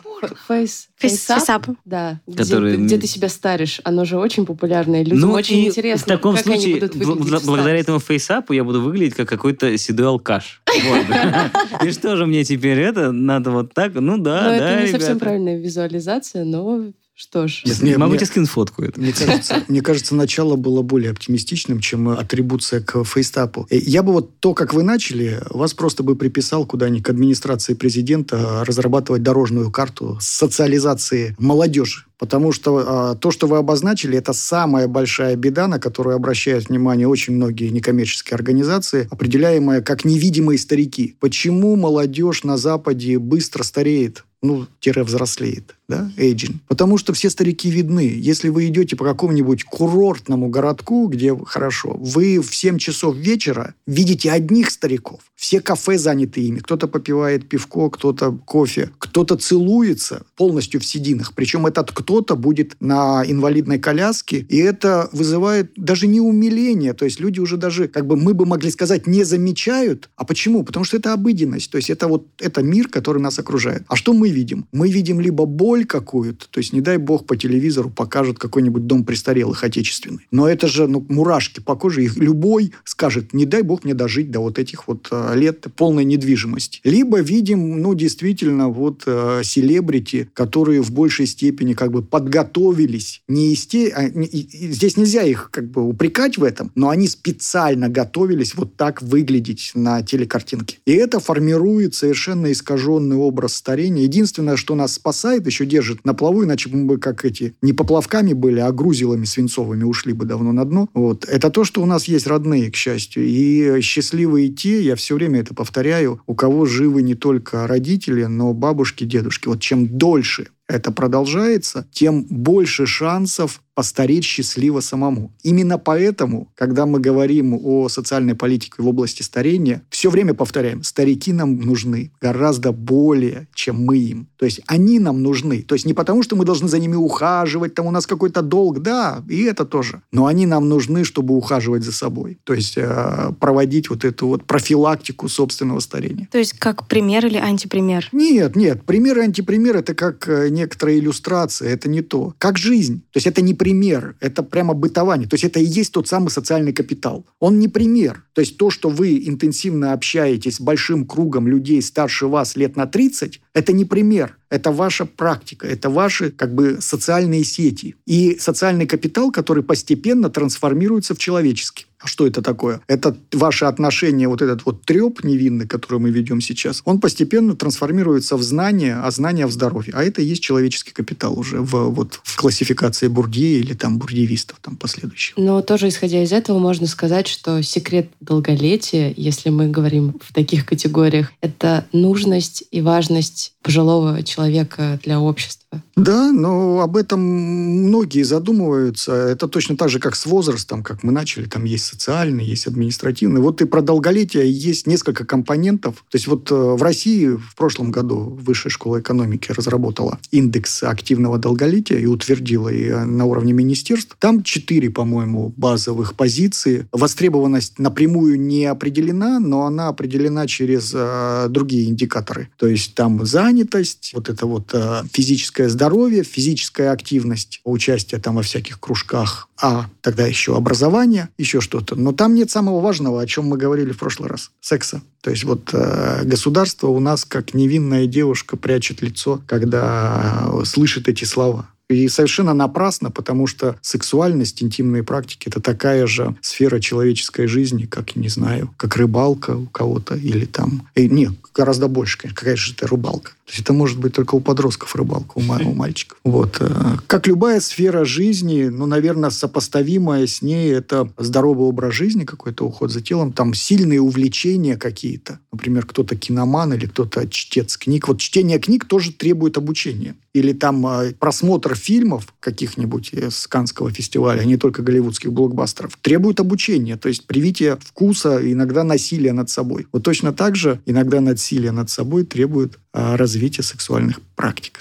Face, 0.48 0.86
фейсап. 0.96 1.66
да, 1.84 2.20
где, 2.26 2.38
Который- 2.44 2.76
где 2.78 2.96
ты 2.96 3.06
себя 3.06 3.28
старишь, 3.28 3.80
оно 3.84 4.06
же 4.06 4.16
очень 4.16 4.46
популярное. 4.46 5.02
Людям 5.04 5.20
Ну, 5.20 5.32
очень 5.32 5.58
и 5.58 5.66
интересно, 5.68 6.02
в 6.02 6.06
таком 6.08 6.36
как 6.36 6.46
они 6.46 6.54
случае, 6.56 6.74
будут 6.80 6.96
бл- 6.96 7.04
выглядеть 7.04 7.32
бл- 7.34 7.38
в 7.40 7.46
благодаря 7.46 7.78
этому 7.78 7.98
FaceApp 8.00 8.48
у 8.48 8.54
я 8.54 8.64
буду 8.64 8.80
выглядеть 8.80 9.14
как 9.14 9.28
какой-то 9.28 9.73
седой 9.76 10.06
алкаш. 10.08 10.62
Вот. 10.66 11.86
И 11.86 11.90
что 11.90 12.16
же 12.16 12.26
мне 12.26 12.44
теперь 12.44 12.78
это? 12.78 13.12
Надо 13.12 13.50
вот 13.50 13.72
так? 13.74 13.94
Ну 13.94 14.18
да, 14.18 14.42
Но 14.42 14.48
да, 14.50 14.70
это 14.70 14.82
не 14.82 14.92
совсем 14.92 15.18
правильная 15.18 15.58
визуализация, 15.58 16.44
но 16.44 16.84
что 17.16 17.46
ж. 17.46 17.62
Нет, 17.64 17.80
мне- 17.80 17.96
Могу 17.98 18.10
мне- 18.10 18.18
тебе 18.18 18.26
скинуть 18.26 18.48
фотку 18.50 18.82
эту. 18.82 19.00
Мне 19.00 19.12
кажется, 19.12 19.62
мне 19.68 19.80
кажется, 19.82 20.14
начало 20.14 20.56
было 20.56 20.82
более 20.82 21.12
оптимистичным, 21.12 21.78
чем 21.80 22.08
атрибуция 22.08 22.80
к 22.80 23.04
FaceApp 23.04 23.53
у. 23.53 23.66
Я 23.70 24.02
бы 24.02 24.12
вот 24.12 24.38
то, 24.40 24.52
как 24.52 24.74
вы 24.74 24.82
начали, 24.82 25.40
вас 25.50 25.74
просто 25.74 26.02
бы 26.02 26.16
приписал 26.16 26.66
куда-нибудь 26.66 27.04
к 27.04 27.10
администрации 27.10 27.74
президента 27.74 28.64
разрабатывать 28.64 29.22
дорожную 29.22 29.70
карту 29.70 30.18
социализации 30.20 31.34
молодежи. 31.38 32.04
Потому 32.16 32.52
что 32.52 32.84
а, 32.86 33.14
то, 33.16 33.30
что 33.32 33.46
вы 33.48 33.56
обозначили, 33.58 34.16
это 34.16 34.32
самая 34.32 34.86
большая 34.86 35.34
беда, 35.36 35.66
на 35.66 35.78
которую 35.80 36.14
обращают 36.16 36.68
внимание 36.68 37.08
очень 37.08 37.34
многие 37.34 37.68
некоммерческие 37.70 38.36
организации, 38.36 39.08
определяемая 39.10 39.82
как 39.82 40.04
невидимые 40.04 40.58
старики. 40.58 41.16
Почему 41.20 41.76
молодежь 41.76 42.44
на 42.44 42.56
Западе 42.56 43.18
быстро 43.18 43.62
стареет? 43.64 44.24
Ну, 44.44 44.66
тире 44.78 45.02
взрослеет, 45.04 45.74
да, 45.88 46.12
aging. 46.18 46.56
Потому 46.68 46.98
что 46.98 47.14
все 47.14 47.30
старики 47.30 47.70
видны. 47.70 48.12
Если 48.14 48.50
вы 48.50 48.66
идете 48.66 48.94
по 48.94 49.04
какому-нибудь 49.04 49.64
курортному 49.64 50.48
городку, 50.48 51.08
где 51.08 51.34
хорошо, 51.46 51.96
вы 51.98 52.40
в 52.40 52.54
7 52.54 52.76
часов 52.76 53.16
вечера 53.16 53.74
видите 53.86 54.30
одних 54.30 54.70
стариков. 54.70 55.20
Все 55.34 55.60
кафе 55.60 55.96
заняты 55.96 56.42
ими. 56.42 56.58
Кто-то 56.58 56.88
попивает 56.88 57.48
пивко, 57.48 57.88
кто-то 57.88 58.32
кофе, 58.32 58.90
кто-то 58.98 59.36
целуется 59.36 60.24
полностью 60.36 60.78
в 60.80 60.84
сединах. 60.84 61.32
Причем 61.34 61.66
этот 61.66 61.90
кто-то 61.92 62.36
будет 62.36 62.76
на 62.80 63.24
инвалидной 63.26 63.78
коляске, 63.78 64.44
и 64.48 64.58
это 64.58 65.08
вызывает 65.12 65.72
даже 65.76 66.06
не 66.06 66.20
умиление. 66.20 66.92
То 66.92 67.06
есть 67.06 67.18
люди 67.18 67.40
уже 67.40 67.56
даже, 67.56 67.88
как 67.88 68.06
бы 68.06 68.16
мы 68.16 68.34
бы 68.34 68.44
могли 68.44 68.70
сказать, 68.70 69.06
не 69.06 69.24
замечают. 69.24 70.10
А 70.16 70.24
почему? 70.24 70.64
Потому 70.64 70.84
что 70.84 70.98
это 70.98 71.14
обыденность. 71.14 71.70
То 71.70 71.78
есть 71.78 71.88
это 71.88 72.08
вот 72.08 72.26
это 72.38 72.62
мир, 72.62 72.88
который 72.88 73.22
нас 73.22 73.38
окружает. 73.38 73.84
А 73.88 73.96
что 73.96 74.12
мы 74.12 74.33
видим? 74.34 74.66
Мы 74.72 74.90
видим 74.90 75.20
либо 75.20 75.46
боль 75.46 75.84
какую-то, 75.86 76.46
то 76.50 76.58
есть 76.58 76.72
не 76.72 76.80
дай 76.80 76.98
бог 76.98 77.26
по 77.26 77.36
телевизору 77.36 77.90
покажут 77.90 78.38
какой-нибудь 78.38 78.86
дом 78.86 79.04
престарелых 79.04 79.64
отечественный. 79.64 80.26
Но 80.30 80.48
это 80.48 80.66
же 80.66 80.86
ну, 80.88 81.04
мурашки 81.08 81.60
по 81.60 81.76
коже. 81.76 82.02
Их 82.04 82.16
любой 82.16 82.72
скажет, 82.84 83.32
не 83.32 83.46
дай 83.46 83.62
бог 83.62 83.84
мне 83.84 83.94
дожить 83.94 84.30
до 84.30 84.40
вот 84.40 84.58
этих 84.58 84.88
вот 84.88 85.08
э, 85.10 85.32
лет 85.36 85.66
полной 85.76 86.04
недвижимости. 86.04 86.80
Либо 86.84 87.20
видим, 87.20 87.80
ну, 87.80 87.94
действительно, 87.94 88.68
вот 88.68 89.04
э, 89.06 89.40
селебрити, 89.44 90.28
которые 90.34 90.82
в 90.82 90.90
большей 90.92 91.26
степени 91.26 91.74
как 91.74 91.92
бы 91.92 92.02
подготовились. 92.02 93.22
Не 93.28 93.50
есте... 93.50 93.92
а, 93.94 94.08
не- 94.08 94.26
и- 94.26 94.66
и 94.66 94.72
здесь 94.72 94.96
нельзя 94.96 95.22
их 95.22 95.48
как 95.52 95.70
бы 95.70 95.82
упрекать 95.82 96.38
в 96.38 96.44
этом, 96.44 96.70
но 96.74 96.88
они 96.90 97.08
специально 97.08 97.88
готовились 97.88 98.54
вот 98.54 98.76
так 98.76 99.02
выглядеть 99.02 99.72
на 99.74 100.02
телекартинке. 100.02 100.78
И 100.86 100.92
это 100.92 101.20
формирует 101.20 101.94
совершенно 101.94 102.50
искаженный 102.52 103.16
образ 103.16 103.54
старения. 103.54 104.06
Единственное, 104.14 104.54
что 104.56 104.76
нас 104.76 104.94
спасает, 104.94 105.44
еще 105.44 105.66
держит 105.66 106.04
на 106.04 106.14
плаву, 106.14 106.44
иначе 106.44 106.70
мы 106.72 106.84
бы 106.84 106.98
как 106.98 107.24
эти 107.24 107.56
не 107.62 107.72
поплавками 107.72 108.32
были, 108.32 108.60
а 108.60 108.70
грузилами 108.70 109.24
свинцовыми 109.24 109.82
ушли 109.82 110.12
бы 110.12 110.24
давно 110.24 110.52
на 110.52 110.64
дно. 110.64 110.88
Вот. 110.94 111.24
Это 111.24 111.50
то, 111.50 111.64
что 111.64 111.82
у 111.82 111.86
нас 111.86 112.04
есть 112.04 112.28
родные, 112.28 112.70
к 112.70 112.76
счастью. 112.76 113.24
И 113.26 113.80
счастливые 113.80 114.50
те, 114.50 114.82
я 114.82 114.94
все 114.94 115.16
время 115.16 115.40
это 115.40 115.52
повторяю, 115.52 116.20
у 116.28 116.34
кого 116.36 116.64
живы 116.64 117.02
не 117.02 117.16
только 117.16 117.66
родители, 117.66 118.24
но 118.26 118.54
бабушки, 118.54 119.02
дедушки. 119.02 119.48
Вот 119.48 119.60
чем 119.60 119.88
дольше 119.98 120.46
это 120.68 120.92
продолжается, 120.92 121.86
тем 121.90 122.22
больше 122.22 122.86
шансов 122.86 123.62
постареть 123.74 124.24
счастливо 124.24 124.80
самому. 124.80 125.32
Именно 125.42 125.78
поэтому, 125.78 126.48
когда 126.54 126.86
мы 126.86 127.00
говорим 127.00 127.54
о 127.54 127.88
социальной 127.88 128.34
политике 128.34 128.76
в 128.78 128.88
области 128.88 129.22
старения, 129.22 129.82
все 129.90 130.10
время 130.10 130.34
повторяем, 130.34 130.82
старики 130.82 131.32
нам 131.32 131.60
нужны 131.60 132.12
гораздо 132.20 132.72
более, 132.72 133.48
чем 133.54 133.84
мы 133.84 133.98
им. 133.98 134.28
То 134.36 134.44
есть 134.44 134.60
они 134.66 134.98
нам 134.98 135.22
нужны. 135.22 135.62
То 135.62 135.74
есть 135.74 135.86
не 135.86 135.94
потому, 135.94 136.22
что 136.22 136.36
мы 136.36 136.44
должны 136.44 136.68
за 136.68 136.78
ними 136.78 136.94
ухаживать, 136.94 137.74
там 137.74 137.86
у 137.86 137.90
нас 137.90 138.06
какой-то 138.06 138.42
долг, 138.42 138.80
да, 138.80 139.22
и 139.28 139.42
это 139.42 139.64
тоже. 139.64 140.02
Но 140.12 140.26
они 140.26 140.46
нам 140.46 140.68
нужны, 140.68 141.04
чтобы 141.04 141.36
ухаживать 141.36 141.82
за 141.82 141.92
собой. 141.92 142.38
То 142.44 142.54
есть 142.54 142.74
э, 142.76 143.32
проводить 143.40 143.90
вот 143.90 144.04
эту 144.04 144.28
вот 144.28 144.44
профилактику 144.44 145.28
собственного 145.28 145.80
старения. 145.80 146.28
То 146.30 146.38
есть 146.38 146.52
как 146.58 146.86
пример 146.86 147.26
или 147.26 147.38
антипример? 147.38 148.08
Нет, 148.12 148.56
нет, 148.56 148.84
пример 148.84 149.18
и 149.18 149.22
антипример– 149.22 149.76
это 149.78 149.94
как 149.94 150.28
э, 150.28 150.48
некоторая 150.50 150.98
иллюстрация, 150.98 151.70
это 151.70 151.88
не 151.88 152.02
то. 152.02 152.34
Как 152.38 152.58
жизнь. 152.58 153.00
То 153.12 153.16
есть 153.16 153.26
это 153.26 153.42
не 153.42 153.54
пример, 153.64 154.14
это 154.20 154.42
прямо 154.42 154.74
бытование. 154.74 155.26
То 155.26 155.34
есть 155.34 155.44
это 155.44 155.58
и 155.58 155.64
есть 155.64 155.92
тот 155.92 156.06
самый 156.06 156.28
социальный 156.28 156.74
капитал. 156.74 157.24
Он 157.40 157.58
не 157.58 157.68
пример. 157.68 158.24
То 158.34 158.42
есть 158.42 158.58
то, 158.58 158.68
что 158.68 158.90
вы 158.90 159.26
интенсивно 159.26 159.94
общаетесь 159.94 160.56
с 160.56 160.60
большим 160.60 161.06
кругом 161.06 161.48
людей 161.48 161.80
старше 161.80 162.26
вас 162.26 162.56
лет 162.56 162.76
на 162.76 162.86
30, 162.86 163.40
это 163.54 163.72
не 163.72 163.86
пример. 163.86 164.36
Это 164.50 164.70
ваша 164.70 165.06
практика, 165.06 165.66
это 165.66 165.88
ваши 165.88 166.30
как 166.30 166.54
бы 166.54 166.76
социальные 166.80 167.44
сети. 167.44 167.96
И 168.06 168.36
социальный 168.38 168.86
капитал, 168.86 169.32
который 169.32 169.62
постепенно 169.62 170.28
трансформируется 170.28 171.14
в 171.14 171.18
человеческий. 171.18 171.86
А 172.04 172.06
что 172.06 172.26
это 172.26 172.42
такое? 172.42 172.82
Это 172.86 173.16
ваши 173.32 173.64
отношения, 173.64 174.28
вот 174.28 174.42
этот 174.42 174.66
вот 174.66 174.82
треп 174.82 175.24
невинный, 175.24 175.66
который 175.66 175.98
мы 175.98 176.10
ведем 176.10 176.42
сейчас, 176.42 176.82
он 176.84 177.00
постепенно 177.00 177.56
трансформируется 177.56 178.36
в 178.36 178.42
знание, 178.42 178.96
а 178.96 179.10
знание 179.10 179.46
в 179.46 179.52
здоровье. 179.52 179.94
А 179.96 180.04
это 180.04 180.20
и 180.20 180.26
есть 180.26 180.42
человеческий 180.42 180.92
капитал 180.92 181.38
уже 181.38 181.60
в, 181.60 181.88
вот, 181.88 182.20
в 182.22 182.36
классификации 182.36 183.08
Бурдье 183.08 183.58
или 183.58 183.72
там 183.72 183.98
бурдьевистов 183.98 184.58
там 184.60 184.76
последующих. 184.76 185.34
Но 185.38 185.62
тоже 185.62 185.88
исходя 185.88 186.22
из 186.22 186.32
этого 186.32 186.58
можно 186.58 186.86
сказать, 186.86 187.26
что 187.26 187.62
секрет 187.62 188.10
долголетия, 188.20 189.14
если 189.16 189.48
мы 189.48 189.68
говорим 189.68 190.16
в 190.20 190.34
таких 190.34 190.66
категориях, 190.66 191.32
это 191.40 191.86
нужность 191.92 192.64
и 192.70 192.82
важность 192.82 193.54
пожилого 193.62 194.22
человека 194.22 195.00
для 195.02 195.18
общества. 195.20 195.82
Да, 195.96 196.32
но 196.32 196.80
об 196.80 196.96
этом 196.98 197.20
многие 197.20 198.22
задумываются. 198.22 199.12
Это 199.12 199.48
точно 199.48 199.76
так 199.76 199.88
же, 199.88 199.98
как 199.98 200.16
с 200.16 200.26
возрастом, 200.26 200.82
как 200.82 201.02
мы 201.02 201.12
начали. 201.12 201.46
Там 201.46 201.64
есть 201.64 201.84
социальный, 201.94 202.44
есть 202.44 202.66
административный. 202.66 203.40
Вот 203.40 203.62
и 203.62 203.66
про 203.66 203.82
долголетие 203.82 204.50
есть 204.50 204.86
несколько 204.86 205.24
компонентов. 205.24 206.04
То 206.10 206.16
есть 206.16 206.26
вот 206.26 206.50
э, 206.50 206.54
в 206.54 206.82
России 206.82 207.28
в 207.28 207.54
прошлом 207.56 207.90
году 207.90 208.38
Высшая 208.44 208.70
школа 208.70 209.00
экономики 209.00 209.52
разработала 209.52 210.18
индекс 210.30 210.82
активного 210.82 211.38
долголетия 211.38 211.98
и 211.98 212.06
утвердила 212.06 212.68
и 212.68 212.90
на 212.90 213.24
уровне 213.24 213.52
министерств. 213.52 214.16
Там 214.18 214.42
четыре, 214.42 214.90
по-моему, 214.90 215.52
базовых 215.56 216.14
позиции. 216.14 216.86
Востребованность 216.92 217.78
напрямую 217.78 218.40
не 218.40 218.66
определена, 218.66 219.38
но 219.38 219.66
она 219.66 219.88
определена 219.88 220.46
через 220.46 220.92
э, 220.94 221.46
другие 221.48 221.88
индикаторы. 221.88 222.48
То 222.58 222.66
есть 222.66 222.94
там 222.94 223.24
занятость, 223.24 224.12
вот 224.14 224.28
это 224.28 224.46
вот 224.46 224.70
э, 224.72 225.02
физическое 225.12 225.68
здоровье, 225.68 226.24
физическая 226.24 226.90
активность, 226.90 227.60
участие 227.64 228.20
там 228.20 228.34
во 228.36 228.42
всяких 228.42 228.80
кружках, 228.80 229.48
а 229.60 229.86
тогда 230.00 230.26
еще 230.26 230.56
образование, 230.56 231.28
еще 231.38 231.60
что-то. 231.60 231.83
Но 231.92 232.12
там 232.12 232.34
нет 232.34 232.50
самого 232.50 232.80
важного, 232.80 233.20
о 233.20 233.26
чем 233.26 233.46
мы 233.46 233.56
говорили 233.56 233.92
в 233.92 233.98
прошлый 233.98 234.28
раз. 234.28 234.50
Секса. 234.60 235.02
То 235.20 235.30
есть 235.30 235.44
вот 235.44 235.70
э, 235.72 236.22
государство 236.24 236.88
у 236.88 237.00
нас 237.00 237.24
как 237.24 237.54
невинная 237.54 238.06
девушка 238.06 238.56
прячет 238.56 239.02
лицо, 239.02 239.40
когда 239.46 240.50
э, 240.52 240.64
слышит 240.64 241.08
эти 241.08 241.24
слова. 241.24 241.68
И 241.90 242.08
совершенно 242.08 242.54
напрасно, 242.54 243.10
потому 243.10 243.46
что 243.46 243.76
сексуальность, 243.82 244.62
интимные 244.62 245.02
практики– 245.02 245.48
это 245.50 245.60
такая 245.60 246.06
же 246.06 246.34
сфера 246.40 246.80
человеческой 246.80 247.46
жизни, 247.46 247.84
как, 247.84 248.16
не 248.16 248.28
знаю, 248.28 248.72
как 248.78 248.96
рыбалка 248.96 249.56
у 249.56 249.66
кого-то 249.66 250.14
или 250.14 250.46
там... 250.46 250.88
И, 250.94 251.08
нет, 251.08 251.32
гораздо 251.54 251.88
больше, 251.88 252.18
конечно. 252.18 252.36
Какая 252.36 252.56
же 252.56 252.72
это 252.72 252.86
рыбалка? 252.86 253.32
То 253.44 253.50
есть 253.50 253.60
это 253.60 253.74
может 253.74 253.98
быть 253.98 254.14
только 254.14 254.34
у 254.34 254.40
подростков 254.40 254.96
рыбалка, 254.96 255.32
у, 255.36 255.40
у 255.40 255.74
мальчиков. 255.74 256.18
Вот. 256.24 256.56
Э, 256.60 256.96
как 257.06 257.26
любая 257.26 257.60
сфера 257.60 258.06
жизни, 258.06 258.64
ну, 258.64 258.86
наверное, 258.86 259.28
сопоставимая 259.28 260.26
с 260.26 260.40
ней, 260.40 260.72
это 260.72 261.10
здоровый 261.18 261.66
образ 261.66 261.92
жизни, 261.92 262.24
какой-то 262.24 262.64
уход 262.64 262.90
за 262.90 263.02
телом, 263.02 263.32
там 263.32 263.52
сильные 263.52 264.00
увлечения 264.00 264.78
какие-то. 264.78 265.40
Например, 265.52 265.84
кто-то 265.84 266.16
киноман 266.16 266.72
или 266.72 266.86
кто-то 266.86 267.28
чтец 267.28 267.76
книг. 267.76 268.08
Вот 268.08 268.18
чтение 268.18 268.58
книг 268.58 268.86
тоже 268.86 269.12
требует 269.12 269.58
обучения. 269.58 270.14
Или 270.32 270.54
там 270.54 270.86
э, 270.86 271.12
просмотр 271.12 271.73
фильмов 271.74 272.32
каких-нибудь 272.40 273.12
с 273.14 273.46
Канского 273.46 273.90
фестиваля, 273.90 274.40
а 274.40 274.44
не 274.44 274.56
только 274.56 274.82
голливудских 274.82 275.32
блокбастеров, 275.32 275.98
требует 276.00 276.40
обучения. 276.40 276.96
То 276.96 277.08
есть 277.08 277.26
привитие 277.26 277.78
вкуса, 277.80 278.40
иногда 278.42 278.84
насилия 278.84 279.32
над 279.32 279.50
собой. 279.50 279.86
Вот 279.92 280.02
точно 280.02 280.32
так 280.32 280.56
же 280.56 280.80
иногда 280.86 281.20
насилие 281.20 281.72
над 281.72 281.90
собой 281.90 282.24
требует 282.24 282.78
развития 282.92 283.62
сексуальных 283.62 284.20
практик. 284.36 284.78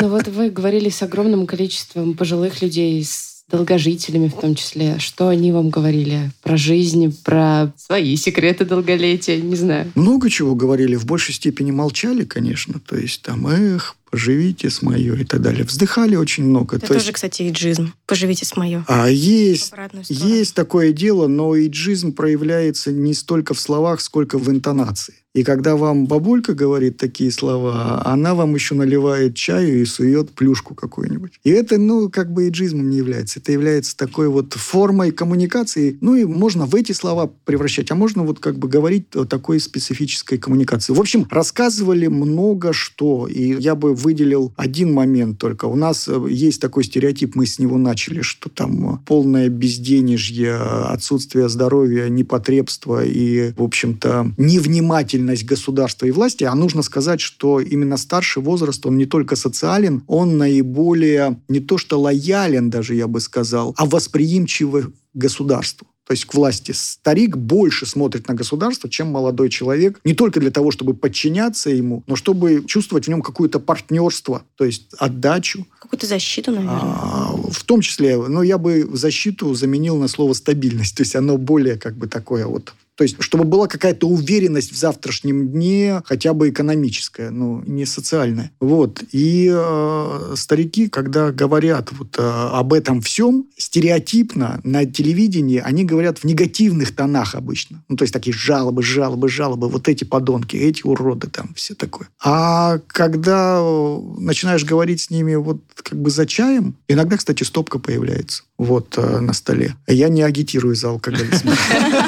Ну 0.00 0.08
вот 0.08 0.28
вы 0.28 0.50
говорили 0.50 0.88
с 0.88 1.02
огромным 1.02 1.46
количеством 1.46 2.14
пожилых 2.14 2.62
людей, 2.62 3.04
с 3.04 3.44
долгожителями 3.50 4.28
в 4.28 4.34
том 4.34 4.54
числе. 4.54 4.98
Что 4.98 5.28
они 5.28 5.52
вам 5.52 5.70
говорили 5.70 6.30
про 6.42 6.58
жизнь, 6.58 7.16
про 7.24 7.72
свои 7.78 8.14
секреты 8.16 8.66
долголетия, 8.66 9.40
не 9.40 9.56
знаю. 9.56 9.90
Много 9.94 10.28
чего 10.28 10.54
говорили, 10.54 10.96
в 10.96 11.06
большей 11.06 11.34
степени 11.34 11.70
молчали, 11.70 12.24
конечно. 12.24 12.78
То 12.78 12.96
есть 12.96 13.22
там, 13.22 13.46
эх, 13.46 13.96
поживите 14.10 14.70
с 14.70 14.82
мое 14.82 15.14
и 15.16 15.24
так 15.24 15.42
далее. 15.42 15.64
Вздыхали 15.64 16.16
очень 16.16 16.44
много. 16.44 16.76
Это 16.76 16.86
То 16.86 16.94
тоже, 16.94 17.06
есть... 17.06 17.12
кстати, 17.12 17.48
иджизм. 17.48 17.92
Поживите 18.06 18.44
с 18.44 18.56
мое. 18.56 18.84
А 18.88 19.08
есть, 19.08 19.72
есть 20.08 20.54
такое 20.54 20.92
дело, 20.92 21.26
но 21.26 21.58
иджизм 21.58 22.12
проявляется 22.12 22.92
не 22.92 23.14
столько 23.14 23.54
в 23.54 23.60
словах, 23.60 24.00
сколько 24.00 24.38
в 24.38 24.50
интонации. 24.50 25.14
И 25.38 25.44
когда 25.44 25.76
вам 25.76 26.06
бабулька 26.06 26.52
говорит 26.52 26.96
такие 26.96 27.30
слова, 27.30 28.02
она 28.04 28.34
вам 28.34 28.56
еще 28.56 28.74
наливает 28.74 29.36
чаю 29.36 29.82
и 29.82 29.84
сует 29.84 30.32
плюшку 30.32 30.74
какую-нибудь. 30.74 31.38
И 31.44 31.50
это, 31.50 31.78
ну, 31.78 32.10
как 32.10 32.32
бы 32.32 32.48
иджизмом 32.48 32.90
не 32.90 32.96
является. 32.96 33.38
Это 33.38 33.52
является 33.52 33.96
такой 33.96 34.26
вот 34.26 34.54
формой 34.54 35.12
коммуникации. 35.12 35.96
Ну, 36.00 36.16
и 36.16 36.24
можно 36.24 36.66
в 36.66 36.74
эти 36.74 36.90
слова 36.90 37.30
превращать, 37.44 37.88
а 37.92 37.94
можно 37.94 38.24
вот 38.24 38.40
как 38.40 38.58
бы 38.58 38.66
говорить 38.66 39.14
о 39.14 39.26
такой 39.26 39.60
специфической 39.60 40.38
коммуникации. 40.38 40.92
В 40.92 40.98
общем, 40.98 41.24
рассказывали 41.30 42.08
много 42.08 42.72
что. 42.72 43.28
И 43.28 43.60
я 43.60 43.76
бы 43.76 43.94
выделил 43.94 44.52
один 44.56 44.92
момент 44.92 45.38
только. 45.38 45.66
У 45.66 45.76
нас 45.76 46.08
э, 46.08 46.20
есть 46.28 46.60
такой 46.60 46.82
стереотип, 46.82 47.36
мы 47.36 47.46
с 47.46 47.60
него 47.60 47.78
начали, 47.78 48.22
что 48.22 48.48
там 48.48 49.00
полное 49.06 49.48
безденежье, 49.48 50.56
отсутствие 50.56 51.48
здоровья, 51.48 52.08
непотребство 52.08 53.04
и, 53.04 53.52
в 53.52 53.62
общем-то, 53.62 54.32
невнимательность 54.36 55.27
деятельность 55.28 55.44
государства 55.44 56.06
и 56.06 56.10
власти, 56.10 56.44
а 56.44 56.54
нужно 56.54 56.82
сказать, 56.82 57.20
что 57.20 57.60
именно 57.60 57.96
старший 57.96 58.42
возраст, 58.42 58.84
он 58.86 58.96
не 58.96 59.06
только 59.06 59.36
социален, 59.36 60.02
он 60.06 60.38
наиболее 60.38 61.40
не 61.48 61.60
то 61.60 61.78
что 61.78 62.00
лоялен 62.00 62.70
даже, 62.70 62.94
я 62.94 63.06
бы 63.06 63.20
сказал, 63.20 63.74
а 63.76 63.84
восприимчивый 63.86 64.84
государству 65.14 65.86
то 66.06 66.12
есть 66.12 66.24
к 66.24 66.32
власти. 66.32 66.72
Старик 66.72 67.36
больше 67.36 67.84
смотрит 67.84 68.28
на 68.28 68.34
государство, 68.34 68.88
чем 68.88 69.08
молодой 69.08 69.50
человек. 69.50 70.00
Не 70.04 70.14
только 70.14 70.40
для 70.40 70.50
того, 70.50 70.70
чтобы 70.70 70.94
подчиняться 70.94 71.68
ему, 71.68 72.02
но 72.06 72.16
чтобы 72.16 72.64
чувствовать 72.66 73.04
в 73.04 73.08
нем 73.10 73.20
какое-то 73.20 73.60
партнерство, 73.60 74.42
то 74.56 74.64
есть 74.64 74.86
отдачу. 74.98 75.66
Какую-то 75.78 76.06
защиту, 76.06 76.52
наверное. 76.52 76.80
А, 76.80 77.34
в 77.50 77.62
том 77.64 77.82
числе, 77.82 78.16
но 78.16 78.42
я 78.42 78.56
бы 78.56 78.88
защиту 78.90 79.52
заменил 79.52 79.98
на 79.98 80.08
слово 80.08 80.32
стабильность. 80.32 80.96
То 80.96 81.02
есть 81.02 81.14
оно 81.14 81.36
более 81.36 81.76
как 81.76 81.94
бы 81.98 82.06
такое 82.06 82.46
вот 82.46 82.72
то 82.98 83.04
есть, 83.04 83.14
чтобы 83.20 83.44
была 83.44 83.68
какая-то 83.68 84.08
уверенность 84.08 84.72
в 84.72 84.76
завтрашнем 84.76 85.52
дне, 85.52 86.02
хотя 86.04 86.34
бы 86.34 86.48
экономическая, 86.48 87.30
но 87.30 87.62
не 87.64 87.86
социальная. 87.86 88.50
Вот. 88.58 89.04
И 89.12 89.48
э, 89.54 90.34
старики, 90.36 90.88
когда 90.88 91.30
говорят 91.30 91.92
вот 91.92 92.16
э, 92.18 92.22
об 92.22 92.72
этом 92.72 93.00
всем, 93.00 93.46
стереотипно 93.56 94.60
на 94.64 94.84
телевидении 94.84 95.62
они 95.64 95.84
говорят 95.84 96.18
в 96.18 96.24
негативных 96.24 96.92
тонах 96.92 97.36
обычно. 97.36 97.84
Ну, 97.88 97.96
то 97.96 98.02
есть 98.02 98.12
такие 98.12 98.34
жалобы, 98.34 98.82
жалобы, 98.82 99.28
жалобы, 99.28 99.68
вот 99.68 99.88
эти 99.88 100.02
подонки, 100.02 100.56
эти 100.56 100.82
уроды 100.84 101.28
там, 101.28 101.54
все 101.54 101.76
такое. 101.76 102.08
А 102.20 102.80
когда 102.88 103.60
э, 103.60 103.98
начинаешь 104.18 104.64
говорить 104.64 105.02
с 105.02 105.10
ними 105.10 105.36
вот 105.36 105.60
как 105.76 106.02
бы 106.02 106.10
за 106.10 106.26
чаем, 106.26 106.74
иногда, 106.88 107.16
кстати, 107.16 107.44
стопка 107.44 107.78
появляется 107.78 108.42
вот 108.58 108.98
э, 108.98 109.20
на 109.20 109.32
столе. 109.32 109.76
Я 109.86 110.08
не 110.08 110.22
агитирую 110.22 110.74
за 110.74 110.90
алкоголизм. 110.90 111.48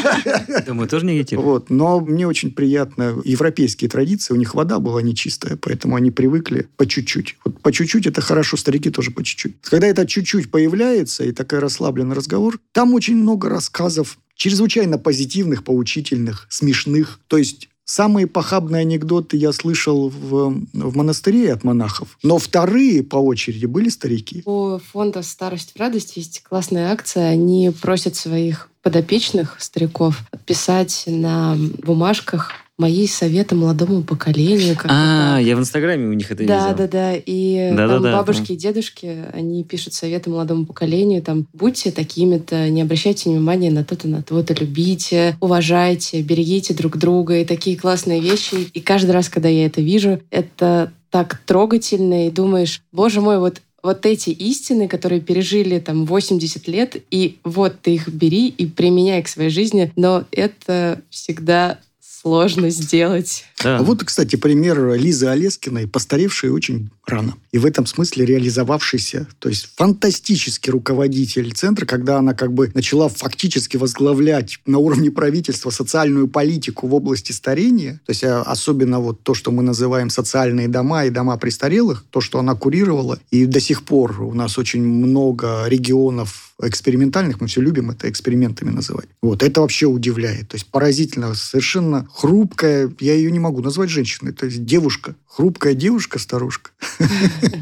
Мы 0.66 0.88
тоже 0.88 1.06
не 1.06 1.12
агитируем. 1.12 1.48
Вот, 1.48 1.70
но 1.70 2.00
мне 2.00 2.26
очень 2.26 2.50
приятно. 2.50 3.16
Европейские 3.24 3.88
традиции, 3.88 4.34
у 4.34 4.36
них 4.36 4.54
вода 4.54 4.80
была 4.80 5.00
нечистая, 5.00 5.56
поэтому 5.56 5.94
они 5.94 6.10
привыкли 6.10 6.68
по 6.76 6.86
чуть-чуть. 6.86 7.36
Вот 7.44 7.60
по 7.62 7.72
чуть-чуть 7.72 8.06
это 8.06 8.20
хорошо, 8.20 8.56
старики 8.56 8.90
тоже 8.90 9.12
по 9.12 9.22
чуть-чуть. 9.22 9.60
Когда 9.62 9.86
это 9.86 10.06
чуть-чуть 10.06 10.50
появляется, 10.50 11.24
и 11.24 11.32
такой 11.32 11.60
расслабленный 11.60 12.16
разговор, 12.16 12.58
там 12.72 12.94
очень 12.94 13.16
много 13.16 13.48
рассказов 13.48 14.18
чрезвычайно 14.34 14.98
позитивных, 14.98 15.62
поучительных, 15.62 16.46
смешных. 16.48 17.20
То 17.28 17.36
есть 17.36 17.69
Самые 17.90 18.28
похабные 18.28 18.82
анекдоты 18.82 19.36
я 19.36 19.52
слышал 19.52 20.10
в, 20.10 20.54
в 20.72 20.96
монастыре 20.96 21.52
от 21.52 21.64
монахов. 21.64 22.16
Но 22.22 22.38
вторые 22.38 23.02
по 23.02 23.16
очереди 23.16 23.66
были 23.66 23.88
старики. 23.88 24.44
У 24.46 24.78
фонда 24.78 25.22
«Старость 25.22 25.72
в 25.74 25.80
радость» 25.80 26.16
есть 26.16 26.40
классная 26.44 26.92
акция. 26.92 27.30
Они 27.30 27.72
просят 27.82 28.14
своих 28.14 28.70
подопечных 28.82 29.56
стариков 29.60 30.22
писать 30.46 31.04
на 31.06 31.56
бумажках 31.82 32.52
мои 32.80 33.06
советы 33.06 33.54
молодому 33.54 34.02
поколению. 34.02 34.74
А, 34.84 35.38
я 35.38 35.54
в 35.54 35.60
Инстаграме 35.60 36.08
у 36.08 36.14
них 36.14 36.30
это 36.30 36.46
да, 36.46 36.54
видел. 36.54 36.68
Да, 36.68 36.74
да, 36.74 36.88
да. 36.88 37.14
И 37.14 37.70
да, 37.74 37.86
там 37.86 38.02
да, 38.02 38.12
бабушки 38.16 38.48
да. 38.48 38.54
и 38.54 38.56
дедушки, 38.56 39.24
они 39.34 39.62
пишут 39.64 39.92
советы 39.92 40.30
молодому 40.30 40.64
поколению, 40.64 41.22
там, 41.22 41.46
будьте 41.52 41.90
такими-то, 41.90 42.70
не 42.70 42.80
обращайте 42.80 43.28
внимания 43.28 43.70
на 43.70 43.84
то-то, 43.84 44.08
на 44.08 44.22
то-то, 44.22 44.54
любите, 44.54 45.36
уважайте, 45.40 46.22
берегите 46.22 46.72
друг 46.72 46.96
друга, 46.96 47.36
и 47.36 47.44
такие 47.44 47.76
классные 47.76 48.20
вещи. 48.20 48.54
И 48.72 48.80
каждый 48.80 49.10
раз, 49.10 49.28
когда 49.28 49.50
я 49.50 49.66
это 49.66 49.82
вижу, 49.82 50.20
это 50.30 50.90
так 51.10 51.40
трогательно, 51.44 52.28
и 52.28 52.30
думаешь, 52.30 52.82
боже 52.92 53.20
мой, 53.20 53.40
вот 53.40 53.60
вот 53.82 54.06
эти 54.06 54.30
истины, 54.30 54.88
которые 54.88 55.20
пережили 55.20 55.78
там 55.78 56.06
80 56.06 56.68
лет, 56.68 56.96
и 57.10 57.38
вот 57.44 57.80
ты 57.82 57.94
их 57.94 58.08
бери 58.08 58.48
и 58.48 58.66
применяй 58.66 59.22
к 59.22 59.28
своей 59.28 59.50
жизни, 59.50 59.92
но 59.96 60.24
это 60.32 61.00
всегда 61.10 61.78
сложно 62.00 62.70
сделать. 62.70 63.44
Да. 63.62 63.78
А 63.78 63.82
вот, 63.82 64.04
кстати, 64.04 64.36
пример 64.36 64.94
Лизы 64.94 65.26
Олескиной, 65.26 65.88
постаревшей 65.88 66.50
очень 66.50 66.90
рано. 67.10 67.34
И 67.52 67.58
в 67.58 67.66
этом 67.66 67.86
смысле 67.86 68.24
реализовавшийся, 68.24 69.26
то 69.38 69.48
есть 69.48 69.70
фантастический 69.76 70.70
руководитель 70.70 71.52
центра, 71.52 71.84
когда 71.84 72.18
она 72.18 72.34
как 72.34 72.52
бы 72.52 72.70
начала 72.74 73.08
фактически 73.08 73.76
возглавлять 73.76 74.58
на 74.66 74.78
уровне 74.78 75.10
правительства 75.10 75.70
социальную 75.70 76.28
политику 76.28 76.86
в 76.86 76.94
области 76.94 77.32
старения, 77.32 78.00
то 78.06 78.10
есть 78.10 78.24
а, 78.24 78.42
особенно 78.42 79.00
вот 79.00 79.22
то, 79.22 79.34
что 79.34 79.50
мы 79.50 79.62
называем 79.62 80.10
социальные 80.10 80.68
дома 80.68 81.04
и 81.04 81.10
дома 81.10 81.36
престарелых, 81.36 82.04
то, 82.10 82.20
что 82.20 82.38
она 82.38 82.54
курировала, 82.54 83.18
и 83.30 83.46
до 83.46 83.60
сих 83.60 83.84
пор 83.84 84.22
у 84.22 84.34
нас 84.34 84.58
очень 84.58 84.82
много 84.82 85.64
регионов 85.66 86.50
экспериментальных, 86.62 87.40
мы 87.40 87.46
все 87.46 87.60
любим 87.60 87.90
это 87.90 88.08
экспериментами 88.08 88.70
называть. 88.70 89.06
Вот, 89.22 89.42
это 89.42 89.60
вообще 89.60 89.86
удивляет. 89.86 90.48
То 90.48 90.56
есть 90.56 90.66
поразительно, 90.66 91.34
совершенно 91.34 92.06
хрупкая, 92.12 92.92
я 93.00 93.14
ее 93.14 93.30
не 93.30 93.38
могу 93.38 93.62
назвать 93.62 93.90
женщиной, 93.90 94.32
то 94.32 94.46
есть 94.46 94.64
девушка, 94.64 95.14
хрупкая 95.26 95.74
девушка, 95.74 96.18
старушка, 96.18 96.70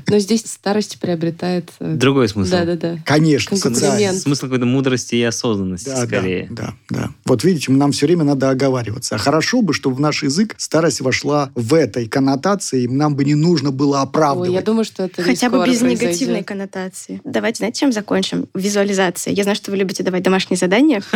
Но 0.09 0.19
здесь 0.19 0.43
старость 0.47 0.99
приобретает... 1.01 1.71
э, 1.81 1.95
Другой 1.95 2.29
смысл. 2.29 2.51
Да-да-да. 2.51 2.99
Конечно, 3.05 3.57
социально. 3.57 4.13
Смысл 4.19 4.47
какой-то 4.47 4.67
мудрости 4.67 5.15
и 5.17 5.23
осознанности 5.23 5.89
Да, 5.89 6.07
скорее. 6.07 6.49
да, 6.51 6.75
да, 6.89 6.99
да. 7.03 7.11
Вот 7.25 7.45
видите, 7.45 7.71
нам 7.73 7.93
все 7.93 8.07
время 8.07 8.25
надо 8.25 8.51
оговариваться. 8.51 9.15
А 9.15 9.19
хорошо 9.19 9.63
бы, 9.63 9.73
чтобы 9.75 9.97
в 9.97 10.01
наш 10.01 10.23
язык 10.23 10.55
старость 10.59 11.01
вошла 11.01 11.51
в 11.55 11.75
этой 11.75 12.07
коннотации, 12.09 12.85
и 12.85 12.89
нам 12.89 13.15
бы 13.17 13.25
не 13.25 13.35
нужно 13.35 13.71
было 13.71 13.97
Ой, 13.99 14.03
оправдывать. 14.03 14.51
я 14.53 14.63
думаю, 14.63 14.85
что 14.85 15.05
это 15.05 15.23
Хотя 15.23 15.51
бы 15.51 15.59
без 15.59 15.79
произойдет. 15.79 16.01
негативной 16.03 16.43
коннотации. 16.43 17.21
Давайте, 17.25 17.59
знаете, 17.59 17.81
чем 17.81 17.93
закончим? 17.93 18.47
Визуализация. 18.55 19.33
Я 19.35 19.43
знаю, 19.45 19.57
что 19.57 19.71
вы 19.71 19.77
любите 19.77 20.03
давать 20.03 20.23
домашние 20.23 20.57
задания. 20.59 21.03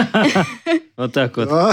Вот 0.95 1.13
так 1.15 1.37
вот. 1.39 1.49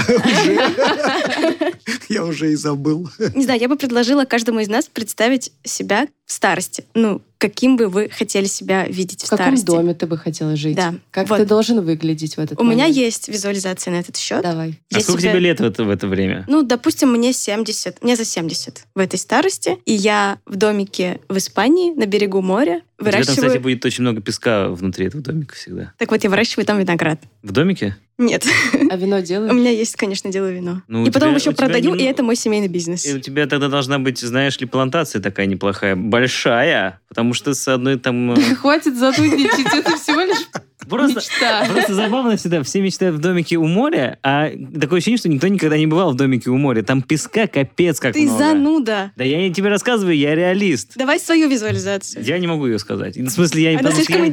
А. 1.60 1.66
Я 2.10 2.26
уже 2.26 2.52
и 2.52 2.56
забыл. 2.56 3.10
Не 3.36 3.44
знаю, 3.44 3.60
я 3.60 3.68
бы 3.70 3.76
предложила 3.76 4.26
каждому 4.26 4.60
из 4.60 4.68
нас 4.68 4.86
представить 4.86 5.52
себя 5.64 6.08
в 6.26 6.32
старости. 6.32 6.86
Ну, 6.94 7.22
каким 7.38 7.76
бы 7.78 7.88
вы 7.88 8.10
хотели 8.10 8.46
себя 8.46 8.86
видеть 8.86 9.24
в, 9.24 9.28
В 9.28 9.30
каком 9.30 9.58
старости. 9.58 9.66
доме 9.66 9.94
ты 9.94 10.06
бы 10.08 10.18
хотела 10.18 10.56
жить? 10.56 10.76
Да. 10.76 10.96
Как 11.12 11.30
Вот. 11.30 11.38
ты 11.38 11.46
должен 11.46 11.82
выглядеть 11.84 12.36
в 12.36 12.40
этот 12.40 12.60
У 12.60 12.64
меня 12.64 12.84
момент? 12.84 12.96
есть 12.98 13.28
визуализация 13.30 13.92
на 13.92 14.00
этот 14.00 14.18
счет. 14.18 14.42
Давай. 14.44 14.80
А 14.94 14.98
Я 14.98 15.02
сколько 15.02 15.22
себя- 15.22 15.32
тебе 15.32 15.40
лет 15.42 15.60
в 15.60 15.64
это, 15.64 15.84
в 15.84 15.90
это 15.90 16.08
время? 16.08 16.46
Ну, 16.48 16.62
допустим, 16.64 17.12
мне 17.12 17.34
70, 17.34 18.04
мне 18.04 18.16
за 18.16 18.26
70 18.26 18.84
в 18.96 19.00
этой 19.00 19.18
старости, 19.18 19.78
и 19.86 19.94
я 19.94 20.40
в 20.46 20.56
домике 20.56 21.20
в 21.30 21.38
Испании 21.38 21.94
на 21.94 22.06
берегу 22.06 22.42
моря 22.42 22.82
У 23.00 23.04
тебя 23.04 23.12
там, 23.12 23.22
выращиваю... 23.22 23.48
кстати, 23.48 23.62
будет 23.62 23.86
очень 23.86 24.02
много 24.04 24.22
песка 24.22 24.68
внутри 24.70 25.06
этого 25.08 25.24
домика 25.24 25.56
всегда. 25.56 25.94
Так 25.98 26.12
вот, 26.12 26.24
я 26.24 26.30
выращиваю 26.30 26.66
там 26.66 26.80
виноград. 26.80 27.22
В 27.44 27.52
домике? 27.52 27.96
Нет, 28.18 28.46
А 28.92 28.98
вино 28.98 29.18
у 29.20 29.22
делаешь? 29.22 29.54
меня 29.54 29.72
есть, 29.72 29.96
конечно, 29.96 30.30
делаю 30.30 30.54
вино. 30.56 30.82
Ну, 30.90 31.04
у 31.04 31.06
и 31.06 31.10
потом 31.10 31.30
тебя- 31.30 31.40
еще 31.40 31.50
у 31.52 31.54
продаю, 31.54 31.96
не- 31.96 32.04
и 32.04 32.06
это 32.06 32.22
мой 32.22 32.36
семейный 32.36 32.68
бизнес. 32.68 33.06
И 33.06 33.14
у 33.16 33.20
тебя 33.20 33.48
тогда 33.48 33.70
должна 33.70 33.98
быть, 34.00 34.20
знаешь 34.20 34.60
ли, 34.60 34.66
плантация 34.68 35.22
такая 35.22 35.46
неплохая, 35.46 35.96
большая, 35.96 37.00
потому 37.08 37.34
что 37.34 37.54
с 37.54 37.66
одной 37.70 37.98
там... 37.98 38.34
э, 38.34 38.56
Хватит 38.56 38.98
затудничать, 38.98 39.74
это 39.74 39.96
всего 39.98 40.20
лишь 40.22 40.46
Просто, 40.90 41.20
мечта. 41.20 41.66
просто 41.70 41.94
забавно 41.94 42.36
всегда. 42.38 42.64
Все 42.64 42.82
мечтают 42.82 43.16
в 43.16 43.20
домике 43.20 43.58
у 43.58 43.66
моря, 43.68 44.18
а 44.24 44.50
такое 44.80 44.98
ощущение, 44.98 45.18
что 45.18 45.30
никто 45.30 45.48
никогда 45.48 45.78
не 45.78 45.88
бывал 45.88 46.12
в 46.12 46.16
домике 46.16 46.50
у 46.50 46.58
моря. 46.58 46.82
Там 46.84 47.02
песка 47.02 47.48
капец 47.48 48.00
как 48.00 48.14
Ты 48.14 48.24
много. 48.24 48.38
зануда. 48.40 49.12
Да 49.16 49.24
я 49.24 49.38
не 49.40 49.54
тебе 49.54 49.70
рассказываю, 49.70 50.18
я 50.18 50.36
реалист. 50.36 50.94
Давай 50.96 51.20
свою 51.20 51.50
визуализацию. 51.50 52.24
Я 52.24 52.38
не 52.40 52.48
могу 52.48 52.66
ее 52.68 52.80
сказать. 52.80 53.16
В 53.18 53.30
смысле, 53.30 53.64
я, 53.64 53.70
Она 53.72 53.80
потому 53.80 53.96
что 53.96 54.06
слишком 54.06 54.26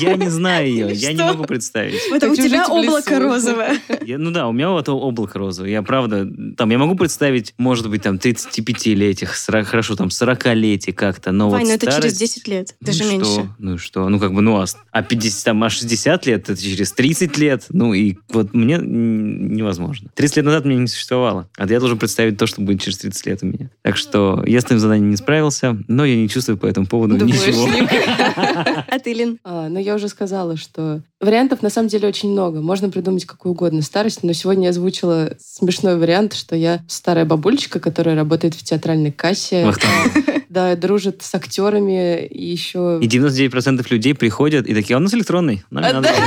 я, 0.00 0.10
я 0.10 0.16
не 0.16 0.28
знаю 0.28 0.66
ее, 0.68 0.92
я 0.92 1.12
не 1.12 1.22
могу 1.22 1.44
представить. 1.44 2.00
Вот 2.10 2.22
у 2.24 2.34
тебя 2.36 2.66
облако 2.66 3.18
розовое. 3.18 3.78
Ну 4.06 4.30
да, 4.30 4.48
у 4.48 4.52
меня 4.52 4.70
вот 4.70 4.88
облако 4.88 5.38
розовое. 5.38 5.70
Я 5.70 5.82
правда, 5.82 6.26
там, 6.56 6.70
я 6.70 6.78
могу 6.78 6.94
представить, 6.96 7.54
может 7.58 7.88
быть, 7.90 8.02
там, 8.02 8.16
35-летних, 8.16 9.36
40, 9.36 9.66
хорошо, 9.66 9.96
там, 9.96 10.08
40-летий 10.08 10.92
как-то, 10.92 11.32
но 11.32 11.48
Вань, 11.50 11.62
вот 11.62 11.68
ну 11.68 11.74
это 11.74 11.86
через 11.86 11.94
старость- 11.96 12.18
10 12.18 12.48
лет, 12.48 12.74
Ну 12.80 12.86
даже 12.86 13.04
и 13.04 13.06
меньше. 13.10 13.48
Ну 13.58 13.74
и 13.74 13.78
что? 13.78 14.08
Ну 14.08 14.18
как 14.18 14.32
бы, 14.32 14.40
ну 14.42 14.60
а, 14.60 14.66
с- 14.66 14.76
а 14.90 15.02
50, 15.02 15.44
там, 15.44 15.62
а 15.64 15.70
60 15.70 15.97
лет, 16.06 16.50
это 16.50 16.56
через 16.56 16.92
30 16.92 17.38
лет. 17.38 17.66
Ну 17.70 17.94
и 17.94 18.16
вот 18.28 18.54
мне 18.54 18.78
невозможно. 18.78 20.10
30 20.14 20.36
лет 20.38 20.46
назад 20.46 20.64
меня 20.64 20.80
не 20.80 20.86
существовало. 20.86 21.48
А 21.56 21.66
я 21.66 21.80
должен 21.80 21.98
представить 21.98 22.38
то, 22.38 22.46
что 22.46 22.60
будет 22.60 22.82
через 22.82 22.98
30 22.98 23.26
лет 23.26 23.38
у 23.42 23.46
меня. 23.46 23.70
Так 23.82 23.96
что 23.96 24.42
я 24.46 24.60
с 24.60 24.64
этим 24.64 24.78
заданием 24.78 25.10
не 25.10 25.16
справился, 25.16 25.78
но 25.88 26.04
я 26.04 26.16
не 26.16 26.28
чувствую 26.28 26.58
по 26.58 26.66
этому 26.66 26.86
поводу 26.86 27.16
Думаешь, 27.16 27.46
ничего. 27.46 27.68
А 28.88 28.98
ты, 28.98 29.12
Лин? 29.12 29.38
А, 29.44 29.68
ну, 29.68 29.78
я 29.78 29.94
уже 29.94 30.08
сказала, 30.08 30.56
что 30.56 31.02
вариантов 31.20 31.62
на 31.62 31.70
самом 31.70 31.88
деле 31.88 32.08
очень 32.08 32.30
много. 32.30 32.60
Можно 32.60 32.90
придумать 32.90 33.24
какую 33.24 33.52
угодно 33.52 33.82
старость, 33.82 34.22
но 34.22 34.32
сегодня 34.32 34.64
я 34.64 34.70
озвучила 34.70 35.34
смешной 35.38 35.98
вариант, 35.98 36.34
что 36.34 36.56
я 36.56 36.80
старая 36.88 37.24
бабульчика, 37.24 37.80
которая 37.80 38.16
работает 38.16 38.54
в 38.54 38.62
театральной 38.62 39.12
кассе. 39.12 39.72
Да, 40.58 40.74
дружит 40.74 41.22
с 41.22 41.32
актерами 41.36 42.26
и 42.26 42.50
еще... 42.50 42.98
И 43.00 43.06
99% 43.06 43.86
людей 43.90 44.12
приходят 44.12 44.66
и 44.66 44.74
такие, 44.74 44.96
а 44.96 44.98
у 44.98 45.00
нас 45.00 45.14
электронный. 45.14 45.62
Нам 45.70 45.84
не 45.84 45.90
А, 45.90 45.92
надо». 45.92 46.08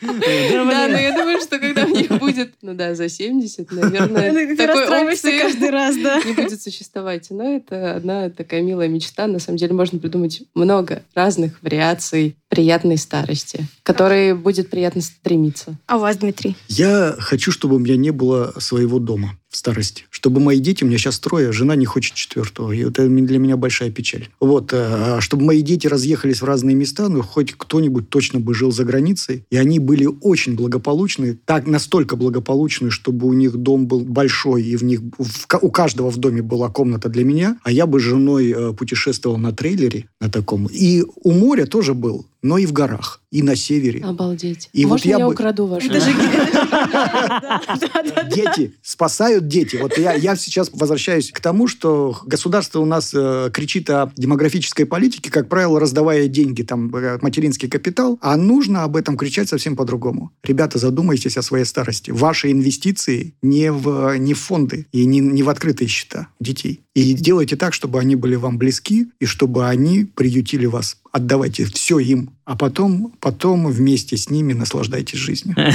Да, 0.00 0.88
но 0.88 0.98
я 0.98 1.16
думаю, 1.16 1.40
что 1.40 1.58
когда 1.58 1.84
у 1.84 1.88
них 1.88 2.08
будет, 2.18 2.54
ну 2.62 2.74
да, 2.74 2.94
за 2.94 3.08
70, 3.08 3.70
наверное, 3.70 4.56
такой 4.56 4.88
опции 4.88 5.38
каждый 5.38 5.70
раз, 5.70 5.96
да. 5.96 6.20
не 6.24 6.32
будет 6.32 6.60
существовать. 6.60 7.28
Но 7.30 7.56
это 7.56 7.94
одна 7.94 8.30
такая 8.30 8.62
милая 8.62 8.88
мечта. 8.88 9.26
На 9.26 9.38
самом 9.38 9.58
деле 9.58 9.74
можно 9.74 9.98
придумать 9.98 10.42
много 10.54 11.02
разных 11.14 11.62
вариаций 11.62 12.36
приятной 12.48 12.96
старости, 12.96 13.66
которой 13.82 14.34
будет 14.34 14.70
приятно 14.70 15.02
стремиться. 15.02 15.76
А 15.86 15.96
у 15.96 16.00
вас, 16.00 16.16
Дмитрий? 16.16 16.56
Я 16.68 17.14
хочу, 17.18 17.52
чтобы 17.52 17.76
у 17.76 17.78
меня 17.78 17.96
не 17.96 18.10
было 18.10 18.54
своего 18.58 18.98
дома 18.98 19.36
старости. 19.56 20.04
Чтобы 20.10 20.40
мои 20.40 20.58
дети, 20.58 20.84
у 20.84 20.86
меня 20.86 20.98
сейчас 20.98 21.18
трое, 21.18 21.52
жена 21.52 21.76
не 21.76 21.86
хочет 21.86 22.14
четвертого. 22.14 22.72
И 22.72 22.84
это 22.84 23.08
для 23.08 23.38
меня 23.38 23.56
большая 23.56 23.90
печаль. 23.90 24.28
Вот, 24.40 24.70
э, 24.72 25.18
чтобы 25.20 25.44
мои 25.44 25.62
дети 25.62 25.86
разъехались 25.86 26.42
в 26.42 26.44
разные 26.44 26.76
места, 26.76 27.08
ну, 27.08 27.22
хоть 27.22 27.52
кто-нибудь 27.52 28.08
точно 28.08 28.40
бы 28.40 28.54
жил 28.54 28.70
за 28.72 28.84
границей. 28.84 29.44
И 29.50 29.56
они 29.56 29.78
были 29.78 30.08
очень 30.20 30.54
благополучны, 30.54 31.38
так 31.44 31.66
настолько 31.66 32.16
благополучны, 32.16 32.90
чтобы 32.90 33.26
у 33.26 33.32
них 33.32 33.56
дом 33.56 33.86
был 33.86 34.00
большой, 34.00 34.62
и 34.62 34.76
в 34.76 34.84
них 34.84 35.00
в 35.18 35.46
у 35.60 35.70
каждого 35.70 36.10
в 36.10 36.16
доме 36.16 36.42
была 36.42 36.68
комната 36.68 37.08
для 37.08 37.24
меня, 37.24 37.58
а 37.62 37.70
я 37.70 37.86
бы 37.86 37.98
с 38.00 38.02
женой 38.02 38.50
э, 38.50 38.72
путешествовал 38.72 39.38
на 39.38 39.52
трейлере 39.52 40.08
на 40.20 40.30
таком. 40.30 40.66
И 40.66 41.02
у 41.22 41.32
моря 41.32 41.66
тоже 41.66 41.94
был, 41.94 42.26
но 42.46 42.58
и 42.58 42.66
в 42.66 42.72
горах, 42.72 43.20
и 43.32 43.42
на 43.42 43.56
севере. 43.56 44.04
Обалдеть. 44.04 44.70
И 44.72 44.84
вот 44.84 44.92
Можно 44.92 45.08
я 45.08 45.18
я 45.18 45.26
бы- 45.26 45.32
украду 45.32 45.66
вашу? 45.66 45.90
Это 45.90 46.00
же... 46.00 46.10
Дети 48.34 48.74
спасают 48.82 49.46
дети. 49.48 49.76
Вот 49.76 49.96
я, 49.98 50.14
я 50.14 50.36
сейчас 50.36 50.70
возвращаюсь 50.72 51.30
к 51.32 51.40
тому, 51.40 51.66
что 51.68 52.16
государство 52.24 52.80
у 52.80 52.86
нас 52.86 53.12
э, 53.14 53.50
кричит 53.52 53.90
о 53.90 54.10
демографической 54.16 54.86
политике, 54.86 55.30
как 55.30 55.48
правило, 55.48 55.78
раздавая 55.80 56.28
деньги, 56.28 56.62
там, 56.62 56.94
э, 56.94 57.18
материнский 57.20 57.68
капитал, 57.68 58.18
а 58.22 58.36
нужно 58.36 58.84
об 58.84 58.94
этом 58.96 59.16
кричать 59.16 59.48
совсем 59.48 59.74
по-другому. 59.76 60.30
Ребята, 60.44 60.78
задумайтесь 60.78 61.36
о 61.36 61.42
своей 61.42 61.64
старости. 61.64 62.12
Ваши 62.12 62.52
инвестиции 62.52 63.34
не 63.42 63.72
в, 63.72 64.16
не 64.18 64.34
в 64.34 64.40
фонды 64.40 64.86
и 64.92 65.04
не, 65.04 65.18
не 65.18 65.42
в 65.42 65.48
открытые 65.48 65.88
счета 65.88 66.28
детей. 66.40 66.82
И 66.94 67.12
делайте 67.12 67.56
так, 67.56 67.74
чтобы 67.74 67.98
они 68.00 68.14
были 68.16 68.36
вам 68.36 68.56
близки, 68.56 69.08
и 69.20 69.26
чтобы 69.26 69.66
они 69.66 70.04
приютили 70.04 70.66
вас. 70.66 70.96
Отдавайте 71.12 71.64
все 71.66 71.98
им, 71.98 72.30
а 72.46 72.56
потом, 72.56 73.12
потом 73.20 73.66
вместе 73.66 74.16
с 74.16 74.30
ними 74.30 74.52
наслаждайтесь 74.52 75.18
жизнью. 75.18 75.56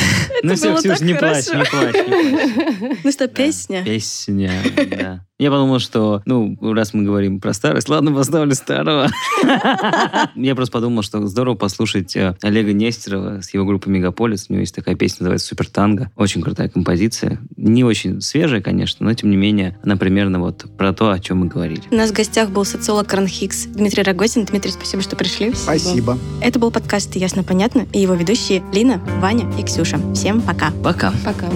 Ну 0.44 0.56
все, 0.56 0.70
было 0.70 0.80
Ксюш, 0.80 0.98
так 0.98 1.02
не 1.02 1.14
плачь, 1.14 1.46
хорошо. 1.46 1.76
не 1.76 1.92
плачь, 1.92 2.08
не 2.08 2.78
плачь. 2.80 2.98
Ну 3.04 3.12
что, 3.12 3.28
песня? 3.28 3.84
Песня, 3.84 4.52
да. 4.90 5.26
Я 5.42 5.50
подумал, 5.50 5.80
что, 5.80 6.22
ну, 6.28 6.56
раз 6.62 6.94
мы 6.94 7.02
говорим 7.02 7.40
про 7.40 7.54
старость, 7.54 7.90
ладно, 7.90 8.14
поставлю 8.14 8.54
старого. 8.54 9.10
Я 10.36 10.54
просто 10.54 10.72
подумал, 10.72 11.02
что 11.02 11.26
здорово 11.26 11.56
послушать 11.56 12.16
э, 12.16 12.36
Олега 12.44 12.74
Нестерова 12.74 13.42
с 13.42 13.52
его 13.52 13.66
группой 13.66 13.90
«Мегаполис». 13.90 14.46
У 14.50 14.54
него 14.54 14.60
есть 14.60 14.76
такая 14.76 14.94
песня, 14.94 15.24
называется 15.24 15.48
«Супер 15.48 15.68
танго». 15.68 16.12
Очень 16.16 16.44
крутая 16.44 16.70
композиция. 16.70 17.40
Не 17.58 17.84
очень 17.84 18.22
свежая, 18.22 18.62
конечно, 18.62 19.04
но, 19.04 19.16
тем 19.16 19.32
не 19.32 19.36
менее, 19.36 19.80
она 19.82 19.96
примерно 19.96 20.40
вот 20.40 20.68
про 20.78 20.94
то, 20.94 21.10
о 21.10 21.20
чем 21.20 21.40
мы 21.40 21.48
говорили. 21.48 21.82
У 21.90 21.96
нас 21.96 22.12
в 22.12 22.14
гостях 22.14 22.52
был 22.52 22.64
социолог 22.64 23.08
Карн 23.08 23.26
Хикс 23.26 23.66
Дмитрий 23.66 24.04
Рогозин. 24.04 24.46
Дмитрий, 24.46 24.72
спасибо, 24.72 25.02
что 25.02 25.16
пришли. 25.16 25.56
Спасибо. 25.56 26.20
Это 26.40 26.60
был 26.62 26.70
подкаст 26.70 27.16
«Ясно-понятно» 27.16 27.88
и 27.92 28.00
его 28.00 28.14
ведущие 28.14 28.64
Лина, 28.72 29.02
Ваня 29.20 29.52
и 29.58 29.64
Ксюша. 29.64 30.00
Всем 30.14 30.42
пока. 30.42 30.72
Пока. 30.84 31.12
Пока. 31.26 31.50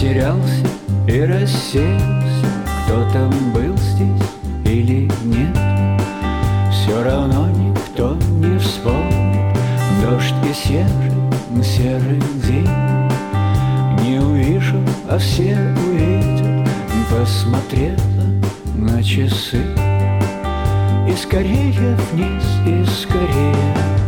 Растерялся 0.00 0.66
и 1.06 1.20
рассеялся 1.26 2.46
Кто 2.86 3.10
там 3.12 3.30
был 3.52 3.76
здесь 3.76 4.30
или 4.64 5.10
нет. 5.24 5.54
Все 6.72 7.02
равно 7.02 7.50
никто 7.50 8.14
не 8.14 8.58
вспомнит 8.58 9.58
Дождь 10.02 10.32
и 10.48 10.54
серый, 10.54 11.62
серый 11.62 12.22
день. 12.46 12.66
Не 14.00 14.20
увижу, 14.20 14.78
а 15.06 15.18
все 15.18 15.58
увидят 15.86 16.66
Посмотрела 17.10 18.00
на 18.74 19.04
часы. 19.04 19.62
И 21.06 21.12
скорее 21.14 21.94
вниз, 22.10 22.44
и 22.64 22.86
скорее 22.86 23.99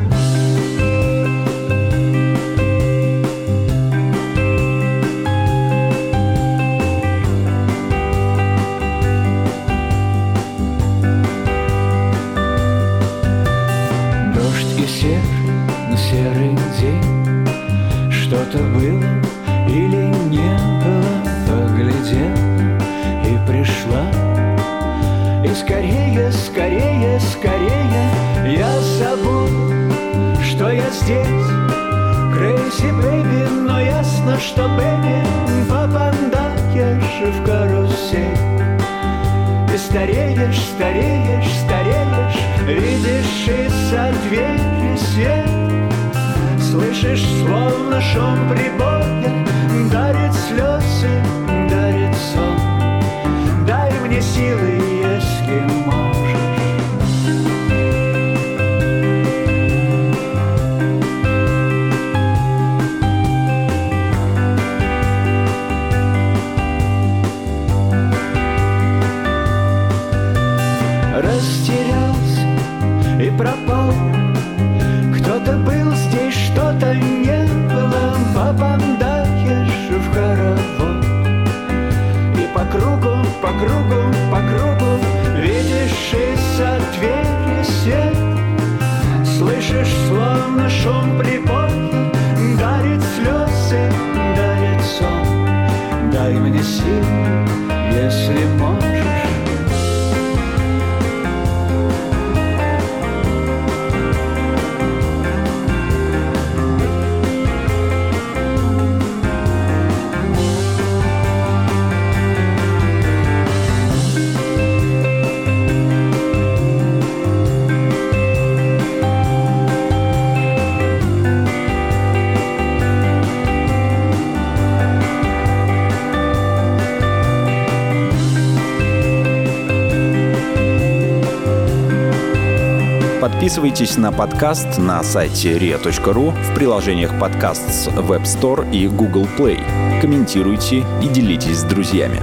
Подписывайтесь 133.52 133.98
на 133.98 134.12
подкаст 134.12 134.78
на 134.78 135.02
сайте 135.02 135.58
ria.ru 135.58 136.30
в 136.30 136.54
приложениях 136.54 137.20
подкаст 137.20 137.70
с 137.70 137.86
Web 137.88 138.22
Store 138.22 138.66
и 138.72 138.88
Google 138.88 139.28
Play. 139.38 139.60
Комментируйте 140.00 140.86
и 141.02 141.08
делитесь 141.08 141.58
с 141.58 141.64
друзьями. 141.64 142.18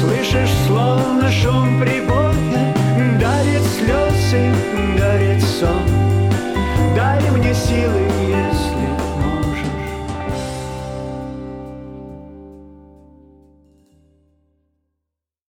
Слышишь, 0.00 0.50
словно 0.68 1.28
шум 1.32 1.80
прибоя, 1.80 2.72
дарит 3.18 3.62
слезы, 3.74 4.52
дарит 4.96 5.42
сон. 5.42 5.82
Дай 6.94 7.28
мне 7.32 7.52
силы, 7.52 8.02
если 8.28 8.95